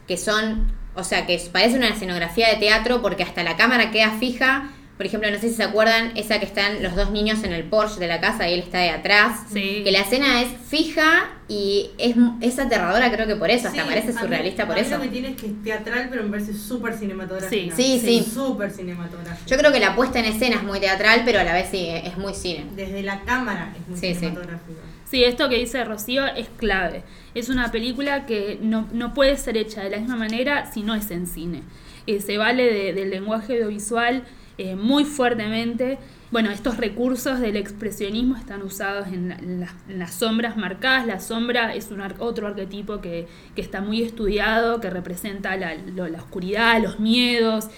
que 0.08 0.18
son, 0.18 0.72
o 0.98 1.04
sea, 1.04 1.26
que 1.26 1.40
parece 1.52 1.78
una 1.78 1.90
escenografía 1.90 2.50
de 2.50 2.56
teatro 2.58 3.02
porque 3.02 3.24
hasta 3.24 3.44
la 3.44 3.56
cámara 3.56 3.92
queda 3.92 4.12
fija 4.20 4.72
por 4.98 5.06
ejemplo, 5.06 5.30
no 5.30 5.38
sé 5.38 5.50
si 5.50 5.54
se 5.54 5.62
acuerdan, 5.62 6.12
esa 6.18 6.40
que 6.40 6.46
están 6.48 6.82
los 6.82 6.96
dos 6.96 7.12
niños 7.12 7.44
en 7.44 7.54
el 7.54 7.66
Porsche 7.66 8.00
de 8.00 8.08
la 8.08 8.20
casa 8.20 8.50
y 8.50 8.56
él 8.56 8.62
está 8.62 8.80
de 8.80 8.90
atrás. 8.90 9.42
Sí. 9.54 9.82
Que 9.84 9.92
la 9.92 10.00
escena 10.00 10.42
es 10.42 10.48
fija 10.68 11.30
y 11.48 11.92
es, 12.00 12.16
es 12.42 12.58
aterradora, 12.58 13.12
creo 13.12 13.28
que 13.28 13.36
por 13.36 13.52
eso, 13.52 13.68
hasta 13.68 13.84
Sí, 13.84 13.88
parece 13.88 14.08
mí- 14.12 14.20
surrealista 14.20 14.66
por 14.66 14.76
a 14.76 14.80
mí 14.82 14.88
eso. 14.88 14.98
Lo 14.98 15.04
que 15.04 15.10
tiene 15.10 15.28
es 15.30 15.36
que 15.40 15.46
es 15.46 15.64
teatral, 15.64 16.08
pero 16.10 16.24
me 16.24 16.32
parece 16.32 16.56
súper 16.56 16.96
cinematográfica. 16.98 17.76
Sí, 17.76 18.00
sí, 18.00 18.24
sí. 18.24 18.28
Súper 18.34 18.72
cinematográfica. 18.72 19.46
Yo 19.48 19.56
creo 19.60 19.72
que 19.72 19.80
la 19.80 19.96
puesta 19.96 20.18
en 20.18 20.26
escena 20.26 20.56
es 20.56 20.64
muy 20.64 20.80
teatral, 20.80 21.22
pero 21.26 21.42
a 21.42 21.44
la 21.44 21.54
vez 21.54 21.68
sí, 21.70 21.88
es 21.90 22.18
muy 22.18 22.34
cine. 22.34 22.66
Desde 22.76 23.04
la 23.04 23.22
cámara 23.22 23.76
es 23.80 23.88
muy 23.88 24.00
Sí, 24.00 24.08
sí. 24.16 24.20
cinematográfica. 24.22 24.82
Sí, 25.10 25.24
esto 25.24 25.48
que 25.48 25.58
dice 25.58 25.84
Rocío 25.86 26.26
es 26.26 26.50
clave. 26.58 27.04
Es 27.34 27.50
una 27.50 27.72
película 27.72 28.26
que 28.26 28.60
no, 28.62 28.88
no 28.92 29.14
puede 29.14 29.38
ser 29.38 29.56
hecha 29.56 29.82
de 29.84 29.90
la 29.90 30.00
misma 30.00 30.18
manera 30.18 30.70
si 30.72 30.82
no 30.84 30.96
es 30.96 31.10
en 31.12 31.28
cine. 31.28 31.64
Eh, 32.08 32.20
se 32.20 32.38
vale 32.38 32.64
de- 32.74 32.94
del 32.94 33.10
lenguaje 33.12 33.54
audiovisual 33.54 34.24
eh, 34.58 34.76
muy 34.76 35.06
fuertemente. 35.06 35.98
Bueno, 36.32 36.50
estos 36.52 36.76
recursos 36.78 37.40
del 37.40 37.56
expresionismo 37.56 38.36
están 38.36 38.64
usados 38.64 39.08
en, 39.08 39.30
la- 39.30 39.72
en 39.88 40.00
las, 40.00 40.14
sombras 40.14 40.58
marcadas. 40.58 41.06
La 41.06 41.20
sombra 41.22 41.74
es 41.74 41.90
un 41.92 42.02
ar- 42.02 42.16
otro 42.20 42.48
arquetipo 42.48 43.00
que, 43.00 43.28
que 43.56 43.62
está 43.62 43.80
muy 43.80 44.02
estudiado, 44.02 44.82
que 44.82 44.90
representa 44.90 45.56
la, 45.56 45.74
la 45.76 46.18
oscuridad, 46.18 46.82
los 46.82 47.00
miedos, 47.00 47.70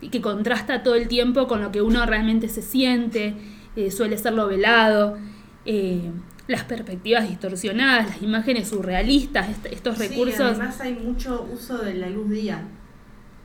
y 0.00 0.08
que 0.08 0.22
contrasta 0.22 0.82
todo 0.82 0.94
el 0.94 1.08
tiempo 1.08 1.46
con 1.46 1.60
lo 1.60 1.72
que 1.72 1.82
uno 1.82 2.06
realmente 2.06 2.48
se 2.48 2.62
siente, 2.62 3.34
eh, 3.76 3.90
suele 3.90 4.16
ser 4.16 4.32
lo 4.32 4.46
velado, 4.46 5.18
las 6.46 6.64
perspectivas 6.64 7.28
distorsionadas, 7.28 8.06
las 8.08 8.22
imágenes 8.22 8.68
surrealistas, 8.68 9.48
est- 9.50 9.66
estos 9.66 9.98
Sí, 9.98 10.08
recursos. 10.08 10.40
además 10.40 10.80
hay 10.80 10.94
mucho 10.94 11.48
uso 11.52 11.78
de 11.78 11.94
la 11.94 12.08
luz 12.10 12.28
día. 12.30 12.64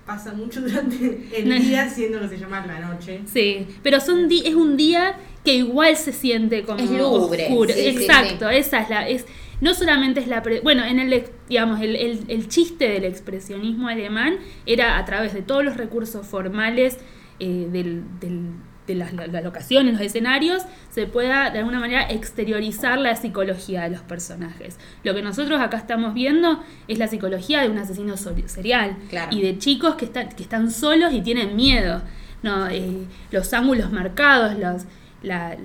Pasa 0.05 0.33
mucho 0.33 0.61
durante 0.61 1.29
el 1.35 1.49
No. 1.49 1.55
día, 1.59 1.89
siendo 1.89 2.19
que 2.21 2.27
se 2.29 2.37
llama 2.37 2.63
la 2.67 2.79
noche. 2.79 3.21
Sí, 3.25 3.65
pero 3.81 3.99
son 3.99 4.27
di- 4.27 4.43
es 4.45 4.53
un 4.53 4.77
día 4.77 5.15
que 5.43 5.55
igual 5.55 5.95
se 5.97 6.11
siente 6.13 6.63
como 6.63 6.79
Es 6.79 6.89
oscuro. 7.01 7.73
sí, 7.73 7.79
sí, 7.81 7.87
Exacto, 7.87 8.49
esa 8.49 8.81
es 8.81 8.89
la 8.89 9.07
es 9.09 9.25
no 9.61 9.73
solamente 9.73 10.19
es 10.19 10.27
la 10.27 10.43
pre- 10.43 10.59
bueno, 10.59 10.83
en 10.83 10.99
el 10.99 11.13
ex- 11.13 11.31
digamos 11.47 11.79
el, 11.81 11.95
el, 11.95 12.19
el 12.27 12.47
chiste 12.49 12.89
del 12.89 13.05
expresionismo 13.05 13.87
alemán 13.87 14.37
era 14.65 14.97
a 14.97 15.05
través 15.05 15.33
de 15.33 15.41
todos 15.43 15.63
los 15.63 15.77
recursos 15.77 16.27
formales 16.27 16.97
eh, 17.39 17.67
del, 17.71 18.03
del- 18.19 18.51
de 18.87 18.95
las, 18.95 19.13
la- 19.13 19.27
las 19.27 19.43
locaciones, 19.43 19.93
los 19.93 20.01
escenarios, 20.01 20.63
se 20.89 21.07
pueda 21.07 21.49
de 21.49 21.59
alguna 21.59 21.79
manera 21.79 22.03
exteriorizar 22.09 22.99
la 22.99 23.15
psicología 23.15 23.83
de 23.83 23.89
los 23.91 24.01
personajes. 24.01 24.77
Lo 25.03 25.13
que 25.15 25.21
nosotros 25.21 25.59
acá 25.59 25.77
estamos 25.77 26.13
viendo 26.13 26.61
es 26.87 26.97
la 26.99 27.07
psicología 27.07 27.61
de 27.61 27.69
un 27.69 27.77
asesino 27.77 28.15
serial 28.17 28.97
Claro. 29.09 29.35
y 29.35 29.41
de 29.41 29.57
chicos 29.57 29.95
que 29.95 30.05
están, 30.05 30.29
que 30.29 30.43
están 30.43 30.69
solos 30.71 31.13
y 31.13 31.21
tienen 31.21 31.55
miedo. 31.55 32.01
No, 32.43 32.67
Eh, 32.67 33.05
los 33.31 33.53
ángulos 33.53 33.91
marcados, 33.91 34.57
los, 34.59 34.83
la, 35.23 35.57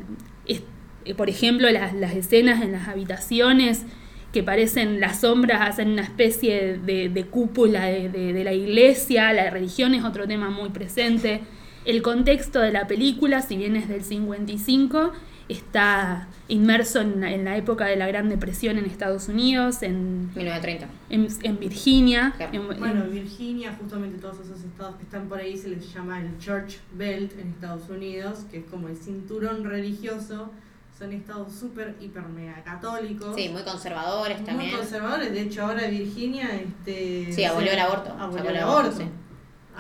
es- 0.47 0.63
eh, 1.05 1.15
por 1.15 1.29
ejemplo, 1.29 1.71
las, 1.71 1.93
las 1.95 2.15
escenas 2.15 2.63
en 2.63 2.73
las 2.73 2.89
habitaciones 2.89 3.85
que 4.33 4.43
parecen 4.43 5.01
las 5.01 5.21
sombras, 5.23 5.61
hacen 5.61 5.91
una 5.91 6.03
especie 6.03 6.79
de, 6.79 7.09
de 7.09 7.25
cúpula 7.27 7.85
de, 7.87 8.09
de- 8.09 8.33
de 8.33 8.45
la 8.45 8.53
iglesia, 8.53 9.33
la 9.33 9.51
religión 9.51 9.93
es 9.95 10.05
otro 10.05 10.27
tema 10.27 10.49
muy 10.51 10.71
presente. 10.71 11.41
El 11.85 12.03
contexto 12.03 12.61
de 12.61 12.73
la 12.73 12.87
película, 12.87 13.41
si 13.43 13.57
bien 13.57 13.75
es 13.77 13.89
del 13.89 14.05
55, 14.05 15.13
está 15.49 16.29
inmerso 16.49 17.01
en, 17.01 17.21
la- 17.21 17.33
en 17.33 17.45
la 17.45 17.57
época 17.57 17.87
de 17.87 17.97
la 17.97 18.07
Gran 18.07 18.29
Depresión 18.29 18.79
en 18.79 18.85
Estados 18.85 19.29
Unidos, 19.29 19.83
en, 19.83 20.27
1930. 20.35 20.87
en, 21.09 21.29
en 21.43 21.59
Virginia. 21.59 22.33
Claro. 22.37 22.53
en- 22.55 22.73
en- 22.73 22.79
Bueno, 22.79 23.05
Virginia, 23.11 23.77
justamente 23.81 24.19
todos 24.19 24.39
esos 24.41 24.61
estados 24.63 24.97
que 24.97 25.05
están 25.05 25.29
por 25.29 25.39
ahí 25.39 25.57
se 25.57 25.69
les 25.69 25.93
llama 25.93 26.21
el 26.21 26.39
Church 26.39 26.79
Belt 26.95 27.33
en 27.39 27.49
Estados 27.49 27.89
Unidos, 27.89 28.41
que 28.51 28.59
es 28.59 28.65
como 28.67 28.89
el 28.89 28.97
cinturón 28.97 29.65
religioso. 29.65 30.51
Son 30.99 31.13
estados 31.13 31.55
súper, 31.55 31.97
hiper, 31.99 32.25
mega 32.25 32.63
católicos. 32.63 33.35
Sí, 33.35 33.49
muy 33.49 33.63
conservadores 33.63 34.37
muy 34.41 34.47
también. 34.47 34.77
conservadores. 34.77 35.33
De 35.33 35.41
hecho, 35.41 35.63
ahora 35.65 35.87
Virginia. 35.89 36.51
Este, 36.61 37.33
Sí, 37.33 37.43
abolió 37.45 37.73
el 37.73 37.79
aborto. 37.79 38.13
Abolió 38.19 38.51
el 38.51 38.57
el 38.57 38.63
aborto. 38.63 38.81
aborto, 38.91 38.99
sí. 38.99 39.09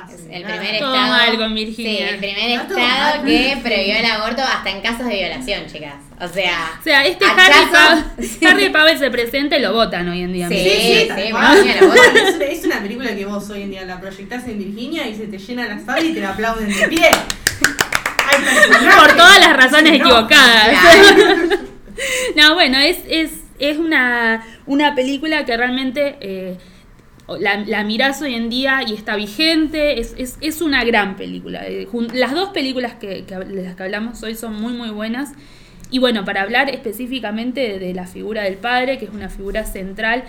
Es 0.09 0.20
el 0.31 0.42
primer 0.42 0.74
estado. 0.74 0.92
mal 0.96 1.37
con 1.37 1.55
Virginia. 1.55 1.92
Sí, 1.92 2.03
el 2.05 2.18
primer 2.18 2.50
estado 2.50 2.79
mal. 2.81 3.24
que 3.24 3.59
prohibió 3.62 3.96
el 3.96 4.05
aborto 4.07 4.42
hasta 4.42 4.70
en 4.70 4.81
casos 4.81 5.07
de 5.07 5.14
violación, 5.14 5.66
chicas. 5.66 5.94
O 6.20 6.26
sea. 6.29 6.72
O 6.81 6.83
sea, 6.83 7.07
este. 7.07 7.24
Harry, 7.24 7.70
Pow- 7.70 8.48
Harry 8.48 8.68
Powell 8.70 8.98
se 8.98 9.11
presenta 9.11 9.57
y 9.59 9.61
lo 9.62 9.72
votan 9.72 10.09
hoy 10.09 10.22
en 10.22 10.33
día. 10.33 10.48
Sí. 10.48 10.57
Sí, 10.57 10.70
sí, 10.70 11.09
sí, 11.14 11.22
es, 11.22 11.33
una, 11.33 12.44
es 12.46 12.64
una 12.64 12.81
película 12.81 13.14
que 13.14 13.26
vos 13.26 13.48
hoy 13.50 13.62
en 13.62 13.70
día 13.70 13.85
la 13.85 14.00
proyectás 14.00 14.46
en 14.48 14.59
Virginia 14.59 15.07
y 15.07 15.14
se 15.14 15.26
te 15.26 15.38
llena 15.38 15.66
la 15.66 15.79
sala 15.85 16.00
y 16.00 16.12
te 16.14 16.20
la 16.20 16.31
aplauden 16.31 16.68
de 16.68 16.88
pie. 16.88 17.11
Por 18.96 19.16
todas 19.16 19.40
las 19.40 19.57
razones 19.57 19.92
no, 19.92 19.98
equivocadas. 19.98 20.68
Claro. 20.68 21.57
No, 22.35 22.55
bueno, 22.55 22.79
es, 22.79 22.96
es, 23.11 23.31
es 23.59 23.76
una, 23.76 24.42
una 24.64 24.94
película 24.94 25.44
que 25.44 25.55
realmente 25.55 26.16
eh, 26.22 26.57
la, 27.38 27.58
la 27.58 27.84
mirás 27.84 28.20
hoy 28.22 28.34
en 28.34 28.48
día 28.50 28.80
y 28.86 28.94
está 28.94 29.16
vigente. 29.16 30.00
Es, 30.00 30.14
es, 30.18 30.38
es 30.40 30.60
una 30.62 30.84
gran 30.84 31.16
película. 31.16 31.66
Eh, 31.66 31.86
las 32.14 32.32
dos 32.32 32.50
películas 32.50 32.94
que, 32.94 33.22
de 33.22 33.62
las 33.62 33.76
que 33.76 33.82
hablamos 33.82 34.22
hoy 34.22 34.34
son 34.34 34.60
muy, 34.60 34.72
muy 34.72 34.90
buenas. 34.90 35.32
Y 35.90 35.98
bueno, 35.98 36.24
para 36.24 36.42
hablar 36.42 36.70
específicamente 36.70 37.78
de, 37.78 37.94
la 37.94 38.06
figura 38.06 38.44
del 38.44 38.54
padre, 38.56 38.98
que 38.98 39.06
es 39.06 39.10
una 39.10 39.28
figura 39.28 39.64
central 39.64 40.22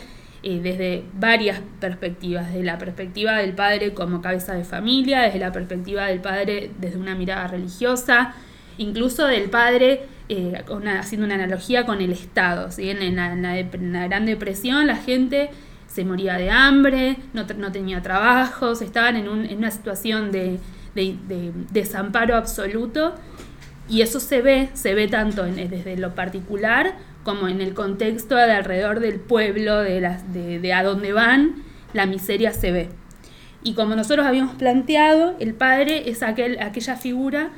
eh, 0.44 0.60
desde 0.62 1.04
varias 1.14 1.62
perspectivas, 1.80 2.48
desde 2.48 2.64
la 2.64 2.78
perspectiva 2.80 3.38
del 3.38 3.54
padre 3.54 3.94
como 3.94 4.22
cabeza 4.22 4.56
de 4.56 4.64
familia, 4.64 5.22
desde 5.22 5.38
la 5.40 5.52
perspectiva 5.52 6.08
del 6.08 6.20
padre 6.20 6.72
desde 6.80 6.98
una 6.98 7.14
mirada 7.14 7.48
religiosa, 7.48 8.34
incluso 8.80 9.28
del 9.28 9.52
padre 9.52 10.02
eh, 10.30 10.64
una- 10.70 11.00
haciendo 11.00 11.26
una 11.26 11.36
analogía 11.36 11.86
con 11.86 12.02
el 12.02 12.12
Estado. 12.12 12.72
¿sí? 12.72 12.90
En 12.90 13.16
la 13.16 14.08
Gran 14.08 14.26
Depresión 14.26 14.88
la 14.88 14.96
gente 14.96 15.52
se 15.92 16.06
moría 16.06 16.36
de 16.38 16.50
hambre, 16.50 17.18
no, 17.34 17.44
no 17.58 17.72
tenía 17.72 18.02
trabajos, 18.02 18.82
estaban 18.82 19.16
en, 19.18 19.28
un- 19.28 19.46
en 19.46 19.58
una 19.58 19.72
situación 19.72 20.32
de, 20.32 20.60
de- 20.96 21.16
de 21.28 21.52
desamparo 21.72 22.36
absoluto 22.38 23.14
y 23.90 24.02
eso 24.02 24.20
se 24.22 24.42
ve, 24.42 24.70
se 24.74 24.94
ve 24.94 25.08
tanto 25.10 25.46
en- 25.46 25.70
desde 25.70 25.98
lo 25.98 26.16
particular 26.16 26.96
como 27.24 27.48
en 27.50 27.60
el 27.62 27.74
contexto 27.74 28.36
de 28.36 28.52
alrededor 28.52 29.00
del 29.02 29.20
pueblo, 29.20 29.80
de, 29.80 30.00
las, 30.02 30.34
de, 30.34 30.74
a 30.74 30.82
dónde 30.84 31.12
van, 31.14 31.56
la 31.94 32.06
miseria 32.06 32.54
se 32.54 32.72
ve. 32.72 32.90
Y 33.64 33.74
como 33.74 33.96
nosotros 33.96 34.26
habíamos 34.26 34.56
planteado, 34.56 35.36
el 35.40 35.54
padre 35.54 36.10
es 36.10 36.24
aquel, 36.24 36.58
aquella 36.62 36.96
figura 36.96 37.50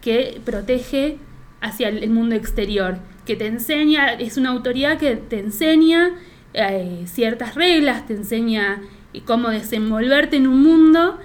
que 0.00 0.40
protege 0.44 1.18
hacia 1.60 1.88
el 1.88 2.08
mundo 2.10 2.34
exterior, 2.36 2.96
que 3.26 3.36
te 3.36 3.46
enseña, 3.46 4.12
es 4.14 4.36
una 4.36 4.50
autoridad 4.50 4.98
que 4.98 5.16
te 5.16 5.38
enseña 5.40 6.10
eh, 6.54 7.04
ciertas 7.06 7.54
reglas, 7.54 8.06
te 8.06 8.14
enseña 8.14 8.82
eh, 9.12 9.22
cómo 9.24 9.48
desenvolverte 9.48 10.36
en 10.36 10.46
un 10.46 10.62
mundo, 10.62 11.18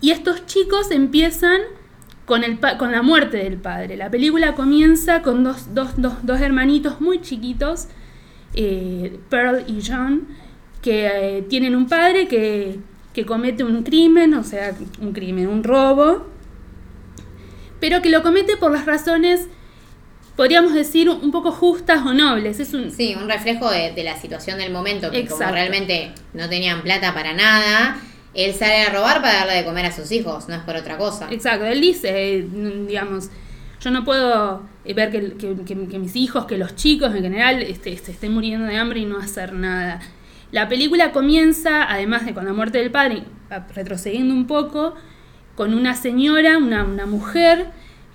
y 0.00 0.10
estos 0.10 0.46
chicos 0.46 0.90
empiezan 0.90 1.60
con, 2.26 2.44
el, 2.44 2.58
con 2.78 2.92
la 2.92 3.02
muerte 3.02 3.38
del 3.38 3.56
padre. 3.56 3.96
La 3.96 4.10
película 4.10 4.54
comienza 4.54 5.22
con 5.22 5.44
dos, 5.44 5.74
dos, 5.74 5.90
dos, 5.96 6.14
dos 6.22 6.40
hermanitos 6.40 7.00
muy 7.00 7.20
chiquitos, 7.20 7.88
eh, 8.54 9.18
Pearl 9.30 9.64
y 9.66 9.80
John, 9.86 10.26
que 10.82 11.44
tienen 11.48 11.74
un 11.74 11.86
padre 11.86 12.28
que, 12.28 12.78
que 13.12 13.24
comete 13.24 13.64
un 13.64 13.82
crimen, 13.82 14.34
o 14.34 14.44
sea, 14.44 14.74
un 15.00 15.12
crimen, 15.12 15.48
un 15.48 15.64
robo, 15.64 16.26
pero 17.80 18.02
que 18.02 18.10
lo 18.10 18.22
comete 18.22 18.56
por 18.56 18.70
las 18.70 18.86
razones, 18.86 19.48
podríamos 20.36 20.74
decir, 20.74 21.08
un 21.08 21.30
poco 21.30 21.50
justas 21.52 22.04
o 22.04 22.12
nobles. 22.14 22.60
Es 22.60 22.74
un, 22.74 22.90
Sí, 22.90 23.14
un 23.20 23.28
reflejo 23.28 23.70
de, 23.70 23.92
de 23.92 24.04
la 24.04 24.16
situación 24.20 24.58
del 24.58 24.72
momento, 24.72 25.10
que 25.10 25.22
como 25.24 25.36
Exacto. 25.36 25.54
realmente 25.54 26.12
no 26.34 26.48
tenían 26.48 26.82
plata 26.82 27.14
para 27.14 27.32
nada, 27.32 27.98
él 28.34 28.52
sale 28.54 28.82
a 28.82 28.90
robar 28.90 29.22
para 29.22 29.38
darle 29.40 29.54
de 29.54 29.64
comer 29.64 29.86
a 29.86 29.92
sus 29.92 30.12
hijos, 30.12 30.48
no 30.48 30.54
es 30.54 30.60
por 30.62 30.76
otra 30.76 30.98
cosa. 30.98 31.26
Exacto, 31.30 31.64
él 31.64 31.80
dice, 31.80 32.10
eh, 32.38 32.46
digamos, 32.86 33.30
yo 33.80 33.90
no 33.90 34.04
puedo 34.04 34.62
eh, 34.84 34.92
ver 34.94 35.10
que, 35.10 35.32
que- 35.34 35.56
que- 35.64 35.88
que 35.88 35.98
mis 35.98 36.14
hijos, 36.16 36.44
que 36.46 36.58
los 36.58 36.74
chicos 36.76 37.14
en 37.14 37.22
general 37.22 37.62
este, 37.62 37.96
se 37.96 38.12
estén 38.12 38.32
muriendo 38.34 38.66
de 38.66 38.76
hambre 38.76 39.00
y 39.00 39.04
no 39.06 39.18
hacer 39.18 39.52
nada. 39.54 40.00
La 40.52 40.68
película 40.68 41.12
comienza, 41.12 41.90
además 41.90 42.24
de 42.26 42.34
con 42.34 42.44
la 42.44 42.52
muerte 42.52 42.78
del 42.78 42.90
padre, 42.90 43.22
retrocediendo 43.74 44.34
un 44.34 44.46
poco, 44.46 44.94
con 45.54 45.72
una 45.74 45.94
señora, 45.94 46.58
una, 46.58 46.84
una 46.84 47.06
mujer, 47.06 47.66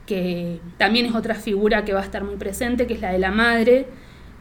que 0.06 0.60
también 0.78 1.06
es 1.06 1.16
otra 1.16 1.36
figura 1.36 1.86
que 1.86 1.94
va 1.94 2.02
a 2.02 2.04
estar 2.04 2.24
muy 2.24 2.36
presente, 2.36 2.88
que 2.88 2.94
es 2.96 3.02
la 3.02 3.12
de 3.12 3.20
la 3.20 3.32
madre, 3.32 3.88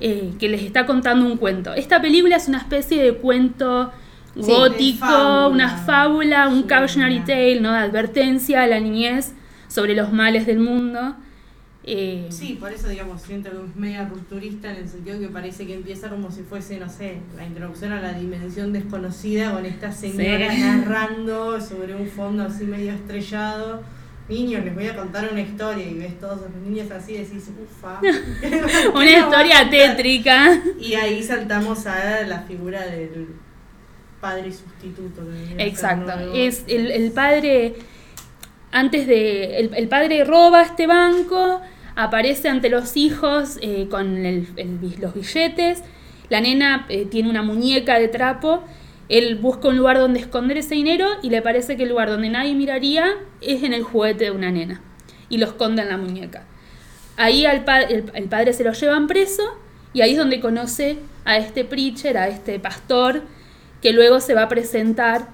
eh, 0.00 0.32
que 0.38 0.48
les 0.48 0.62
está 0.62 0.86
contando 0.86 1.26
un 1.26 1.36
cuento. 1.36 1.74
Esta 1.74 2.00
película 2.00 2.36
es 2.36 2.48
una 2.48 2.58
especie 2.58 3.02
de 3.02 3.14
cuento 3.14 3.92
Sí, 4.34 4.40
gótico, 4.42 5.06
de 5.06 5.12
fábula. 5.12 5.48
una 5.48 5.68
fábula, 5.76 6.48
un 6.48 6.62
Sí, 6.62 6.66
cautionary 6.68 7.20
tale, 7.20 7.60
¿no? 7.60 7.72
De 7.72 7.78
advertencia 7.78 8.62
a 8.62 8.66
la 8.66 8.80
niñez 8.80 9.32
sobre 9.68 9.94
los 9.94 10.12
males 10.12 10.46
del 10.46 10.60
mundo. 10.60 11.16
Eh, 11.82 12.26
Sí, 12.30 12.56
por 12.60 12.72
eso, 12.72 12.88
digamos, 12.88 13.22
siento 13.22 13.50
que 13.50 13.56
es 13.56 13.76
media 13.76 14.06
rupturista 14.08 14.70
en 14.70 14.76
el 14.78 14.88
sentido 14.88 15.18
que 15.18 15.28
parece 15.28 15.66
que 15.66 15.74
empieza 15.74 16.08
como 16.10 16.30
si 16.30 16.42
fuese, 16.42 16.78
no 16.78 16.88
sé, 16.88 17.18
la 17.36 17.44
introducción 17.46 17.92
a 17.92 18.00
la 18.00 18.12
dimensión 18.12 18.72
desconocida 18.72 19.52
con 19.52 19.64
esta 19.66 19.90
señora 19.90 20.54
Sí. 20.54 20.60
narrando 20.60 21.60
sobre 21.60 21.94
un 21.96 22.06
fondo 22.06 22.44
así 22.44 22.64
medio 22.64 22.92
estrellado. 22.92 23.82
Niños, 24.30 24.64
les 24.64 24.74
voy 24.74 24.86
a 24.86 24.94
contar 24.96 25.28
una 25.30 25.40
historia 25.40 25.84
y 25.84 25.94
ves 25.98 26.18
todos 26.20 26.40
los 26.40 26.50
niños 26.66 26.90
así 26.90 27.14
y 27.14 27.18
decís, 27.18 27.50
ufa. 27.62 28.00
una 28.94 29.10
historia 29.10 29.68
tétrica. 29.68 30.60
Y 30.80 30.94
ahí 30.94 31.22
saltamos 31.22 31.86
a 31.86 32.22
la 32.26 32.40
figura 32.42 32.86
del 32.86 33.28
padre 34.20 34.52
sustituto. 34.52 35.22
Exacto. 35.58 36.12
Es 36.34 36.64
el, 36.68 36.90
el 36.90 37.10
padre, 37.10 37.74
antes 38.70 39.06
de, 39.06 39.58
el, 39.58 39.74
el 39.74 39.88
padre 39.88 40.24
roba 40.24 40.62
este 40.62 40.86
banco, 40.86 41.60
aparece 41.96 42.48
ante 42.48 42.68
los 42.70 42.96
hijos 42.96 43.58
eh, 43.62 43.88
con 43.90 44.16
el- 44.24 44.46
los 45.00 45.14
billetes, 45.14 45.82
la 46.28 46.40
nena 46.40 46.86
eh, 46.88 47.06
tiene 47.06 47.28
una 47.28 47.42
muñeca 47.42 47.98
de 47.98 48.06
trapo, 48.08 48.62
él 49.10 49.34
busca 49.34 49.68
un 49.68 49.76
lugar 49.76 49.98
donde 49.98 50.20
esconder 50.20 50.56
ese 50.56 50.76
dinero 50.76 51.06
y 51.20 51.30
le 51.30 51.42
parece 51.42 51.76
que 51.76 51.82
el 51.82 51.88
lugar 51.88 52.08
donde 52.08 52.30
nadie 52.30 52.54
miraría 52.54 53.06
es 53.40 53.64
en 53.64 53.74
el 53.74 53.82
juguete 53.82 54.24
de 54.24 54.30
una 54.30 54.52
nena 54.52 54.80
y 55.28 55.38
lo 55.38 55.46
esconde 55.46 55.82
en 55.82 55.88
la 55.88 55.96
muñeca. 55.96 56.44
Ahí 57.16 57.44
al 57.44 57.64
el 58.14 58.28
padre 58.28 58.52
se 58.52 58.62
lo 58.62 58.72
llevan 58.72 59.08
preso 59.08 59.42
y 59.92 60.02
ahí 60.02 60.12
es 60.12 60.16
donde 60.16 60.40
conoce 60.40 60.98
a 61.24 61.36
este 61.38 61.64
preacher, 61.64 62.16
a 62.16 62.28
este 62.28 62.60
pastor, 62.60 63.24
que 63.82 63.92
luego 63.92 64.20
se 64.20 64.34
va 64.34 64.42
a 64.42 64.48
presentar, 64.48 65.28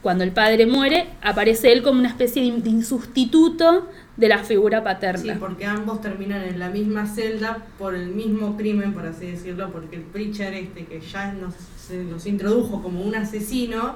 cuando 0.00 0.24
el 0.24 0.32
padre 0.32 0.64
muere, 0.66 1.08
aparece 1.20 1.70
él 1.72 1.82
como 1.82 1.98
una 1.98 2.08
especie 2.08 2.42
de, 2.42 2.70
de 2.70 2.82
sustituto 2.82 3.88
de 4.18 4.28
la 4.28 4.38
figura 4.44 4.78
Sí, 4.80 4.84
paterna. 4.84 5.36
porque 5.40 5.64
ambos 5.64 6.00
terminan 6.02 6.42
en 6.42 6.58
la 6.58 6.68
misma 6.68 7.06
celda 7.06 7.64
por 7.78 7.94
el 7.94 8.08
mismo 8.08 8.56
crimen, 8.56 8.92
por 8.92 9.06
así 9.06 9.30
decirlo, 9.30 9.70
porque 9.72 9.96
el 9.96 10.02
preacher 10.02 10.52
este 10.54 10.84
que 10.84 11.00
ya 11.00 11.32
nos, 11.32 11.54
se 11.54 12.04
nos 12.04 12.26
introdujo 12.26 12.82
como 12.82 13.00
un 13.00 13.14
asesino, 13.14 13.94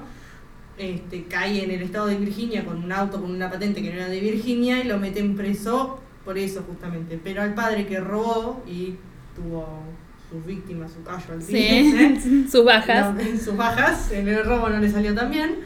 este, 0.78 1.24
cae 1.24 1.64
en 1.64 1.70
el 1.70 1.82
estado 1.82 2.06
de 2.06 2.16
Virginia 2.16 2.64
con 2.64 2.82
un 2.82 2.90
auto 2.92 3.20
con 3.20 3.30
una 3.30 3.50
patente 3.50 3.82
que 3.82 3.90
no 3.90 3.96
era 3.96 4.08
de 4.08 4.20
Virginia 4.20 4.82
y 4.82 4.84
lo 4.88 4.98
meten 4.98 5.36
preso 5.36 5.98
por 6.24 6.38
eso 6.38 6.62
justamente. 6.66 7.20
Pero 7.22 7.42
al 7.42 7.52
padre 7.54 7.86
que 7.86 8.00
robó 8.00 8.62
y 8.66 8.94
tuvo 9.36 9.66
sus 10.30 10.46
víctimas, 10.46 10.92
su 10.92 11.02
callo 11.02 11.34
al 11.34 11.42
Sí, 11.42 12.46
sus 12.50 12.64
bajas. 12.64 13.12
no, 13.14 13.20
en 13.20 13.38
sus 13.40 13.56
bajas, 13.56 14.10
en 14.12 14.28
el 14.28 14.44
robo 14.44 14.68
no 14.70 14.78
le 14.78 14.88
salió 14.88 15.14
tan 15.14 15.30
bien, 15.30 15.56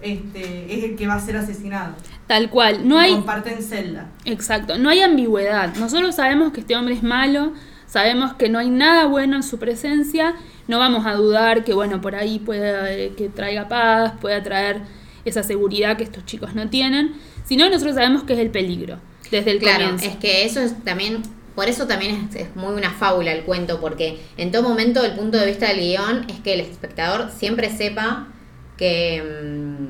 este, 0.00 0.72
es 0.74 0.84
el 0.84 0.96
que 0.96 1.06
va 1.06 1.14
a 1.14 1.20
ser 1.20 1.36
asesinado. 1.36 1.94
Tal 2.26 2.50
cual. 2.50 2.86
No 2.88 2.98
hay, 2.98 3.12
Comparten 3.12 3.62
celda. 3.62 4.08
Exacto, 4.24 4.78
no 4.78 4.90
hay 4.90 5.00
ambigüedad. 5.00 5.74
Nosotros 5.76 6.14
sabemos 6.14 6.52
que 6.52 6.60
este 6.60 6.76
hombre 6.76 6.94
es 6.94 7.02
malo, 7.02 7.52
sabemos 7.86 8.34
que 8.34 8.48
no 8.48 8.58
hay 8.58 8.70
nada 8.70 9.06
bueno 9.06 9.36
en 9.36 9.42
su 9.42 9.58
presencia, 9.58 10.34
no 10.66 10.78
vamos 10.78 11.06
a 11.06 11.14
dudar 11.14 11.64
que 11.64 11.72
bueno, 11.74 12.00
por 12.00 12.14
ahí 12.14 12.38
pueda 12.38 12.92
eh, 12.92 13.12
que 13.16 13.28
traiga 13.28 13.68
paz, 13.68 14.12
pueda 14.20 14.42
traer 14.42 14.82
esa 15.24 15.42
seguridad 15.42 15.96
que 15.96 16.04
estos 16.04 16.24
chicos 16.26 16.54
no 16.54 16.68
tienen, 16.68 17.14
sino 17.44 17.68
nosotros 17.68 17.94
sabemos 17.94 18.24
que 18.24 18.34
es 18.34 18.38
el 18.38 18.50
peligro 18.50 18.98
desde 19.30 19.50
el 19.52 19.58
Claro, 19.58 19.84
comienzo. 19.84 20.06
es 20.06 20.16
que 20.16 20.44
eso 20.44 20.60
es 20.60 20.74
también, 20.84 21.22
por 21.54 21.68
eso 21.68 21.86
también 21.86 22.28
es, 22.30 22.36
es 22.36 22.56
muy 22.56 22.74
una 22.74 22.90
fábula 22.92 23.32
el 23.32 23.42
cuento, 23.44 23.80
porque 23.80 24.20
en 24.36 24.52
todo 24.52 24.62
momento 24.62 25.04
el 25.04 25.12
punto 25.12 25.38
de 25.38 25.46
vista 25.46 25.68
del 25.68 25.80
guion 25.80 26.26
es 26.28 26.40
que 26.40 26.54
el 26.54 26.60
espectador 26.60 27.30
siempre 27.30 27.70
sepa 27.70 28.28
que, 28.76 29.22
mm, 29.22 29.87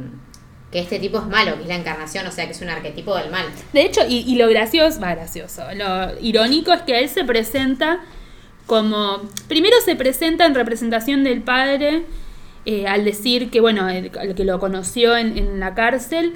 que 0.70 0.80
este 0.80 0.98
tipo 0.98 1.18
es 1.18 1.26
malo, 1.26 1.56
que 1.56 1.62
es 1.62 1.68
la 1.68 1.76
encarnación, 1.76 2.26
o 2.26 2.30
sea, 2.30 2.44
que 2.44 2.52
es 2.52 2.60
un 2.60 2.68
arquetipo 2.68 3.16
del 3.16 3.30
mal. 3.30 3.46
De 3.72 3.82
hecho, 3.82 4.02
y, 4.06 4.18
y 4.18 4.36
lo 4.36 4.48
gracioso, 4.48 5.00
va 5.00 5.14
gracioso, 5.14 5.62
lo 5.74 6.20
irónico 6.20 6.72
es 6.72 6.82
que 6.82 6.98
él 6.98 7.08
se 7.08 7.24
presenta 7.24 8.00
como, 8.66 9.22
primero 9.48 9.76
se 9.82 9.96
presenta 9.96 10.44
en 10.44 10.54
representación 10.54 11.24
del 11.24 11.40
padre, 11.40 12.04
eh, 12.66 12.86
al 12.86 13.02
decir 13.04 13.50
que, 13.50 13.60
bueno, 13.60 13.88
el, 13.88 14.10
el 14.20 14.34
que 14.34 14.44
lo 14.44 14.58
conoció 14.58 15.16
en, 15.16 15.38
en 15.38 15.58
la 15.58 15.74
cárcel, 15.74 16.34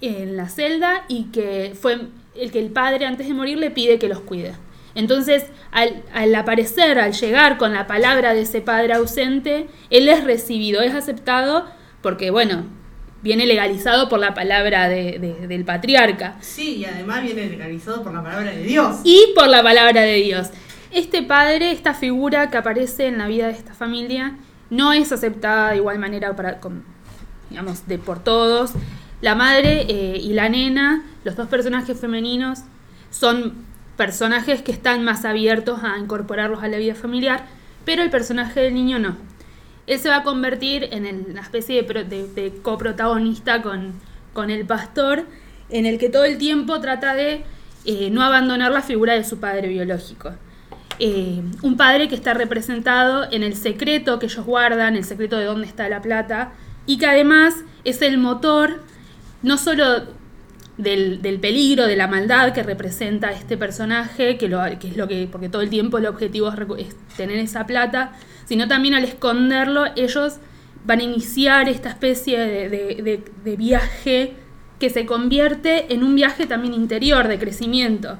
en 0.00 0.38
la 0.38 0.48
celda, 0.48 1.04
y 1.08 1.24
que 1.24 1.74
fue 1.78 2.06
el 2.34 2.50
que 2.50 2.58
el 2.58 2.70
padre 2.70 3.04
antes 3.04 3.28
de 3.28 3.34
morir 3.34 3.58
le 3.58 3.70
pide 3.70 3.98
que 3.98 4.08
los 4.08 4.20
cuide. 4.20 4.54
Entonces, 4.94 5.44
al, 5.72 6.02
al 6.14 6.34
aparecer, 6.34 6.98
al 6.98 7.12
llegar 7.12 7.58
con 7.58 7.74
la 7.74 7.86
palabra 7.86 8.32
de 8.32 8.42
ese 8.42 8.62
padre 8.62 8.94
ausente, 8.94 9.66
él 9.90 10.08
es 10.08 10.24
recibido, 10.24 10.80
es 10.80 10.94
aceptado, 10.94 11.66
porque, 12.00 12.30
bueno, 12.30 12.64
viene 13.22 13.46
legalizado 13.46 14.08
por 14.08 14.18
la 14.18 14.34
palabra 14.34 14.88
de- 14.88 15.18
de- 15.18 15.46
del 15.46 15.64
patriarca 15.64 16.36
Sí, 16.40 16.76
y 16.78 16.84
además 16.84 17.22
viene 17.22 17.46
legalizado 17.48 18.02
por 18.02 18.12
la 18.12 18.22
palabra 18.22 18.50
de 18.50 18.62
Dios. 18.64 18.96
y 19.04 19.18
por 19.34 19.48
la 19.48 19.62
palabra 19.62 20.02
de 20.02 20.14
Dios. 20.16 20.48
Este 20.90 21.22
padre, 21.22 21.70
esta 21.70 21.94
figura 21.94 22.50
que 22.50 22.56
aparece 22.58 23.06
en 23.06 23.18
la 23.18 23.26
vida 23.28 23.46
de 23.46 23.52
esta 23.52 23.74
familia, 23.74 24.34
no 24.70 24.92
es 24.92 25.12
aceptada 25.12 25.70
de 25.70 25.76
igual 25.76 25.98
manera 25.98 26.34
para, 26.36 26.58
con- 26.60 26.84
digamos, 27.48 27.86
de 27.86 27.98
por 27.98 28.22
todos. 28.22 28.72
La 29.20 29.34
madre 29.34 29.86
eh, 29.88 30.18
y 30.20 30.32
la 30.32 30.48
nena, 30.48 31.04
los 31.24 31.36
dos 31.36 31.48
personajes 31.48 31.98
femeninos, 32.00 32.60
son 33.10 33.54
personajes 33.96 34.62
que 34.62 34.72
están 34.72 35.04
más 35.04 35.24
abiertos 35.24 35.80
a 35.84 35.96
incorporarlos 35.98 36.62
a 36.62 36.68
la 36.68 36.78
vida 36.78 36.94
familiar, 36.94 37.44
pero 37.84 38.02
el 38.02 38.10
personaje 38.10 38.60
del 38.60 38.74
niño 38.74 38.98
no. 38.98 39.16
Él 39.86 39.98
se 39.98 40.08
va 40.08 40.18
a 40.18 40.22
convertir 40.22 40.88
en 40.92 41.26
una 41.30 41.40
especie 41.40 41.76
de, 41.76 41.84
pro- 41.84 42.04
de- 42.04 42.28
de 42.28 42.52
coprotagonista 42.62 43.62
con, 43.62 43.92
con 44.32 44.50
el 44.50 44.64
pastor, 44.64 45.24
en 45.70 45.86
el 45.86 45.98
que 45.98 46.08
todo 46.08 46.24
el 46.24 46.38
tiempo 46.38 46.80
trata 46.80 47.14
de 47.14 47.44
eh, 47.84 48.10
no 48.10 48.22
abandonar 48.22 48.70
la 48.70 48.82
figura 48.82 49.14
de 49.14 49.24
su 49.24 49.38
padre 49.40 49.68
biológico. 49.68 50.32
Eh, 50.98 51.42
un 51.62 51.76
padre 51.76 52.08
que 52.08 52.14
está 52.14 52.32
representado 52.34 53.26
en 53.32 53.42
el 53.42 53.56
secreto 53.56 54.18
que 54.18 54.26
ellos 54.26 54.44
guardan, 54.44 54.94
el 54.94 55.04
secreto 55.04 55.36
de 55.36 55.46
dónde 55.46 55.66
está 55.66 55.88
la 55.88 56.00
plata, 56.02 56.52
y 56.86 56.98
que 56.98 57.06
además 57.06 57.54
es 57.84 58.02
el 58.02 58.18
motor 58.18 58.82
no 59.42 59.56
solo 59.56 60.04
del, 60.76 61.38
peligro, 61.40 61.86
de 61.86 61.96
la 61.96 62.08
maldad 62.08 62.52
que 62.52 62.62
representa 62.62 63.32
este 63.32 63.56
personaje, 63.56 64.38
que, 64.38 64.48
lo, 64.48 64.62
que 64.78 64.88
es 64.88 64.96
lo 64.96 65.06
que, 65.08 65.28
porque 65.30 65.48
todo 65.48 65.62
el 65.62 65.70
tiempo 65.70 65.98
el 65.98 66.06
objetivo 66.06 66.48
es, 66.76 66.88
es 66.88 66.96
tener 67.16 67.38
esa 67.38 67.66
plata, 67.66 68.12
sino 68.44 68.68
también 68.68 68.94
al 68.94 69.04
esconderlo, 69.04 69.84
ellos 69.96 70.38
van 70.84 71.00
a 71.00 71.02
iniciar 71.02 71.68
esta 71.68 71.90
especie 71.90 72.38
de 72.38 73.56
viaje 73.56 74.34
que 74.82 74.90
se 74.90 75.06
convierte 75.06 75.94
en 75.94 76.02
un 76.02 76.16
viaje 76.16 76.44
también 76.44 76.74
interior, 76.74 77.28
de 77.28 77.38
crecimiento. 77.38 78.18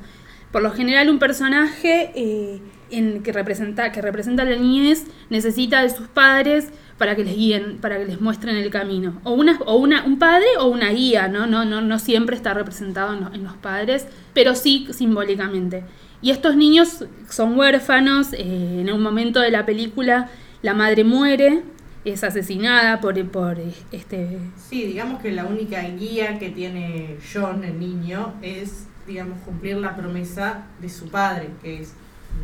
Por 0.53 0.63
lo 0.63 0.71
general, 0.71 1.11
un 1.11 1.19
personaje 1.19 2.13
eh, 2.15 2.61
en, 2.91 3.25
que, 3.25 3.33
representa, 3.33 3.91
que 3.91 4.01
representa 4.01 4.45
la 4.45 4.55
niñez 4.55 5.07
necesita 5.29 5.83
de 5.83 5.91
sus 5.91 6.07
padres 6.07 6.69
para 7.03 7.17
que 7.17 7.25
les 7.25 7.35
guíen, 7.35 7.79
para 7.79 7.99
que 7.99 8.05
les 8.05 8.21
muestren 8.21 8.55
el 8.55 8.71
camino. 8.71 9.21
O, 9.25 9.33
una, 9.33 9.59
o 9.67 9.75
una, 9.75 10.05
un 10.05 10.21
padre 10.21 10.47
o 10.61 10.67
una 10.67 10.91
guía, 10.91 11.27
¿no? 11.27 11.49
No, 11.49 11.65
no, 11.65 11.81
no 11.81 11.99
siempre 11.99 12.37
está 12.37 12.55
representado 12.55 13.13
en 13.13 13.25
los, 13.25 13.35
en 13.35 13.43
los 13.43 13.55
padres, 13.55 14.07
pero 14.33 14.55
sí 14.55 14.87
simbólicamente. 14.93 15.83
Y 16.21 16.31
estos 16.31 16.55
niños 16.55 17.05
son 17.29 17.59
huérfanos, 17.59 18.33
eh, 18.35 18.83
en 18.83 18.93
un 18.93 19.03
momento 19.03 19.41
de 19.41 19.51
la 19.51 19.67
película 19.67 20.31
la 20.63 20.75
madre 20.75 21.03
muere, 21.03 21.65
es 22.05 22.23
asesinada 22.23 23.01
por, 23.01 23.21
por 23.33 23.59
este... 23.91 24.39
Sí, 24.57 24.85
digamos 24.85 25.21
que 25.21 25.33
la 25.33 25.45
única 25.45 25.83
guía 25.83 26.39
que 26.39 26.51
tiene 26.51 27.17
John, 27.35 27.65
el 27.65 27.81
niño, 27.81 28.35
es, 28.43 28.87
digamos, 29.09 29.41
cumplir 29.41 29.79
la 29.79 29.97
promesa 29.97 30.67
de 30.81 30.89
su 30.89 31.09
padre, 31.09 31.49
que 31.65 31.81
es 31.81 31.95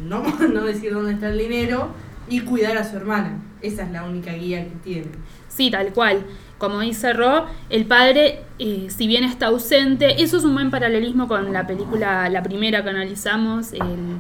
no, 0.03 0.25
no 0.53 0.65
decir 0.65 0.93
dónde 0.95 1.13
está 1.13 1.29
el 1.29 1.39
dinero 1.39 1.95
y 2.29 2.41
cuidar 2.41 2.77
a 2.77 2.85
su 2.85 2.97
hermana. 2.97 3.39
Esa 3.63 3.85
es 3.85 3.91
la 3.91 4.05
única 4.05 4.33
guía 4.33 4.65
que 4.65 4.77
tiene. 4.83 5.07
Sí, 5.49 5.71
tal 5.71 5.93
cual. 5.93 6.25
Como 6.59 6.81
dice 6.81 7.13
Ro, 7.13 7.47
el 7.71 7.87
padre, 7.87 8.41
eh, 8.59 8.89
si 8.91 9.07
bien 9.07 9.25
está 9.25 9.47
ausente, 9.47 10.23
eso 10.23 10.39
es 10.39 10.45
un 10.45 10.55
buen 10.55 10.71
paralelismo 10.71 11.29
con 11.29 11.53
la 11.53 11.67
película, 11.67 12.29
la 12.29 12.43
primera 12.43 12.83
que 12.83 12.91
analizamos, 12.91 13.73
el 13.73 14.17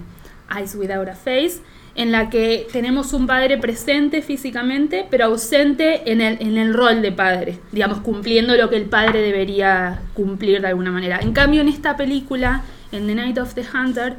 Eyes 0.56 0.74
Without 0.76 1.08
a 1.08 1.14
Face, 1.14 1.60
en 1.96 2.12
la 2.12 2.30
que 2.30 2.68
tenemos 2.72 3.12
un 3.12 3.26
padre 3.26 3.58
presente 3.58 4.22
físicamente, 4.22 5.04
pero 5.10 5.24
ausente 5.24 6.12
en 6.12 6.20
el, 6.20 6.40
en 6.40 6.56
el 6.56 6.72
rol 6.72 7.02
de 7.02 7.10
padre, 7.10 7.58
digamos, 7.72 7.98
cumpliendo 8.00 8.56
lo 8.56 8.70
que 8.70 8.76
el 8.76 8.84
padre 8.84 9.20
debería 9.20 10.00
cumplir 10.14 10.60
de 10.60 10.68
alguna 10.68 10.92
manera. 10.92 11.18
En 11.20 11.32
cambio, 11.32 11.60
en 11.60 11.68
esta 11.68 11.96
película, 11.96 12.62
en 12.92 13.08
The 13.08 13.14
Night 13.16 13.38
of 13.38 13.54
the 13.54 13.64
Hunter, 13.74 14.16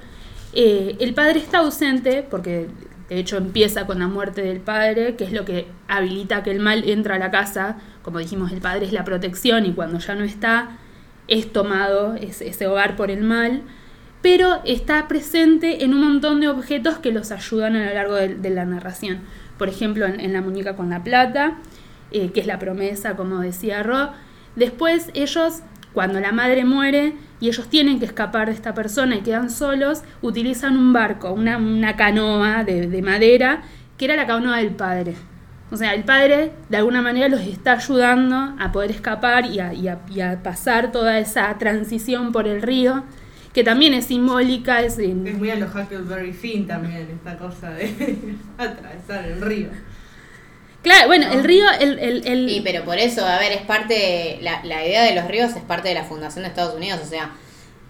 eh, 0.51 0.97
el 0.99 1.13
padre 1.13 1.39
está 1.39 1.59
ausente 1.59 2.25
porque 2.29 2.67
de 3.10 3.20
hecho 3.20 3.38
empieza 3.38 3.88
con 3.88 3.99
la 3.99 4.07
muerte 4.07 4.41
del 4.41 4.60
padre, 4.60 5.16
que 5.16 5.24
es 5.24 5.32
lo 5.32 5.43
que 5.43 5.68
habilita 5.88 6.43
que 6.43 6.51
el 6.51 6.60
mal 6.60 6.88
entra 6.88 7.16
a 7.16 7.20
la 7.20 7.32
casa. 7.32 7.78
Como 8.03 8.20
dijimos, 8.20 8.51
el 8.51 8.62
padre 8.62 8.86
es 8.86 8.93
la 8.93 9.03
protección 9.03 9.66
y 9.66 9.74
cuando 9.74 9.97
ya 9.97 10.14
no 10.14 10.24
está, 10.24 10.78
es 11.28 11.51
tomado 11.51 12.16
ese, 12.16 12.68
hogar 12.68 12.95
por 12.95 13.12
el 13.12 13.24
mal. 13.24 13.64
pero 14.22 14.62
está 14.66 15.07
presente 15.07 15.84
en 15.86 15.93
un 15.93 16.01
montón 16.01 16.41
de 16.41 16.49
objetos 16.49 16.97
que 16.97 17.12
los 17.12 17.32
ayudan 17.32 17.76
a 17.78 17.88
lo 17.88 17.93
largo 17.93 18.16
de, 18.16 18.49
la 18.49 18.66
narración. 18.66 19.22
Por 19.57 19.70
ejemplo, 19.70 20.05
en, 20.05 20.20
en 20.20 20.34
La 20.34 20.41
muñeca 20.41 20.76
con 20.76 20.89
la 20.89 21.03
plata, 21.03 21.57
eh, 22.12 22.32
que 22.32 22.41
es 22.41 22.47
la 22.47 22.60
promesa, 22.60 23.16
como 23.16 23.39
decía 23.39 23.82
Ro. 23.82 24.12
Después 24.55 25.10
ellos, 25.14 25.62
cuando 25.93 26.20
la 26.20 26.32
madre 26.32 26.66
muere 26.66 27.14
y 27.39 27.47
ellos 27.47 27.69
tienen 27.69 27.99
que 27.99 28.05
escapar 28.05 28.47
de 28.47 28.53
esta 28.53 28.73
persona 28.73 29.15
y 29.15 29.21
quedan 29.21 29.49
solos, 29.49 30.03
utilizan 30.21 30.77
un 30.77 30.91
barco, 30.93 31.31
una, 31.31 31.57
una 31.57 31.95
canoa 31.95 32.63
de, 32.63 32.87
de 32.87 33.01
madera, 33.01 33.61
que 33.97 34.05
era 34.05 34.15
la 34.15 34.27
canoa 34.27 34.57
del 34.57 34.71
padre. 34.71 35.15
O 35.71 35.77
sea, 35.77 35.93
el 35.93 36.03
padre 36.03 36.51
de 36.69 36.77
alguna 36.77 37.01
manera 37.01 37.27
los 37.29 37.41
está 37.41 37.73
ayudando 37.73 38.55
a 38.59 38.71
poder 38.71 38.91
escapar 38.91 39.45
y 39.45 39.59
a, 39.59 39.73
y 39.73 39.87
a- 39.87 39.99
y 40.09 40.19
a 40.21 40.41
pasar 40.41 40.91
toda 40.91 41.19
esa 41.19 41.55
transición 41.59 42.31
por 42.31 42.47
el 42.47 42.61
río, 42.61 43.03
que 43.53 43.63
también 43.63 43.93
es 43.93 44.05
simbólica, 44.05 44.81
es 44.81 44.97
Es 44.99 45.37
muy 45.37 45.49
a 45.51 45.55
los 45.55 45.73
Huckleberry 45.73 46.33
Finn 46.33 46.65
también, 46.67 47.07
esta 47.13 47.37
cosa 47.37 47.69
de 47.71 48.35
atravesar 48.57 49.25
el 49.25 49.41
río. 49.41 49.69
Claro, 50.82 51.07
bueno, 51.07 51.27
el 51.32 51.43
río, 51.43 51.65
el, 51.80 51.99
el, 51.99 52.25
el- 52.27 52.49
Y 52.49 52.61
pero 52.61 52.86
por 52.86 52.97
eso, 52.97 53.25
a 53.25 53.38
ver, 53.38 53.51
es 53.51 53.61
parte, 53.63 54.39
la, 54.41 54.63
la 54.63 54.86
idea 54.86 55.03
de 55.03 55.13
los 55.15 55.25
ríos 55.27 55.51
es 55.55 55.61
parte 55.63 55.89
de 55.89 55.93
la 55.95 56.05
fundación 56.05 56.43
de 56.43 56.49
Estados 56.49 56.73
Unidos, 56.75 57.01
o 57.03 57.05
sea, 57.07 57.32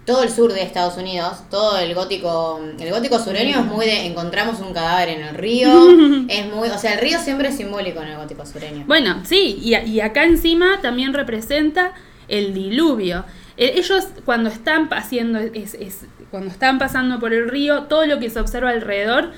todo 0.06 0.24
el 0.24 0.30
sur 0.30 0.52
de 0.52 0.62
Estados 0.62 0.96
Unidos, 0.96 1.44
todo 1.50 1.78
el 1.78 1.94
gótico, 1.94 2.60
el 2.80 2.90
gótico 2.90 3.20
sureño 3.20 3.60
es 3.60 3.66
muy 3.66 3.86
de 3.86 4.06
encontramos 4.06 4.58
un 4.58 4.72
cadáver 4.74 5.10
en 5.10 5.20
el 5.22 5.34
río, 5.36 5.68
es 6.28 6.46
muy, 6.52 6.68
o 6.68 6.78
sea, 6.78 6.94
el 6.94 7.00
río 7.00 7.18
siempre 7.20 7.48
es 7.50 7.56
simbólico 7.56 8.00
en 8.02 8.08
el 8.08 8.16
gótico 8.16 8.44
sureño. 8.44 8.84
Bueno, 8.88 9.22
sí, 9.24 9.58
y, 9.62 9.76
y 9.76 10.00
acá 10.00 10.24
encima 10.24 10.80
también 10.82 11.14
representa 11.14 11.92
el 12.26 12.54
diluvio. 12.54 13.24
Eh, 13.56 13.74
Ellos 13.76 14.08
cuando 14.24 14.48
están 14.50 14.88
haciendo, 14.92 15.38
es, 15.38 15.74
es- 15.74 16.06
cuando 16.32 16.50
están 16.50 16.78
pasando 16.78 17.20
por 17.20 17.32
el 17.32 17.48
río, 17.48 17.82
todo 17.84 18.06
lo 18.06 18.18
que 18.18 18.30
se 18.30 18.40
observa 18.40 18.70
alrededor, 18.70 19.30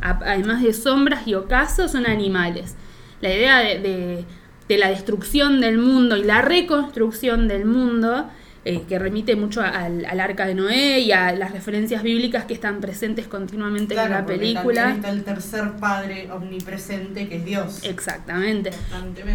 además 0.00 0.62
de 0.62 0.72
sombras 0.72 1.26
y 1.26 1.34
ocasos, 1.34 1.90
son 1.92 2.06
animales. 2.06 2.76
La 3.20 3.34
idea 3.34 3.58
de, 3.58 3.78
de- 3.80 4.24
de 4.68 4.78
la 4.78 4.88
destrucción 4.90 5.60
del 5.60 5.78
mundo 5.78 6.16
y 6.16 6.22
la 6.22 6.42
reconstrucción 6.42 7.48
del 7.48 7.64
mundo, 7.64 8.28
eh, 8.64 8.82
que 8.88 9.00
remite 9.00 9.34
mucho 9.34 9.62
al, 9.62 10.04
al 10.04 10.20
arca 10.20 10.46
de 10.46 10.54
Noé 10.54 11.00
y 11.00 11.10
a 11.10 11.32
las 11.32 11.50
referencias 11.50 12.04
bíblicas 12.04 12.44
que 12.44 12.54
están 12.54 12.80
presentes 12.80 13.26
continuamente 13.26 13.94
en 13.94 14.10
la 14.10 14.24
película. 14.26 14.92
está 14.92 15.10
el 15.10 15.24
tercer 15.24 15.72
padre 15.80 16.30
omnipresente 16.30 17.28
que 17.28 17.36
es 17.38 17.44
Dios. 17.44 17.80
Exactamente. 17.82 18.70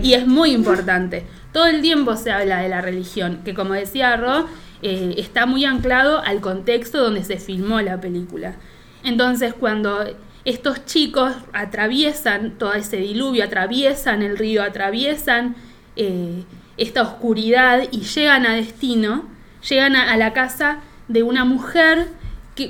Y 0.01 0.13
es 0.13 0.25
muy 0.25 0.51
importante. 0.51 1.23
Todo 1.51 1.65
el 1.65 1.81
tiempo 1.81 2.15
se 2.15 2.31
habla 2.31 2.59
de 2.61 2.69
la 2.69 2.79
religión, 2.81 3.39
que 3.43 3.53
como 3.53 3.73
decía 3.73 4.15
Ro, 4.15 4.47
eh, 4.83 5.15
está 5.17 5.45
muy 5.47 5.65
anclado 5.65 6.21
al 6.23 6.39
contexto 6.39 7.03
donde 7.03 7.25
se 7.25 7.37
filmó 7.39 7.81
la 7.81 7.99
película. 7.99 8.55
Entonces, 9.03 9.53
cuando 9.53 10.05
estos 10.45 10.85
chicos 10.85 11.33
atraviesan 11.53 12.51
todo 12.51 12.73
ese 12.73 12.97
diluvio, 12.97 13.43
atraviesan 13.43 14.21
el 14.21 14.37
río, 14.37 14.61
atraviesan 14.61 15.55
eh, 15.95 16.43
esta 16.77 17.01
oscuridad 17.01 17.83
y 17.91 18.01
llegan 18.01 18.45
a 18.45 18.53
destino, 18.53 19.25
llegan 19.67 19.95
a, 19.95 20.15
la 20.17 20.33
casa 20.33 20.79
de 21.07 21.23
una 21.23 21.45
mujer 21.45 22.07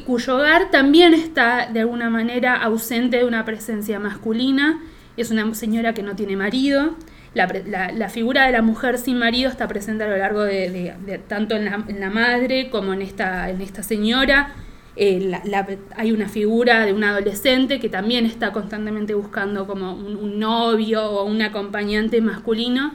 cuyo 0.06 0.38
hogar 0.38 0.72
también 0.72 1.14
está 1.14 1.68
de 1.72 1.82
alguna 1.82 2.10
manera 2.10 2.56
ausente 2.56 3.18
de 3.18 3.26
una 3.26 3.44
presencia 3.46 4.00
masculina. 4.00 4.82
Es 5.18 5.30
una 5.30 5.54
señora 5.54 5.94
que 5.94 6.02
no 6.02 6.16
tiene 6.16 6.36
marido. 6.36 6.96
La, 7.34 8.10
figura 8.10 8.46
de 8.46 8.54
la 8.54 8.62
mujer 8.62 8.98
sin 8.98 9.20
marido 9.20 9.52
está 9.52 9.68
presente 9.68 10.06
a 10.06 10.08
lo 10.08 10.18
largo 10.18 10.42
de- 10.44 11.22
tanto 11.28 11.56
en 11.56 11.66
la, 11.66 11.84
en 11.88 12.00
la 12.00 12.10
madre 12.10 12.70
como 12.70 12.94
en 12.94 13.02
esta, 13.02 13.50
en 13.50 13.62
esta 13.62 13.84
señora. 13.84 14.54
Eh, 14.98 15.20
la- 15.20 15.42
la- 15.46 15.68
hay 15.98 16.12
una 16.14 16.30
figura 16.30 16.86
de 16.86 16.94
un 16.94 17.04
adolescente 17.04 17.80
que 17.80 17.90
también 17.90 18.26
está 18.26 18.52
constantemente 18.54 19.14
buscando 19.14 19.68
como 19.68 19.94
un, 19.94 20.16
un 20.16 20.40
novio 20.40 21.04
o 21.04 21.26
un 21.26 21.42
acompañante 21.42 22.22
masculino. 22.22 22.94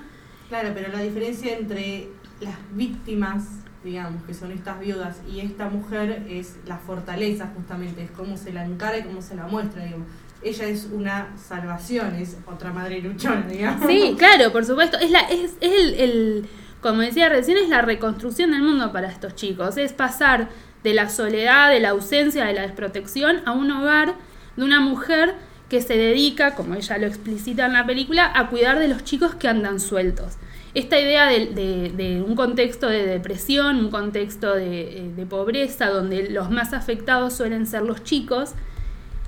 Claro, 0.48 0.70
pero 0.74 0.90
la 0.92 1.00
diferencia 1.02 1.56
entre 1.58 2.08
las 2.40 2.54
víctimas, 2.72 3.44
digamos, 3.84 4.22
que 4.24 4.32
son 4.34 4.50
estas 4.50 4.80
viudas, 4.80 5.20
y 5.30 5.40
esta 5.40 5.68
mujer 5.68 6.24
es 6.28 6.56
la 6.66 6.78
fortaleza, 6.78 7.50
justamente, 7.54 8.02
es 8.04 8.10
cómo 8.10 8.36
se 8.38 8.52
la 8.52 8.64
encara 8.64 8.98
y 8.98 9.02
cómo 9.02 9.20
se 9.20 9.34
la 9.34 9.46
muestra, 9.46 9.84
digamos. 9.84 10.06
Ella 10.42 10.64
es 10.68 10.88
una 10.90 11.28
salvación, 11.36 12.14
es 12.14 12.38
otra 12.46 12.72
madre 12.72 13.02
luchona, 13.02 13.46
digamos. 13.46 13.86
Sí, 13.86 14.14
claro, 14.16 14.50
por 14.52 14.64
supuesto. 14.64 14.98
Es, 14.98 15.10
la, 15.10 15.20
es, 15.20 15.52
es 15.60 15.72
el, 15.72 15.94
el- 16.00 16.48
como 16.80 17.02
decía 17.02 17.28
recién, 17.28 17.58
es 17.58 17.68
la 17.68 17.82
reconstrucción 17.82 18.52
del 18.52 18.62
mundo 18.62 18.90
para 18.90 19.08
estos 19.08 19.34
chicos. 19.34 19.76
Es 19.76 19.92
pasar 19.92 20.48
de 20.82 20.94
la 20.94 21.08
soledad, 21.08 21.70
de 21.70 21.80
la 21.80 21.90
ausencia, 21.90 22.44
de 22.44 22.54
la 22.54 22.62
desprotección 22.62 23.42
a 23.46 23.52
un 23.52 23.70
hogar 23.70 24.14
de 24.56 24.64
una 24.64 24.80
mujer 24.80 25.34
que 25.68 25.80
se 25.80 25.96
dedica, 25.96 26.54
como 26.54 26.74
ella 26.74 26.98
lo 26.98 27.06
explicita 27.06 27.66
en 27.66 27.74
la 27.74 27.86
película, 27.86 28.30
a 28.34 28.48
cuidar 28.48 28.78
de 28.78 28.88
los 28.88 29.04
chicos 29.04 29.34
que 29.36 29.48
andan 29.48 29.78
sueltos. 29.78 30.36
Esta 30.74 30.98
idea 31.00 31.26
de, 31.26 32.24
un 32.26 32.34
contexto 32.34 32.88
de 32.88 33.06
depresión, 33.06 33.76
un 33.76 33.90
contexto 33.90 34.54
de, 34.54 34.98
eh, 34.98 35.12
de 35.16 35.26
pobreza, 35.26 35.88
donde 35.88 36.30
los 36.30 36.50
más 36.50 36.72
afectados 36.72 37.34
suelen 37.34 37.66
ser 37.66 37.82
los 37.82 38.02
chicos, 38.02 38.54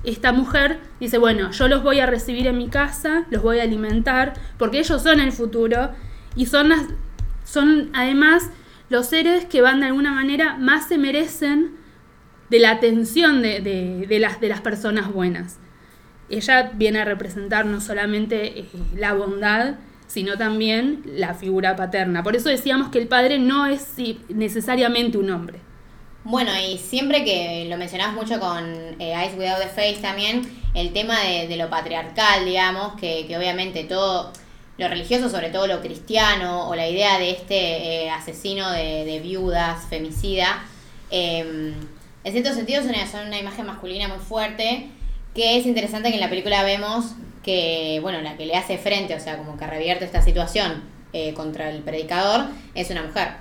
esta 0.03 0.33
mujer 0.33 0.79
dice, 0.99 1.17
bueno, 1.17 1.51
yo 1.51 1.67
los 1.69 1.81
voy 1.81 1.99
a 2.01 2.05
recibir 2.05 2.47
en 2.47 2.57
mi 2.57 2.67
casa, 2.67 3.25
los 3.29 3.41
voy 3.41 3.59
a 3.59 3.63
alimentar, 3.63 4.33
porque 4.57 4.79
ellos 4.79 5.01
son 5.01 5.21
el 5.21 5.31
futuro 5.31 5.91
y 6.35 6.45
son, 6.45 6.69
las, 6.69 6.81
son 7.45 7.89
además 7.93 8.49
los 8.93 9.07
seres 9.07 9.45
que 9.45 9.61
van 9.61 9.79
de 9.79 9.87
alguna 9.87 10.11
manera 10.11 10.55
más 10.59 10.87
se 10.87 10.99
merecen 10.99 11.71
de 12.51 12.59
la 12.59 12.69
atención 12.69 13.41
de, 13.41 13.59
de- 13.59 14.19
las, 14.19 14.39
de 14.39 14.49
las 14.49 14.61
personas 14.61 15.11
buenas. 15.11 15.57
Ella 16.29 16.71
viene 16.75 16.99
a 16.99 17.05
representar 17.05 17.65
no 17.65 17.81
solamente 17.81 18.59
eh, 18.59 18.65
la 18.95 19.13
bondad, 19.13 19.77
sino 20.05 20.37
también 20.37 21.01
la 21.07 21.33
figura 21.33 21.75
paterna. 21.75 22.21
Por 22.21 22.35
eso 22.35 22.49
decíamos 22.49 22.89
que 22.89 22.99
el 22.99 23.07
padre 23.07 23.39
no 23.39 23.65
es 23.65 23.95
necesariamente 24.29 25.17
un 25.17 25.31
hombre. 25.31 25.57
Bueno, 26.23 26.51
y 26.55 26.77
siempre 26.77 27.25
que 27.25 27.65
lo 27.67 27.77
mencionabas 27.77 28.13
mucho 28.13 28.39
con 28.39 28.63
eh, 28.99 29.13
Eyes 29.15 29.33
Without 29.35 29.59
the 29.59 29.69
Face 29.69 29.97
también, 30.03 30.43
el 30.75 30.93
tema 30.93 31.19
de, 31.19 31.47
de 31.47 31.57
lo 31.57 31.67
patriarcal, 31.67 32.45
digamos, 32.45 32.93
que, 33.01 33.25
que 33.27 33.35
obviamente 33.39 33.85
todo 33.85 34.31
lo 34.77 34.87
religioso, 34.87 35.29
sobre 35.29 35.49
todo 35.49 35.67
lo 35.67 35.81
cristiano, 35.81 36.67
o 36.67 36.75
la 36.75 36.87
idea 36.87 37.19
de 37.19 37.31
este 37.31 38.05
eh, 38.05 38.09
asesino 38.09 38.71
de, 38.71 39.05
de 39.05 39.19
viudas, 39.19 39.85
femicida, 39.89 40.63
eh, 41.11 41.73
en 42.23 42.31
cierto 42.31 42.53
sentido 42.53 42.81
son 42.81 42.91
una, 42.91 43.27
una 43.27 43.39
imagen 43.39 43.65
masculina 43.65 44.07
muy 44.07 44.19
fuerte, 44.19 44.87
que 45.35 45.57
es 45.57 45.65
interesante 45.65 46.09
que 46.09 46.15
en 46.15 46.21
la 46.21 46.29
película 46.29 46.63
vemos 46.63 47.15
que, 47.43 47.99
bueno, 48.01 48.21
la 48.21 48.37
que 48.37 48.45
le 48.45 48.55
hace 48.55 48.77
frente, 48.77 49.13
o 49.15 49.19
sea, 49.19 49.37
como 49.37 49.57
que 49.57 49.67
revierte 49.67 50.05
esta 50.05 50.21
situación 50.21 50.83
eh, 51.11 51.33
contra 51.33 51.69
el 51.69 51.81
predicador, 51.81 52.45
es 52.73 52.89
una 52.89 53.03
mujer. 53.03 53.33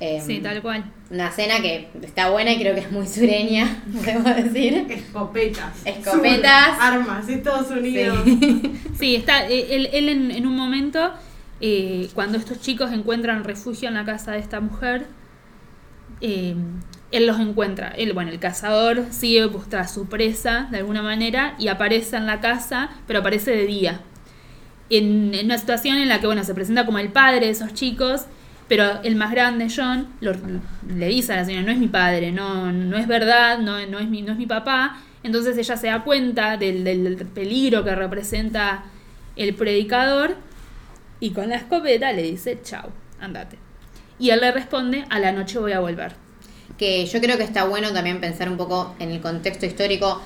Eh, 0.00 0.20
Sí, 0.24 0.40
tal 0.40 0.60
cual. 0.60 0.84
Una 1.10 1.30
cena 1.30 1.60
que 1.60 1.88
está 2.02 2.30
buena 2.30 2.52
y 2.52 2.58
creo 2.58 2.74
que 2.74 2.80
es 2.80 2.90
muy 2.90 3.06
sureña, 3.06 3.82
podemos 3.94 4.24
decir. 4.36 4.86
Escopetas. 4.90 5.72
Escopetas. 5.84 6.74
Sur, 6.74 6.82
armas, 6.84 7.28
Estados 7.28 7.70
Unidos. 7.70 8.18
Sí, 8.98 9.14
está. 9.16 9.48
eh, 9.48 9.66
Él, 9.70 9.88
él 9.92 10.08
en, 10.08 10.30
en 10.32 10.46
un 10.46 10.56
momento, 10.56 11.12
eh, 11.60 12.08
cuando 12.14 12.38
estos 12.38 12.60
chicos 12.60 12.90
encuentran 12.92 13.44
refugio 13.44 13.88
en 13.88 13.94
la 13.94 14.04
casa 14.04 14.32
de 14.32 14.38
esta 14.40 14.60
mujer, 14.60 15.06
eh, 16.20 16.54
él 17.12 17.26
los 17.26 17.38
encuentra. 17.38 17.90
Él, 17.96 18.12
bueno, 18.12 18.30
el 18.32 18.38
cazador 18.40 19.04
sigue 19.10 19.46
pues, 19.48 19.68
tras 19.68 19.92
su 19.94 20.06
presa 20.08 20.66
de 20.70 20.78
alguna 20.78 21.02
manera 21.02 21.54
y 21.58 21.68
aparece 21.68 22.16
en 22.16 22.26
la 22.26 22.40
casa, 22.40 22.90
pero 23.06 23.20
aparece 23.20 23.52
de 23.52 23.66
día. 23.66 24.00
En, 24.90 25.34
en 25.34 25.46
una 25.46 25.58
situación 25.58 25.98
en 25.98 26.08
la 26.08 26.20
que, 26.20 26.26
bueno, 26.26 26.42
se 26.44 26.54
presenta 26.54 26.84
como 26.86 26.98
el 26.98 27.10
padre 27.10 27.46
de 27.46 27.50
esos 27.50 27.74
chicos, 27.74 28.26
pero 28.68 29.02
el 29.02 29.16
más 29.16 29.30
grande, 29.30 29.68
John, 29.74 30.08
lo- 30.20 30.32
le 30.88 31.06
dice 31.08 31.32
a 31.32 31.36
la 31.36 31.44
señora, 31.44 31.64
no 31.66 31.72
es 31.72 31.78
mi 31.78 31.88
padre, 31.88 32.32
no, 32.32 32.72
no 32.72 32.96
es 32.96 33.06
verdad, 33.06 33.58
no, 33.58 33.84
no, 33.86 33.98
es 33.98 34.08
mi, 34.08 34.22
no 34.22 34.32
es 34.32 34.38
mi 34.38 34.46
papá. 34.46 35.00
Entonces 35.22 35.56
ella 35.58 35.76
se 35.76 35.86
da 35.88 36.02
cuenta 36.04 36.56
del, 36.56 36.84
del 36.84 37.16
peligro 37.34 37.82
que 37.84 37.94
representa 37.94 38.84
el 39.36 39.54
predicador 39.54 40.36
y 41.20 41.30
con 41.30 41.48
la 41.48 41.56
escopeta 41.56 42.12
le 42.12 42.22
dice, 42.22 42.60
chao, 42.62 42.90
andate. 43.20 43.58
Y 44.18 44.30
él 44.30 44.40
le 44.40 44.52
responde, 44.52 45.04
a 45.10 45.18
la 45.18 45.32
noche 45.32 45.58
voy 45.58 45.72
a 45.72 45.80
volver. 45.80 46.12
que 46.78 47.06
yo 47.06 47.20
creo 47.20 47.36
que 47.38 47.44
está 47.44 47.64
bueno 47.64 47.92
también 47.92 48.20
pensar 48.20 48.48
un 48.50 48.56
poco 48.56 48.94
en 48.98 49.10
el 49.10 49.20
contexto 49.20 49.64
histórico, 49.66 50.20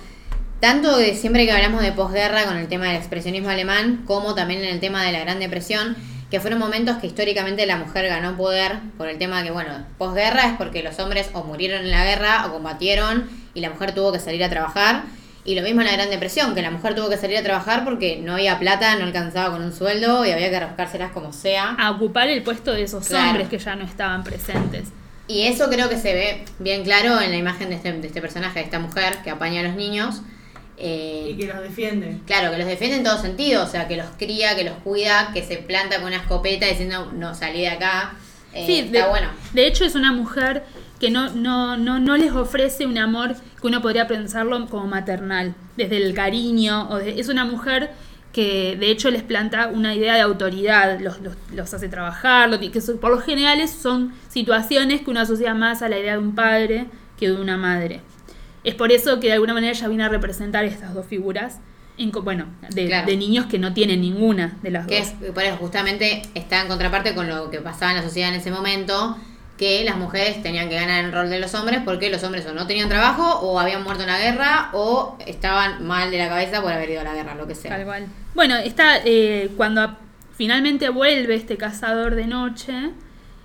tanto 0.60 0.96
de 0.96 1.14
siempre 1.14 1.46
que 1.46 1.52
hablamos 1.52 1.80
de 1.82 1.92
posguerra 1.92 2.44
con 2.44 2.56
el 2.56 2.68
tema 2.68 2.86
del 2.86 2.96
expresionismo 2.96 3.48
alemán, 3.48 4.02
como 4.06 4.34
también 4.34 4.60
en 4.62 4.68
el 4.70 4.80
tema 4.80 5.02
de 5.04 5.12
la 5.12 5.20
Gran 5.20 5.38
Depresión, 5.38 5.96
que 6.30 6.40
fueron 6.40 6.58
momentos 6.60 6.96
que 6.98 7.06
históricamente 7.08 7.66
la 7.66 7.76
mujer 7.76 8.06
ganó 8.08 8.36
poder 8.36 8.78
por 8.96 9.08
el 9.08 9.18
tema 9.18 9.42
que, 9.42 9.50
bueno, 9.50 9.70
posguerra 9.98 10.46
es 10.46 10.52
porque 10.56 10.82
los 10.82 10.98
hombres 10.98 11.30
o 11.32 11.42
murieron 11.44 11.80
en 11.82 11.90
la 11.90 12.04
guerra 12.04 12.46
o 12.46 12.52
combatieron 12.52 13.28
y 13.54 13.60
la 13.60 13.70
mujer 13.70 13.92
tuvo 13.94 14.12
que 14.12 14.20
salir 14.20 14.42
a 14.44 14.48
trabajar. 14.48 15.02
Y 15.44 15.54
lo 15.54 15.62
mismo 15.62 15.80
en 15.80 15.86
la 15.86 15.94
Gran 15.94 16.10
Depresión, 16.10 16.54
que 16.54 16.60
la 16.62 16.70
mujer 16.70 16.94
tuvo 16.94 17.08
que 17.08 17.16
salir 17.16 17.38
a 17.38 17.42
trabajar 17.42 17.82
porque 17.84 18.18
no 18.22 18.34
había 18.34 18.58
plata, 18.58 18.94
no 18.96 19.04
alcanzaba 19.06 19.50
con 19.54 19.64
un 19.64 19.72
sueldo 19.72 20.24
y 20.26 20.30
había 20.30 20.50
que 20.50 20.60
rascárselas 20.60 21.12
como 21.12 21.32
sea. 21.32 21.74
A 21.78 21.90
ocupar 21.92 22.28
el 22.28 22.42
puesto 22.42 22.72
de 22.72 22.82
esos 22.82 23.08
Claro. 23.08 23.30
hombres 23.30 23.48
que 23.48 23.58
ya 23.58 23.74
no 23.74 23.84
estaban 23.84 24.22
presentes. 24.22 24.88
Y 25.26 25.46
eso 25.46 25.68
creo 25.70 25.88
que 25.88 25.96
se 25.96 26.12
ve 26.12 26.44
bien 26.58 26.84
claro 26.84 27.20
en 27.20 27.30
la 27.30 27.36
imagen 27.38 27.70
de 27.70 27.76
este, 27.76 27.90
de 27.92 28.06
este 28.06 28.20
personaje, 28.20 28.58
de 28.58 28.64
esta 28.66 28.78
mujer 28.80 29.18
que 29.24 29.30
apaña 29.30 29.60
a 29.60 29.64
los 29.64 29.74
niños. 29.76 30.20
Eh, 30.82 31.32
Y 31.32 31.36
que 31.36 31.46
los 31.46 31.60
defiende. 31.62 32.18
Claro, 32.26 32.50
que 32.50 32.58
los 32.58 32.66
defiende 32.66 32.96
en 32.96 33.04
todo 33.04 33.18
sentido, 33.18 33.64
o 33.64 33.66
sea, 33.66 33.86
que 33.86 33.96
los 33.96 34.06
cría, 34.18 34.56
que 34.56 34.64
los 34.64 34.74
cuida, 34.82 35.30
que 35.34 35.42
se 35.44 35.58
planta 35.58 35.96
con 35.96 36.06
una 36.06 36.16
escopeta 36.16 36.66
diciendo, 36.66 37.12
no, 37.14 37.34
salí 37.34 37.60
de 37.60 37.68
acá. 37.68 38.14
Eh, 38.54 38.64
Sí, 38.66 38.78
está 38.80 39.04
de, 39.04 39.08
bueno. 39.10 39.28
de 39.52 39.66
hecho 39.66 39.84
es 39.84 39.94
una 39.94 40.12
mujer 40.12 40.64
que 40.98 41.10
no, 41.10 41.30
no, 41.30 41.76
no, 41.76 41.98
no 41.98 42.16
les 42.16 42.32
ofrece 42.32 42.86
un 42.86 42.98
amor 42.98 43.34
que 43.60 43.66
uno 43.66 43.80
podría 43.82 44.06
pensarlo 44.08 44.66
como 44.68 44.86
maternal, 44.86 45.54
desde 45.76 45.98
el 45.98 46.14
cariño. 46.14 46.88
O 46.90 46.96
de- 46.96 47.20
es 47.20 47.28
una 47.28 47.44
mujer 47.44 47.90
que 48.32 48.76
de 48.78 48.90
hecho 48.90 49.10
les 49.10 49.22
planta 49.22 49.66
una 49.68 49.94
idea 49.94 50.14
de 50.14 50.20
autoridad, 50.22 50.98
los, 51.00 51.20
los, 51.20 51.34
los 51.54 51.74
hace 51.74 51.88
trabajar, 51.88 52.48
lo 52.48 52.58
que 52.58 52.80
son- 52.80 52.98
por 52.98 53.10
lo 53.10 53.18
general 53.20 53.66
son 53.68 54.14
situaciones 54.28 55.02
que 55.02 55.10
uno 55.10 55.20
asocia 55.20 55.52
más 55.54 55.82
a 55.82 55.88
la 55.88 55.98
idea 55.98 56.12
de 56.12 56.18
un 56.18 56.34
padre 56.34 56.86
que 57.18 57.28
de 57.28 57.34
una 57.40 57.56
madre. 57.56 58.00
Es 58.64 58.74
por 58.74 58.92
eso 58.92 59.20
que 59.20 59.28
de 59.28 59.34
alguna 59.34 59.54
manera 59.54 59.72
ella 59.72 59.88
viene 59.88 60.04
a 60.04 60.08
representar 60.08 60.64
estas 60.64 60.94
dos 60.94 61.06
figuras, 61.06 61.58
en 61.98 62.10
bueno, 62.12 62.46
de, 62.70 62.86
Claro. 62.86 63.06
de 63.06 63.16
niños 63.16 63.46
que 63.46 63.58
no 63.58 63.74
tienen 63.74 64.00
ninguna 64.00 64.56
de 64.62 64.70
las 64.70 64.86
Que 64.86 64.98
dos. 65.00 65.08
es, 65.22 65.32
por 65.32 65.42
eso 65.42 65.56
justamente 65.56 66.22
está 66.34 66.62
en 66.62 66.68
contraparte 66.68 67.14
con 67.14 67.28
lo 67.28 67.50
que 67.50 67.58
pasaba 67.60 67.90
en 67.92 67.98
la 67.98 68.02
sociedad 68.02 68.30
en 68.30 68.36
ese 68.36 68.50
momento, 68.50 69.16
que 69.58 69.84
las 69.84 69.98
mujeres 69.98 70.42
tenían 70.42 70.70
que 70.70 70.76
ganar 70.76 71.04
el 71.04 71.12
rol 71.12 71.28
de 71.28 71.38
los 71.38 71.54
hombres 71.54 71.80
porque 71.84 72.08
los 72.08 72.22
hombres 72.24 72.46
o 72.46 72.54
no 72.54 72.66
tenían 72.66 72.88
trabajo 72.88 73.40
o 73.40 73.60
habían 73.60 73.82
muerto 73.84 74.02
en 74.04 74.08
la 74.08 74.18
guerra 74.18 74.70
o 74.72 75.18
estaban 75.26 75.86
mal 75.86 76.10
de 76.10 76.16
la 76.16 76.28
cabeza 76.30 76.62
por 76.62 76.72
haber 76.72 76.88
ido 76.88 77.02
a 77.02 77.04
la 77.04 77.12
guerra, 77.14 77.34
lo 77.34 77.46
que 77.46 77.54
sea. 77.54 77.70
Tal 77.76 77.84
cual. 77.84 78.06
Bueno, 78.34 78.56
está 78.56 78.96
eh, 79.04 79.50
cuando 79.58 79.94
finalmente 80.34 80.88
vuelve 80.88 81.34
este 81.34 81.58
cazador 81.58 82.14
de 82.14 82.26
noche, 82.26 82.72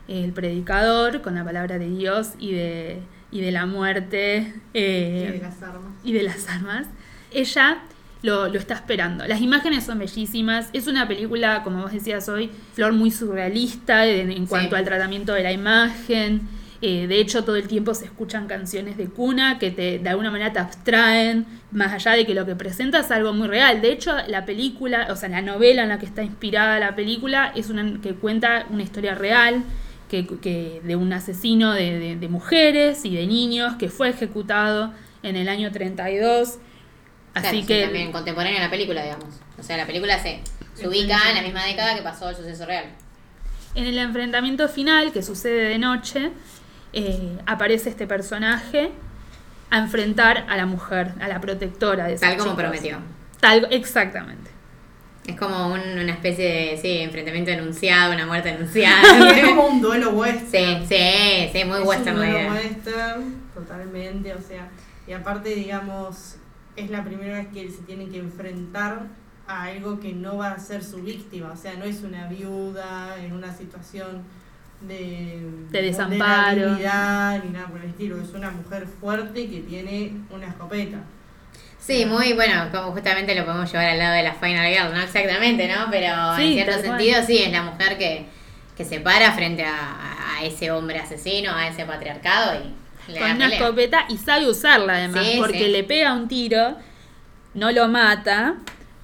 el 0.07 0.31
predicador, 0.31 1.21
con 1.21 1.35
la 1.35 1.43
palabra 1.43 1.77
de 1.79 1.89
Dios 1.89 2.29
y 2.39 2.53
de, 2.53 3.01
y 3.35 3.41
de 3.41 3.51
la 3.51 3.65
muerte 3.65 4.53
eh, 4.73 5.25
Y 5.29 5.31
de 5.33 5.39
las 5.41 5.61
armas. 5.61 5.91
y 6.03 6.13
de 6.13 6.23
las 6.23 6.47
armas, 6.47 6.87
ella 7.33 7.77
lo, 8.21 8.47
lo 8.47 8.57
está 8.57 8.75
esperando. 8.75 9.27
Las 9.27 9.41
imágenes 9.41 9.83
son 9.83 9.99
bellísimas. 9.99 10.69
Es 10.73 10.87
una 10.87 11.07
película, 11.07 11.61
como 11.63 11.81
vos 11.83 11.91
decías 11.91 12.27
hoy, 12.29 12.49
Flor, 12.73 12.93
muy 12.93 13.11
surrealista 13.11 14.05
en, 14.05 14.31
en 14.31 14.45
cuanto 14.47 14.69
Sí. 14.71 14.75
al 14.79 14.85
tratamiento 14.85 15.33
de 15.33 15.43
la 15.43 15.51
imagen. 15.51 16.41
Eh, 16.81 17.07
de 17.07 17.19
hecho, 17.19 17.43
todo 17.43 17.55
el 17.55 17.67
tiempo 17.67 17.93
se 17.93 18.05
escuchan 18.05 18.47
canciones 18.47 18.97
de 18.97 19.05
cuna 19.05 19.57
que 19.59 19.71
te, 19.71 19.97
de 19.99 20.09
alguna 20.09 20.29
manera 20.29 20.51
te 20.53 20.59
abstraen, 20.59 21.45
más 21.71 21.93
allá 21.93 22.11
de 22.11 22.25
que 22.25 22.33
lo 22.35 22.45
que 22.45 22.55
presenta 22.55 22.99
es 22.99 23.11
algo 23.11 23.33
muy 23.33 23.47
real. 23.47 23.81
De 23.81 23.91
hecho, 23.91 24.13
la 24.27 24.45
película, 24.45 25.07
o 25.09 25.15
sea, 25.15 25.29
la 25.29 25.41
novela 25.41 25.83
en 25.83 25.89
la 25.89 25.99
que 25.99 26.05
está 26.05 26.21
inspirada 26.23 26.79
la 26.79 26.95
película 26.95 27.51
es 27.55 27.69
una 27.69 27.99
que 28.01 28.13
cuenta 28.13 28.65
una 28.69 28.83
historia 28.83 29.15
real 29.15 29.63
que, 30.23 30.37
que- 30.39 30.81
de 30.83 30.95
un 30.95 31.11
asesino 31.13 31.73
de, 31.73 31.99
de- 31.99 32.15
de 32.15 32.27
mujeres 32.29 33.03
y 33.05 33.15
de 33.15 33.27
niños 33.27 33.75
que 33.77 33.89
fue 33.89 34.09
ejecutado 34.09 34.93
en 35.23 35.35
el 35.35 35.49
año 35.49 35.71
32. 35.71 36.57
Claro, 37.33 37.47
Así 37.49 37.61
sí, 37.61 37.67
que 37.67 37.83
también 37.83 38.11
contemporánea 38.11 38.59
a 38.61 38.65
la 38.65 38.69
película, 38.71 39.03
digamos. 39.03 39.41
O 39.59 39.63
sea, 39.63 39.75
la 39.77 39.85
película 39.85 40.17
se, 40.19 40.39
se 40.73 40.87
ubica 40.87 41.17
en 41.29 41.35
la 41.35 41.41
misma 41.41 41.65
década 41.65 41.95
que 41.95 42.01
pasó 42.01 42.29
el 42.29 42.35
suceso 42.35 42.65
real. 42.65 42.85
en 43.75 43.85
el 43.85 43.97
enfrentamiento 43.97 44.69
final, 44.69 45.11
que 45.11 45.21
sucede 45.21 45.67
de 45.69 45.77
noche, 45.77 46.31
eh, 46.93 47.37
aparece 47.45 47.89
este 47.89 48.07
personaje 48.07 48.91
a 49.69 49.79
enfrentar 49.79 50.45
a 50.47 50.55
la 50.55 50.65
mujer, 50.65 51.11
a 51.19 51.27
la 51.27 51.41
protectora 51.41 52.05
de 52.07 52.15
Tal 52.17 52.37
como 52.37 52.51
chicos. 52.51 52.63
prometió. 52.63 52.97
Tal, 53.41 53.67
exactamente. 53.71 54.49
Es 55.27 55.35
como 55.37 55.73
un- 55.73 55.99
una 55.99 56.11
especie 56.13 56.45
de 56.45 56.77
sí, 56.81 56.97
enfrentamiento 56.99 57.51
anunciado, 57.51 58.13
una 58.13 58.25
muerte 58.27 58.49
es 58.53 58.55
anunciada. 58.57 59.01
como 59.47 59.67
un 59.67 59.81
duelo 59.81 60.11
western. 60.11 60.85
sí, 60.87 60.95
sí, 60.95 61.49
sí, 61.59 61.65
muy 61.65 61.79
es 61.81 61.87
western 61.87 62.19
un 62.19 62.25
duelo 62.31 62.51
western, 62.51 63.35
totalmente, 63.53 64.33
o 64.33 64.41
sea, 64.41 64.69
y 65.07 65.13
aparte, 65.13 65.55
digamos, 65.55 66.35
es 66.75 66.89
la 66.91 67.03
primera 67.03 67.37
vez 67.39 67.47
que 67.47 67.61
él 67.61 67.71
se 67.71 67.81
tiene 67.83 68.07
que 68.07 68.17
enfrentar 68.19 69.03
a 69.47 69.63
algo 69.63 69.99
que 69.99 70.13
no 70.13 70.37
va 70.37 70.51
a 70.51 70.59
ser 70.59 70.83
su 70.83 71.01
víctima, 71.01 71.51
o 71.53 71.57
sea, 71.57 71.73
no 71.75 71.85
es 71.85 72.01
una 72.03 72.27
viuda 72.27 73.15
en 73.23 73.33
una 73.33 73.53
situación 73.55 74.23
de, 74.81 75.41
De 75.71 75.81
desamparo. 75.81 76.75
ni 76.75 76.83
nada 76.83 77.67
por 77.71 77.81
el 77.81 77.89
estilo, 77.89 78.19
es 78.21 78.33
una 78.33 78.51
mujer 78.51 78.87
fuerte 78.87 79.47
que 79.49 79.61
tiene 79.61 80.13
una 80.29 80.47
escopeta. 80.47 80.97
Sí, 81.85 82.05
muy 82.05 82.33
bueno, 82.33 82.69
como 82.71 82.91
justamente 82.93 83.35
lo 83.35 83.45
podemos 83.45 83.71
llevar 83.71 83.89
al 83.89 83.99
lado 83.99 84.15
de 84.15 84.23
la 84.23 84.33
Final 84.33 84.67
Girl, 84.73 84.93
no 84.93 85.01
exactamente, 85.01 85.67
¿no? 85.67 85.87
Pero 85.91 86.35
Sí, 86.35 86.43
en 86.47 86.53
cierto 86.65 86.71
cual. 86.71 86.83
sentido 86.83 87.23
sí, 87.25 87.37
es 87.43 87.51
la 87.51 87.61
mujer 87.61 87.97
que, 87.97 88.25
que 88.75 88.85
se 88.85 88.99
para 89.01 89.31
frente 89.33 89.63
a, 89.63 90.37
a 90.39 90.43
ese 90.43 90.71
hombre 90.71 90.97
asesino, 90.99 91.51
a 91.55 91.67
ese 91.67 91.85
patriarcado 91.85 92.55
y 92.59 93.11
le 93.11 93.19
Con 93.19 93.29
da 93.29 93.35
una 93.35 93.45
pelea. 93.45 93.59
escopeta 93.59 94.05
y 94.09 94.17
sabe 94.17 94.49
usarla 94.49 94.93
además, 94.93 95.25
Sí, 95.25 95.35
porque 95.37 95.59
sí. 95.59 95.67
le 95.67 95.83
pega 95.83 96.13
un 96.13 96.27
tiro, 96.27 96.75
no 97.53 97.71
lo 97.71 97.87
mata, 97.87 98.55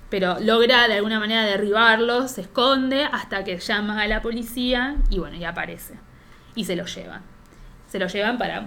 pero 0.10 0.40
logra 0.40 0.88
de 0.88 0.96
alguna 0.96 1.20
manera 1.20 1.44
derribarlo, 1.46 2.28
se 2.28 2.42
esconde 2.42 3.04
hasta 3.12 3.44
que 3.44 3.60
llama 3.60 4.02
a 4.02 4.08
la 4.08 4.24
policía 4.24 4.96
y 5.12 5.20
bueno, 5.20 5.38
y 5.38 5.44
aparece. 5.46 5.94
Y 6.56 6.66
se 6.66 6.76
lo 6.76 6.86
llevan. 6.86 7.22
Se 7.92 8.00
lo 8.00 8.08
llevan 8.08 8.40
para 8.40 8.66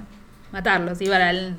matarlos 0.52 1.00
y 1.00 1.06
para 1.06 1.30
el... 1.30 1.56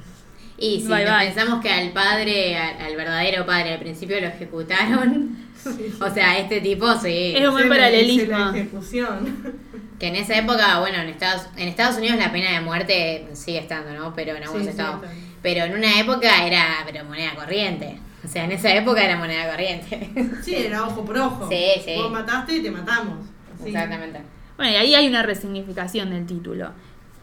Y 0.57 0.79
si 0.81 0.87
Bye, 0.87 1.05
nos 1.05 1.17
bye. 1.17 1.25
pensamos 1.27 1.61
que 1.61 1.69
al 1.69 1.89
padre, 1.91 2.57
al, 2.57 2.81
al 2.81 2.95
verdadero 2.95 3.45
padre, 3.45 3.73
al 3.73 3.79
principio 3.79 4.19
lo 4.21 4.27
ejecutaron, 4.27 5.37
o 6.01 6.09
sea, 6.13 6.37
este 6.39 6.61
tipo 6.61 6.93
sí. 6.95 7.33
Es 7.35 7.45
un 7.47 7.53
buen 7.53 7.69
paralelismo. 7.69 8.37
La 8.37 8.49
ejecución. 8.51 9.55
Que 9.99 10.07
en 10.07 10.17
esa 10.17 10.35
época, 10.37 10.81
bueno, 10.81 10.97
en 10.97 11.07
Estados, 11.07 11.43
en 11.55 11.69
Estados 11.69 11.95
Unidos 11.97 12.17
la 12.17 12.29
pena 12.29 12.51
de 12.51 12.59
muerte 12.59 13.27
sigue 13.31 13.59
estando, 13.59 13.93
¿no? 13.93 14.13
Pero 14.13 14.35
en 14.35 14.43
algunos 14.43 14.63
Sí, 14.65 14.69
estados. 14.71 15.01
Pero 15.41 15.63
en 15.63 15.73
una 15.73 16.01
época 16.01 16.45
era 16.45 16.83
pero 16.85 17.05
moneda 17.05 17.33
corriente. 17.33 17.97
O 18.21 18.27
sea, 18.27 18.43
en 18.43 18.51
esa 18.51 18.75
época 18.75 19.05
era 19.05 19.15
moneda 19.17 19.49
corriente. 19.49 20.09
Sí, 20.43 20.53
era 20.53 20.83
ojo 20.83 21.05
por 21.05 21.17
ojo. 21.17 21.47
Sí, 21.49 21.65
sí. 21.85 21.93
Vos 21.95 22.11
mataste 22.11 22.57
y 22.57 22.63
te 22.63 22.71
matamos. 22.71 23.25
Exactamente. 23.65 24.19
Bueno, 24.57 24.73
y 24.73 24.75
ahí 24.75 24.95
hay 24.95 25.07
una 25.07 25.23
resignificación 25.23 26.09
del 26.09 26.25
título. 26.25 26.71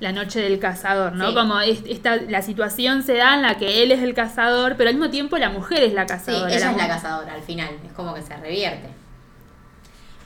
La 0.03 0.11
noche 0.13 0.41
del 0.41 0.59
cazador, 0.59 1.13
¿no? 1.13 1.29
Sí. 1.29 1.35
Como 1.35 1.61
es- 1.61 1.83
esta, 1.89 2.17
la 2.17 2.43
situación 2.43 3.03
se 3.05 3.15
da 3.15 3.35
en 3.35 3.43
la 3.43 3.57
que 3.57 3.83
él 3.85 3.93
es 3.93 4.01
el 4.03 4.15
cazador, 4.15 4.75
pero 4.77 4.91
al 4.91 4.97
mismo 4.97 5.11
tiempo 5.11 5.39
la 5.39 5.49
mujer 5.51 5.85
es 5.85 5.93
la 5.93 6.03
Sí, 6.03 6.09
cazadora. 6.09 6.53
ella 6.53 6.71
es 6.73 6.77
la 6.77 6.89
cazadora 6.89 7.35
al 7.35 7.43
final. 7.43 7.71
Es 7.87 7.93
como 7.93 8.13
que 8.15 8.23
se 8.23 8.37
revierte. 8.37 8.89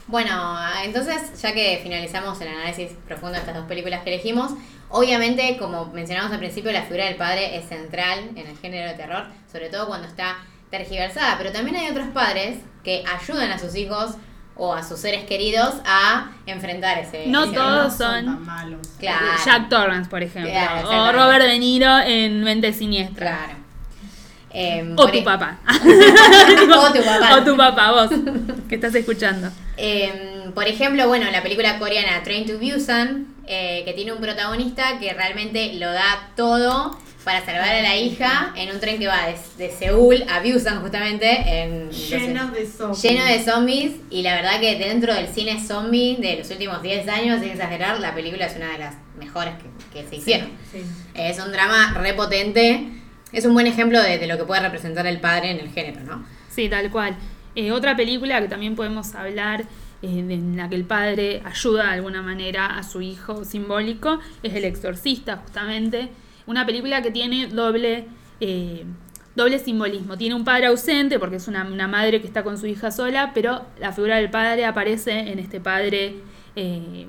Bueno, 0.07 0.57
entonces, 0.85 1.41
ya 1.43 1.53
que 1.53 1.81
finalizamos 1.83 2.41
el 2.41 2.49
análisis 2.49 2.93
profundo 3.07 3.33
de 3.33 3.41
estas 3.41 3.57
dos 3.57 3.67
películas 3.67 4.03
que 4.03 4.15
elegimos, 4.15 4.53
obviamente, 4.89 5.57
como 5.59 5.87
mencionamos 5.87 6.31
al 6.33 6.39
principio, 6.39 6.71
la 6.73 6.83
figura 6.83 7.07
del 7.07 7.17
padre 7.17 7.57
es 7.57 7.69
central 7.69 8.21
en 8.37 8.47
el 8.47 8.57
género 8.59 8.89
de 8.89 8.95
terror, 8.95 9.25
sobre 9.51 9.69
todo 9.69 9.89
cuando 9.89 10.07
está 10.07 10.37
tergiversada, 10.71 11.37
pero 11.39 11.51
también 11.53 11.77
hay 11.77 11.91
otros 11.91 12.07
padres 12.15 12.59
que 12.85 13.03
ayudan 13.21 13.51
a 13.51 13.59
sus 13.59 13.75
hijos 13.75 14.13
o 14.57 14.73
a 14.73 14.83
sus 14.83 14.99
seres 15.01 15.25
queridos 15.25 15.75
a 15.85 16.31
enfrentar 16.47 16.99
ese... 16.99 17.27
No 17.27 17.45
ese 17.45 17.55
todos 17.55 17.93
son- 17.97 18.25
tan 18.25 18.45
malos. 18.45 18.89
Claro. 18.99 19.27
Jack 19.45 19.69
Torrance, 19.69 20.09
por 20.09 20.23
ejemplo. 20.23 20.51
Claro, 20.51 20.89
o. 20.89 21.13
Robert 21.13 21.45
De 21.45 21.59
Niro 21.59 21.99
en 22.01 22.43
Mente 22.43 22.73
Siniestra. 22.73 23.27
Claro. 23.27 23.53
Em, 24.51 24.95
O 24.97 25.07
tu 25.09 25.19
e- 25.19 25.23
papá. 25.23 25.59
o 25.69 26.93
tu 26.93 27.05
papá. 27.05 27.37
o 27.37 27.45
tu 27.45 27.57
papá, 27.57 27.93
vos, 27.93 28.11
que 28.69 28.77
estás 28.77 28.95
escuchando. 28.95 29.51
Em, 29.77 30.51
por 30.53 30.67
ejemplo, 30.67 31.07
bueno, 31.09 31.31
la 31.31 31.43
película 31.43 31.79
coreana 31.79 32.23
Train 32.23 32.47
to 32.47 32.59
Busan, 32.59 33.27
eh, 33.47 33.83
que 33.85 33.93
tiene 33.93 34.13
un 34.13 34.21
protagonista 34.21 34.99
que 34.99 35.13
realmente 35.13 35.75
lo 35.75 35.93
da 35.93 36.31
todo 36.37 36.99
para 37.27 37.45
salvar 37.45 37.69
a 37.69 37.83
la 37.83 37.97
hija 37.97 38.53
en 38.57 38.73
un 38.73 38.79
tren 38.79 39.01
que 39.01 39.09
va 39.09 39.27
de, 39.27 39.37
de 39.59 39.73
Seúl 39.73 40.23
a 40.31 40.41
Busan, 40.41 40.81
justamente, 40.81 41.27
en, 41.29 41.91
Lleno 41.91 42.53
de 42.53 42.65
zombies. 42.69 43.03
lleno 43.03 43.25
de 43.25 43.45
zombies. 43.45 43.93
Y 44.11 44.23
la 44.23 44.37
verdad 44.37 44.61
que 44.61 44.79
dentro 44.79 45.13
del 45.13 45.27
cine 45.27 45.61
zombie 45.61 46.19
de 46.21 46.37
los 46.37 46.49
últimos 46.53 46.81
10 46.83 47.09
años, 47.09 47.41
sin 47.41 47.51
exagerar, 47.51 47.99
la 47.99 48.15
película 48.15 48.47
es 48.47 48.55
una 48.55 48.71
de 48.71 48.79
las 48.79 48.95
mejores 49.19 49.55
que, 49.57 49.99
que 50.03 50.09
se 50.09 50.17
hicieron. 50.17 50.51
Sí. 50.71 50.83
Es 51.15 51.41
un 51.45 51.51
drama 51.51 51.95
repotente. 51.99 52.91
Es 53.33 53.45
un 53.45 53.55
buen 53.55 53.67
ejemplo 53.67 54.01
de, 54.01 54.19
de 54.19 54.27
lo 54.29 54.39
que 54.39 54.45
puede 54.45 54.61
representar 54.61 55.05
el 55.09 55.19
padre 55.19 55.51
en 55.51 55.59
el 55.59 55.71
género, 55.71 56.03
¿no? 56.05 56.25
Sí, 56.49 56.69
tal 56.69 56.93
cual. 56.93 57.17
Eh, 57.57 57.73
otra 57.73 57.97
película 57.97 58.41
que 58.41 58.47
también 58.47 58.77
podemos 58.77 59.17
hablar, 59.17 59.63
eh, 60.03 60.19
en 60.21 60.57
la 60.57 60.69
que 60.69 60.77
el 60.77 60.85
padre 60.85 61.43
ayuda 61.45 61.87
de 61.87 61.91
alguna 61.91 62.23
manera 62.23 62.67
a 62.79 62.85
su 62.85 63.03
hijo 63.03 63.45
simbólico, 63.45 64.21
es 64.45 64.55
El 64.55 64.65
Exorcista, 64.65 65.39
justamente. 65.39 66.09
Una 66.47 66.65
película 66.67 67.03
que 67.03 67.11
tiene 67.11 67.47
doble, 67.49 68.07
eh, 68.41 68.85
doble 69.35 69.59
simbolismo. 69.59 70.17
Tiene 70.17 70.35
un 70.35 70.45
padre 70.45 70.67
ausente, 70.67 71.19
porque 71.19 71.37
es 71.37 71.49
una, 71.49 71.65
una 71.65 71.89
madre 71.89 72.21
que 72.21 72.27
está 72.27 72.43
con 72.43 72.57
su 72.59 72.67
hija 72.67 72.91
sola, 72.91 73.33
pero 73.35 73.67
la 73.79 73.93
figura 73.93 74.17
del 74.17 74.31
padre 74.31 74.65
aparece 74.65 75.13
en 75.31 75.39
este 75.39 75.61
padre. 75.61 76.17
eh, 76.55 77.07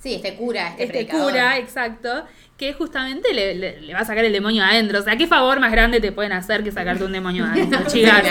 Sí, 0.00 0.14
este 0.14 0.36
cura, 0.36 0.76
este, 0.78 1.00
este 1.00 1.08
cura, 1.08 1.58
exacto, 1.58 2.24
que 2.56 2.72
justamente 2.72 3.34
le, 3.34 3.56
le- 3.56 3.80
le 3.80 3.92
va 3.94 4.00
a 4.00 4.04
sacar 4.04 4.24
el 4.24 4.32
demonio 4.32 4.62
adentro. 4.64 5.00
O 5.00 5.02
sea, 5.02 5.16
¿qué 5.16 5.26
favor 5.26 5.58
más 5.58 5.72
grande 5.72 6.00
te 6.00 6.12
pueden 6.12 6.30
hacer 6.32 6.62
que 6.62 6.70
sacarte 6.70 7.02
un 7.02 7.10
demonio 7.12 7.44
adentro, 7.52 7.80
chicas. 7.88 8.22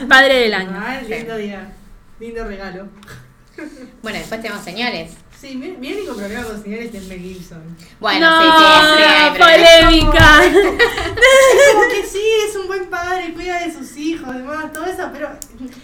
¿no? 0.00 0.08
Padre 0.08 0.40
del 0.40 0.52
año. 0.54 0.72
Ah, 0.74 1.00
lindo 1.08 1.36
día. 1.38 1.72
Lindo 2.20 2.44
regalo. 2.44 2.88
Bueno, 4.02 4.18
después 4.18 4.42
tenemos 4.42 4.62
señales. 4.62 5.16
Sí, 5.46 5.54
mi, 5.56 5.68
mi 5.76 5.92
único 5.92 6.16
problema 6.16 6.42
con 6.42 6.60
señales 6.60 6.92
es 6.92 7.06
Mel 7.06 7.20
Gibson. 7.20 7.76
Bueno, 8.00 8.28
no, 8.28 8.42
sí, 8.42 8.48
sí, 8.58 9.04
sí, 9.32 9.38
polémica. 9.38 10.40
Es 10.46 11.74
como 11.74 11.88
que 11.88 12.02
sí, 12.06 12.22
es 12.48 12.56
un 12.56 12.66
buen 12.66 12.86
padre, 12.86 13.32
cuida 13.32 13.60
de 13.60 13.72
sus 13.72 13.96
hijos, 13.96 14.34
demás, 14.34 14.72
todo 14.72 14.86
eso, 14.86 15.08
pero 15.12 15.30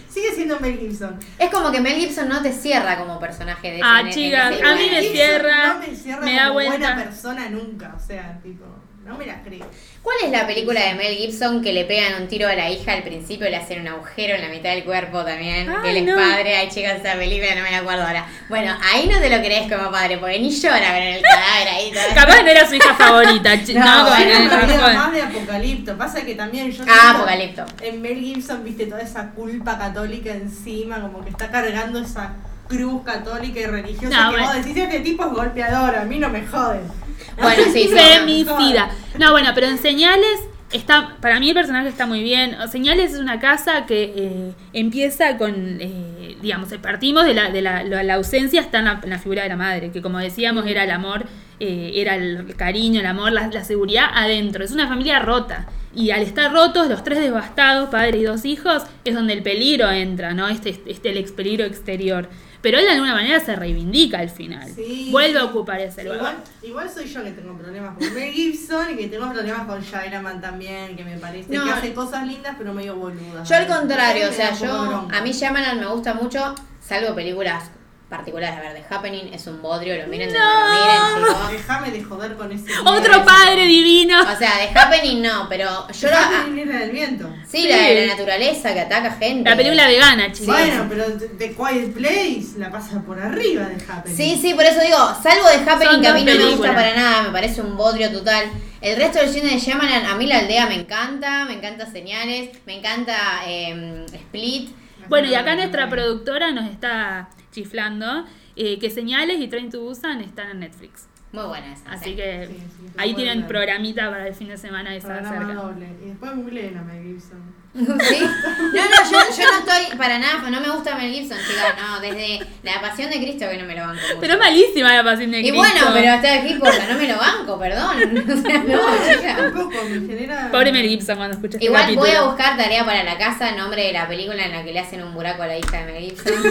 sigue 0.09 0.33
siendo 0.35 0.59
Mel 0.59 0.77
Gibson. 0.77 1.17
Es 1.39 1.49
como 1.49 1.71
que 1.71 1.79
Mel 1.79 1.95
Gibson 1.95 2.27
no 2.27 2.41
te 2.41 2.51
cierra 2.51 2.97
como 2.97 3.19
personaje 3.19 3.71
de 3.71 3.79
Ah, 3.83 4.03
chicas, 4.09 4.55
a 4.61 4.75
mí 4.75 4.89
me 4.91 5.01
cierra, 5.01 5.73
no 5.73 5.79
me 5.79 5.95
cierra 5.95 6.21
me 6.21 6.35
da 6.35 6.41
como 6.43 6.53
vuelta. 6.55 6.77
buena 6.77 6.95
persona 7.03 7.49
nunca, 7.49 7.95
o 7.95 8.05
sea, 8.05 8.39
tipo, 8.43 8.65
no 9.05 9.17
me 9.17 9.25
la 9.25 9.41
creo. 9.43 9.65
¿Cuál 10.01 10.15
es 10.23 10.31
la 10.31 10.47
película 10.47 10.79
de 10.79 10.95
Mel 10.95 11.13
Gibson 11.15 11.61
que 11.61 11.73
le 11.73 11.83
pegan 11.83 12.21
un 12.21 12.27
tiro 12.29 12.47
a 12.47 12.55
la 12.55 12.69
hija 12.69 12.93
al 12.93 13.03
principio 13.03 13.47
y 13.47 13.51
le 13.51 13.57
hacen 13.57 13.81
un 13.81 13.87
agujero 13.89 14.35
en 14.35 14.41
la 14.41 14.47
mitad 14.47 14.69
del 14.69 14.85
cuerpo 14.85 15.25
también? 15.25 15.69
Ay, 15.69 15.89
él 15.89 15.97
es 15.97 16.03
no. 16.05 16.15
padre. 16.15 16.55
Ay, 16.55 16.69
chicas, 16.69 16.99
esa 17.01 17.13
película 17.15 17.53
no 17.55 17.63
me 17.63 17.71
la 17.71 17.77
acuerdo 17.79 18.03
ahora. 18.05 18.25
Bueno, 18.47 18.77
ahí 18.81 19.07
no 19.11 19.19
te 19.19 19.29
lo 19.29 19.37
crees 19.43 19.69
como 19.71 19.91
padre, 19.91 20.17
porque 20.19 20.39
ni 20.39 20.49
llora 20.51 20.93
ver 20.93 21.17
el 21.17 21.21
cadáver 21.21 21.67
ahí. 21.67 21.91
Capaz 22.15 22.43
no 22.43 22.47
era 22.49 22.67
su 22.67 22.75
hija 22.75 22.95
favorita, 22.95 23.55
No, 23.73 24.03
no, 24.03 24.09
bueno, 24.09 24.49
Rajoy. 24.49 24.95
más 24.95 25.11
de 25.11 25.21
Apocalipto, 25.21 25.97
pasa 25.97 26.21
que 26.23 26.35
también 26.35 26.71
yo 26.71 26.83
Ah, 26.87 27.11
Apocalipto. 27.17 27.65
En 27.81 28.01
Mel 28.01 28.19
Gibson, 28.19 28.63
viste, 28.63 28.85
toda 28.85 29.01
esa 29.01 29.31
culpa 29.31 29.77
católica 29.77 30.31
encima, 30.31 31.01
como 31.01 31.23
que 31.25 31.29
está 31.29 31.51
cargando 31.51 31.99
esa 31.99 32.33
cruz 32.69 33.03
católica 33.03 33.59
y 33.59 33.65
religiosa 33.65 34.07
No, 34.23 34.29
que 34.31 34.37
bueno. 34.37 34.53
vos 34.53 34.65
decís, 34.65 34.77
este 34.81 34.99
tipo 35.01 35.25
es 35.25 35.31
golpeador, 35.31 35.95
a 35.95 36.05
mí 36.05 36.19
no 36.19 36.29
me 36.29 36.45
joden. 36.47 37.02
Bueno, 37.41 37.63
sí. 37.73 37.89
Femicida. 37.89 38.89
No, 39.19 39.31
bueno, 39.31 39.49
pero 39.55 39.67
en 39.67 39.77
señales 39.77 40.39
está, 40.71 41.17
para 41.21 41.39
mí 41.39 41.49
el 41.49 41.55
personaje 41.55 41.87
está 41.89 42.05
muy 42.05 42.23
bien. 42.23 42.55
Señales 42.71 43.13
es 43.13 43.19
una 43.19 43.39
casa 43.39 43.85
que 43.85 44.13
eh, 44.15 44.51
empieza 44.73 45.37
con, 45.37 45.77
eh, 45.79 46.35
digamos, 46.41 46.71
eh, 46.71 46.79
partimos 46.79 47.25
de 47.25 47.33
la, 47.33 47.49
de 47.51 47.61
la, 47.61 47.83
la- 47.83 48.03
la 48.03 48.13
ausencia 48.15 48.61
está 48.61 48.79
en 48.79 48.85
la, 48.85 48.99
en 49.03 49.09
la 49.09 49.19
figura 49.19 49.43
de 49.43 49.49
la 49.49 49.55
madre, 49.57 49.91
que 49.91 50.01
como 50.01 50.19
decíamos 50.19 50.65
era 50.65 50.83
el 50.83 50.91
amor, 50.91 51.25
eh, 51.59 51.91
era 51.95 52.15
el 52.15 52.55
cariño, 52.55 52.99
el 52.99 53.05
amor, 53.05 53.31
la, 53.31 53.47
la 53.47 53.63
seguridad 53.63 54.05
adentro. 54.13 54.63
Es 54.63 54.71
una 54.71 54.87
familia 54.87 55.19
rota. 55.19 55.67
Y 55.95 56.09
al 56.09 56.23
estar 56.23 56.51
rotos, 56.51 56.89
los 56.89 57.03
tres 57.03 57.19
devastados, 57.19 57.89
padre 57.89 58.17
y 58.17 58.23
dos 58.23 58.45
hijos, 58.45 58.81
es 59.05 59.13
donde 59.13 59.33
el 59.33 59.43
peligro 59.43 59.91
entra, 59.91 60.33
¿no? 60.33 60.47
Este, 60.47 60.81
este 60.87 61.11
el 61.11 61.17
ex 61.17 61.31
peligro 61.31 61.65
exterior. 61.65 62.29
Pero 62.63 62.79
él 62.79 62.85
de 62.85 62.91
alguna 62.91 63.13
manera 63.13 63.39
se 63.41 63.55
reivindica 63.57 64.19
al 64.19 64.29
final. 64.29 64.71
Sí. 64.73 65.09
Vuelve 65.11 65.37
a 65.37 65.43
ocupar 65.43 65.79
ese 65.81 66.03
lugar. 66.05 66.17
Igual, 66.19 66.35
igual 66.63 66.89
soy 66.89 67.05
yo 67.05 67.21
que 67.23 67.31
tengo 67.31 67.57
problemas 67.57 67.97
con 67.97 68.13
Mel 68.13 68.31
Gibson 68.33 68.89
y 68.91 68.95
que 68.95 69.07
tengo 69.09 69.29
problemas 69.31 69.67
con 69.67 69.81
Shairaman 69.81 70.39
también, 70.39 70.95
que 70.95 71.03
me 71.03 71.17
parece 71.17 71.53
No. 71.55 71.65
que 71.65 71.71
hace 71.71 71.93
cosas 71.93 72.25
lindas 72.25 72.55
pero 72.57 72.73
medio 72.73 72.95
boludas. 72.95 73.47
Yo 73.47 73.55
al 73.57 73.67
contrario, 73.67 74.27
o 74.27 74.29
Me 74.31 74.35
sea, 74.35 74.53
yo 74.53 75.07
a 75.13 75.21
mí 75.21 75.31
Shyamalan 75.33 75.79
me 75.79 75.87
gusta 75.87 76.13
mucho, 76.13 76.55
salvo 76.81 77.13
películas 77.13 77.65
particulares. 78.13 78.57
A 78.57 78.61
ver, 78.61 78.73
The 78.75 78.93
Happening 78.93 79.33
es 79.33 79.47
un 79.47 79.61
bodrio, 79.61 79.97
lo 80.01 80.07
miren 80.07 80.31
de 80.31 80.37
No. 80.37 80.45
donde 80.45 80.69
lo 80.69 80.85
miren, 80.85 81.25
chicos. 81.35 81.51
Déjame 81.51 81.91
de 81.91 82.03
joder 82.03 82.35
con 82.35 82.51
ese. 82.51 82.65
Otro 82.85 83.25
padre 83.25 83.65
divino. 83.65 84.21
O 84.21 84.37
sea, 84.37 84.51
The 84.59 84.77
Happening 84.79 85.21
no, 85.21 85.47
pero 85.49 85.87
yo 85.91 85.93
Yo 85.93 86.07
la... 86.09 86.45
la 86.65 86.79
del 86.79 86.91
viento. 86.91 87.33
Sí, 87.47 87.67
la 87.67 87.77
de 87.77 88.05
la 88.05 88.13
naturaleza 88.13 88.73
que 88.73 88.81
ataca 88.81 89.11
gente. 89.13 89.49
La 89.49 89.55
película 89.55 89.87
vegana, 89.87 90.31
chicos. 90.31 90.55
Bueno, 90.55 90.85
pero 90.87 91.05
The 91.39 91.55
Quiet 91.55 91.93
Place 91.93 92.59
la 92.59 92.69
pasa 92.71 93.01
por 93.01 93.19
arriba 93.19 93.65
de 93.65 93.83
Happening. 93.83 94.15
Sí, 94.17 94.37
sí, 94.41 94.53
por 94.53 94.63
eso 94.63 94.79
digo, 94.81 94.97
salvo 95.21 95.47
de 95.49 95.69
Happening 95.69 95.93
Son 95.93 96.01
que 96.01 96.07
a 96.07 96.13
mí 96.13 96.23
no 96.23 96.35
me 96.35 96.51
gusta 96.51 96.73
para 96.75 96.95
nada, 96.95 97.23
me 97.23 97.29
parece 97.31 97.61
un 97.61 97.75
bodrio 97.75 98.11
total. 98.11 98.45
El 98.81 98.97
resto 98.97 99.19
del 99.19 99.29
cine 99.29 99.49
de 99.51 99.59
Shyamalan, 99.59 100.05
a 100.05 100.15
mí 100.15 100.27
la 100.27 100.39
aldea 100.39 100.67
me 100.67 100.75
encanta, 100.75 101.45
me 101.45 101.53
encanta 101.53 101.89
Señales, 101.89 102.49
me 102.65 102.77
encanta 102.77 103.15
eh, 103.47 104.05
Split. 104.13 104.69
Bueno, 105.09 105.27
y 105.27 105.35
acá 105.35 105.55
nuestra 105.55 105.89
productora 105.89 106.51
nos 106.51 106.69
está 106.69 107.29
chiflando 107.53 108.25
eh, 108.57 108.77
que 108.79 108.89
Señales 108.89 109.39
y 109.39 109.47
Train 109.47 109.69
to 109.69 109.79
Busan 109.81 110.19
están 110.21 110.49
en 110.51 110.59
Netflix. 110.59 111.07
Muy 111.31 111.45
buena 111.45 111.73
esa. 111.73 111.91
Así 111.91 112.11
sí. 112.11 112.15
que 112.15 112.47
Sí, 112.47 112.53
sí, 112.53 112.59
sí, 112.87 112.93
ahí 112.97 113.13
tienen 113.15 113.47
programita 113.47 114.09
para 114.11 114.27
el 114.27 114.35
fin 114.35 114.49
de 114.49 114.57
semana 114.57 114.93
esa 114.95 115.07
Programa 115.07 115.37
cerca. 115.47 115.53
doble. 115.53 115.87
Y 116.03 116.07
después 116.09 116.35
googleen 116.35 116.77
a 116.77 116.81
Mel 116.83 117.03
Gibson. 117.03 117.62
¿Sí? 118.07 118.19
No, 118.19 118.81
no, 118.83 119.11
yo, 119.11 119.17
yo 119.35 119.51
no 119.51 119.57
estoy 119.59 119.97
para 119.97 120.19
nada, 120.19 120.47
no 120.49 120.61
me 120.61 120.69
gusta 120.69 120.95
Mel 120.95 121.11
Gibson, 121.11 121.37
chicas, 121.39 121.73
no, 121.81 121.99
desde 121.99 122.39
La 122.61 122.79
Pasión 122.81 123.09
de 123.09 123.17
Cristo 123.17 123.45
que 123.49 123.57
no 123.57 123.65
me 123.65 123.73
lo 123.75 123.81
banco. 123.81 123.95
mucho. 124.01 124.19
Pero 124.21 124.33
es 124.33 124.39
malísima 124.39 124.93
la 124.93 125.03
pasión 125.03 125.31
de 125.31 125.39
Y 125.39 125.49
Cristo. 125.49 125.57
bueno, 125.57 125.87
pero 125.93 126.11
hasta 126.13 126.33
aquí 126.35 126.55
porque 126.59 126.79
no 126.87 126.97
me 126.99 127.07
lo 127.07 127.17
banco, 127.17 127.59
perdón. 127.59 128.23
O 128.33 128.41
sea, 128.41 128.57
no, 128.63 128.79
chica. 129.17 129.35
Tampoco 129.37 129.71
me 129.89 130.07
genera. 130.07 130.49
Pobre 130.51 130.71
Mel 130.71 130.87
Gibson 130.87 131.15
cuando 131.17 131.35
escucha 131.35 131.57
este 131.57 131.65
Igual 131.65 131.95
voy 131.95 132.09
a 132.11 132.21
buscar 132.23 132.57
tarea 132.57 132.85
para 132.85 133.03
la 133.03 133.17
casa, 133.17 133.51
nombre 133.53 133.83
de 133.87 133.93
la 133.93 134.07
película 134.07 134.43
en 134.45 134.51
la 134.51 134.63
que 134.63 134.71
le 134.73 134.79
hacen 134.79 135.01
un 135.03 135.13
buraco 135.13 135.41
a 135.43 135.47
la 135.47 135.57
hija 135.57 135.77
de 135.83 135.91
Mel 135.91 136.03
Gibson. 136.03 136.33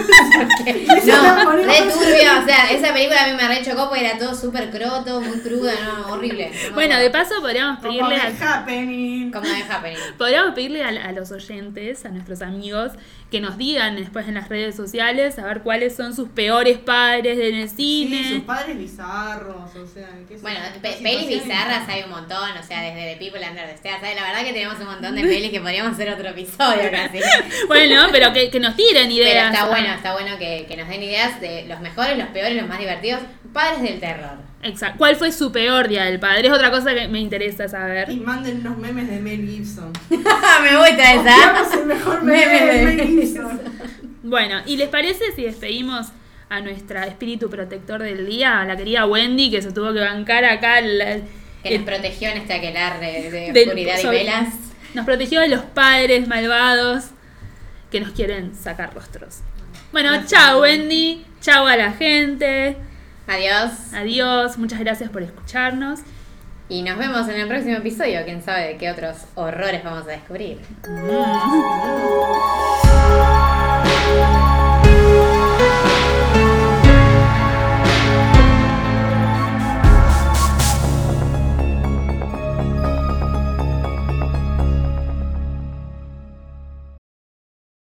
No, 1.06 1.52
re 1.52 1.64
turbio, 1.92 2.40
o 2.42 2.44
sea, 2.46 2.70
esa 2.70 2.92
película 2.92 3.24
a 3.24 3.28
mí 3.28 3.34
me 3.34 3.48
re 3.48 3.62
chocó 3.64 3.88
porque 3.88 4.04
era 4.06 4.18
todo 4.18 4.34
súper 4.34 4.70
croto, 4.70 5.20
muy 5.20 5.38
cruda, 5.40 5.72
no, 5.84 6.12
horrible. 6.14 6.50
no 6.68 6.74
Bueno, 6.74 6.96
de 6.98 7.10
paso 7.10 7.40
podríamos 7.40 7.78
Como 7.78 7.90
pedirle 7.90 8.14
de 8.16 8.44
a, 8.44 8.54
Happening. 8.58 9.30
Como 9.32 9.46
de 9.46 9.62
Happening. 9.62 9.98
podríamos 10.18 10.54
pedirle 10.54 10.84
a, 10.84 10.88
a 11.08 11.11
los 11.12 11.30
oyentes, 11.32 12.04
a 12.04 12.08
nuestros 12.10 12.42
amigos, 12.42 12.92
que 13.30 13.40
nos 13.40 13.56
digan 13.58 13.96
después 13.96 14.28
en 14.28 14.34
las 14.34 14.48
redes 14.48 14.74
sociales 14.76 15.38
a 15.38 15.46
ver 15.46 15.60
cuáles 15.62 15.94
son 15.96 16.14
sus 16.14 16.28
peores 16.28 16.78
padres 16.78 17.38
en 17.38 17.54
el 17.54 17.68
Sí, 17.68 18.06
cine. 18.08 18.28
sus 18.30 18.40
padres 18.40 18.76
bizarros, 18.78 19.74
o 19.76 19.86
sea, 19.86 20.08
qué 20.28 20.36
Bueno, 20.38 20.60
pe- 20.82 20.98
pelis 21.02 21.28
bizarras 21.28 21.88
hay 21.88 22.02
un 22.02 22.10
montón, 22.10 22.50
o 22.58 22.62
sea, 22.62 22.82
desde 22.82 23.14
The 23.14 23.16
People 23.24 23.40
Under 23.48 23.66
the 23.66 23.74
Stairs, 23.74 24.00
¿sabes? 24.00 24.16
La 24.16 24.22
verdad 24.26 24.44
que 24.44 24.52
tenemos 24.52 24.78
un 24.80 24.86
montón 24.86 25.14
de 25.14 25.22
pelis 25.22 25.50
que 25.50 25.60
podríamos 25.60 25.92
hacer 25.94 26.10
otro 26.10 26.28
episodio 26.28 26.90
casi. 26.90 27.18
Bueno, 27.68 28.06
pero 28.12 28.32
que, 28.32 28.50
que 28.50 28.60
nos 28.60 28.76
tiren 28.76 29.08
Pero 29.08 29.14
ideas. 29.28 29.52
está 29.54 29.66
bueno, 29.68 29.88
está 29.94 30.12
bueno 30.12 30.38
que, 30.38 30.66
que 30.68 30.76
nos 30.76 30.88
den 30.88 31.02
ideas 31.02 31.40
de 31.40 31.64
los 31.66 31.80
mejores, 31.80 32.18
los 32.18 32.28
peores, 32.28 32.56
los 32.56 32.68
más 32.68 32.78
divertidos, 32.78 33.20
padres 33.52 33.82
del 33.82 34.00
terror. 34.00 34.38
Exacto. 34.62 34.98
¿Cuál 34.98 35.16
fue 35.16 35.32
su 35.32 35.50
peor 35.52 35.88
día 35.88 36.04
del 36.04 36.20
padre? 36.20 36.46
Es 36.48 36.52
otra 36.52 36.70
cosa 36.70 36.94
que 36.94 37.08
me 37.08 37.18
interesa 37.20 37.68
saber. 37.68 38.10
Y 38.10 38.16
manden 38.20 38.58
unos 38.60 38.78
memes 38.78 39.08
de 39.08 39.18
Mel 39.20 39.46
Gibson. 39.48 39.92
Me 40.10 40.76
gusta 40.76 41.16
Copiamos 41.16 41.74
el 41.74 41.86
mejor 41.86 42.22
meme 42.22 42.46
Meme 42.46 42.60
de 42.60 42.78
de 42.78 42.84
Mel 42.84 43.06
Gibson. 43.08 43.60
Bueno, 44.22 44.60
¿y 44.66 44.76
les 44.76 44.88
parece 44.88 45.32
si 45.34 45.42
despedimos 45.42 46.08
a 46.48 46.60
nuestra 46.60 47.06
espíritu 47.06 47.50
protector 47.50 48.02
del 48.02 48.26
día, 48.26 48.60
a 48.60 48.64
la 48.64 48.76
querida 48.76 49.06
Wendy, 49.06 49.50
que 49.50 49.62
se 49.62 49.72
tuvo 49.72 49.92
que 49.92 50.00
bancar 50.00 50.44
acá 50.44 50.78
el- 50.78 51.24
Que 51.62 51.70
el- 51.70 51.76
nos 51.78 51.84
protegió 51.86 52.28
en 52.30 52.38
este 52.38 52.52
aquelarre 52.54 53.30
de 53.30 53.52
del- 53.52 53.68
oscuridad 53.68 53.98
y 54.00 54.06
velas. 54.06 54.54
Nos 54.94 55.04
protegió 55.06 55.40
de 55.40 55.48
los 55.48 55.62
padres 55.62 56.28
malvados 56.28 57.06
que 57.90 58.00
nos 58.00 58.10
quieren 58.12 58.54
sacar 58.54 58.94
rostros. 58.94 59.40
Bueno, 59.90 60.10
Gracias, 60.12 60.30
chao 60.30 60.60
Wendy. 60.60 60.82
Wendy, 61.16 61.26
chao 61.40 61.66
a 61.66 61.76
la 61.76 61.92
gente, 61.92 62.76
Adiós. 63.26 63.92
adiós, 63.94 64.58
muchas 64.58 64.78
gracias 64.80 65.10
por 65.10 65.22
escucharnos. 65.22 66.00
Y 66.68 66.82
nos 66.82 66.96
vemos 66.96 67.28
en 67.28 67.40
el 67.40 67.48
próximo 67.48 67.76
episodio. 67.76 68.24
Quién 68.24 68.42
sabe 68.42 68.68
de 68.68 68.76
qué 68.78 68.90
otros 68.90 69.16
horrores 69.34 69.84
vamos 69.84 70.06
a 70.06 70.10
descubrir. 70.10 70.58
Mm. 70.88 71.22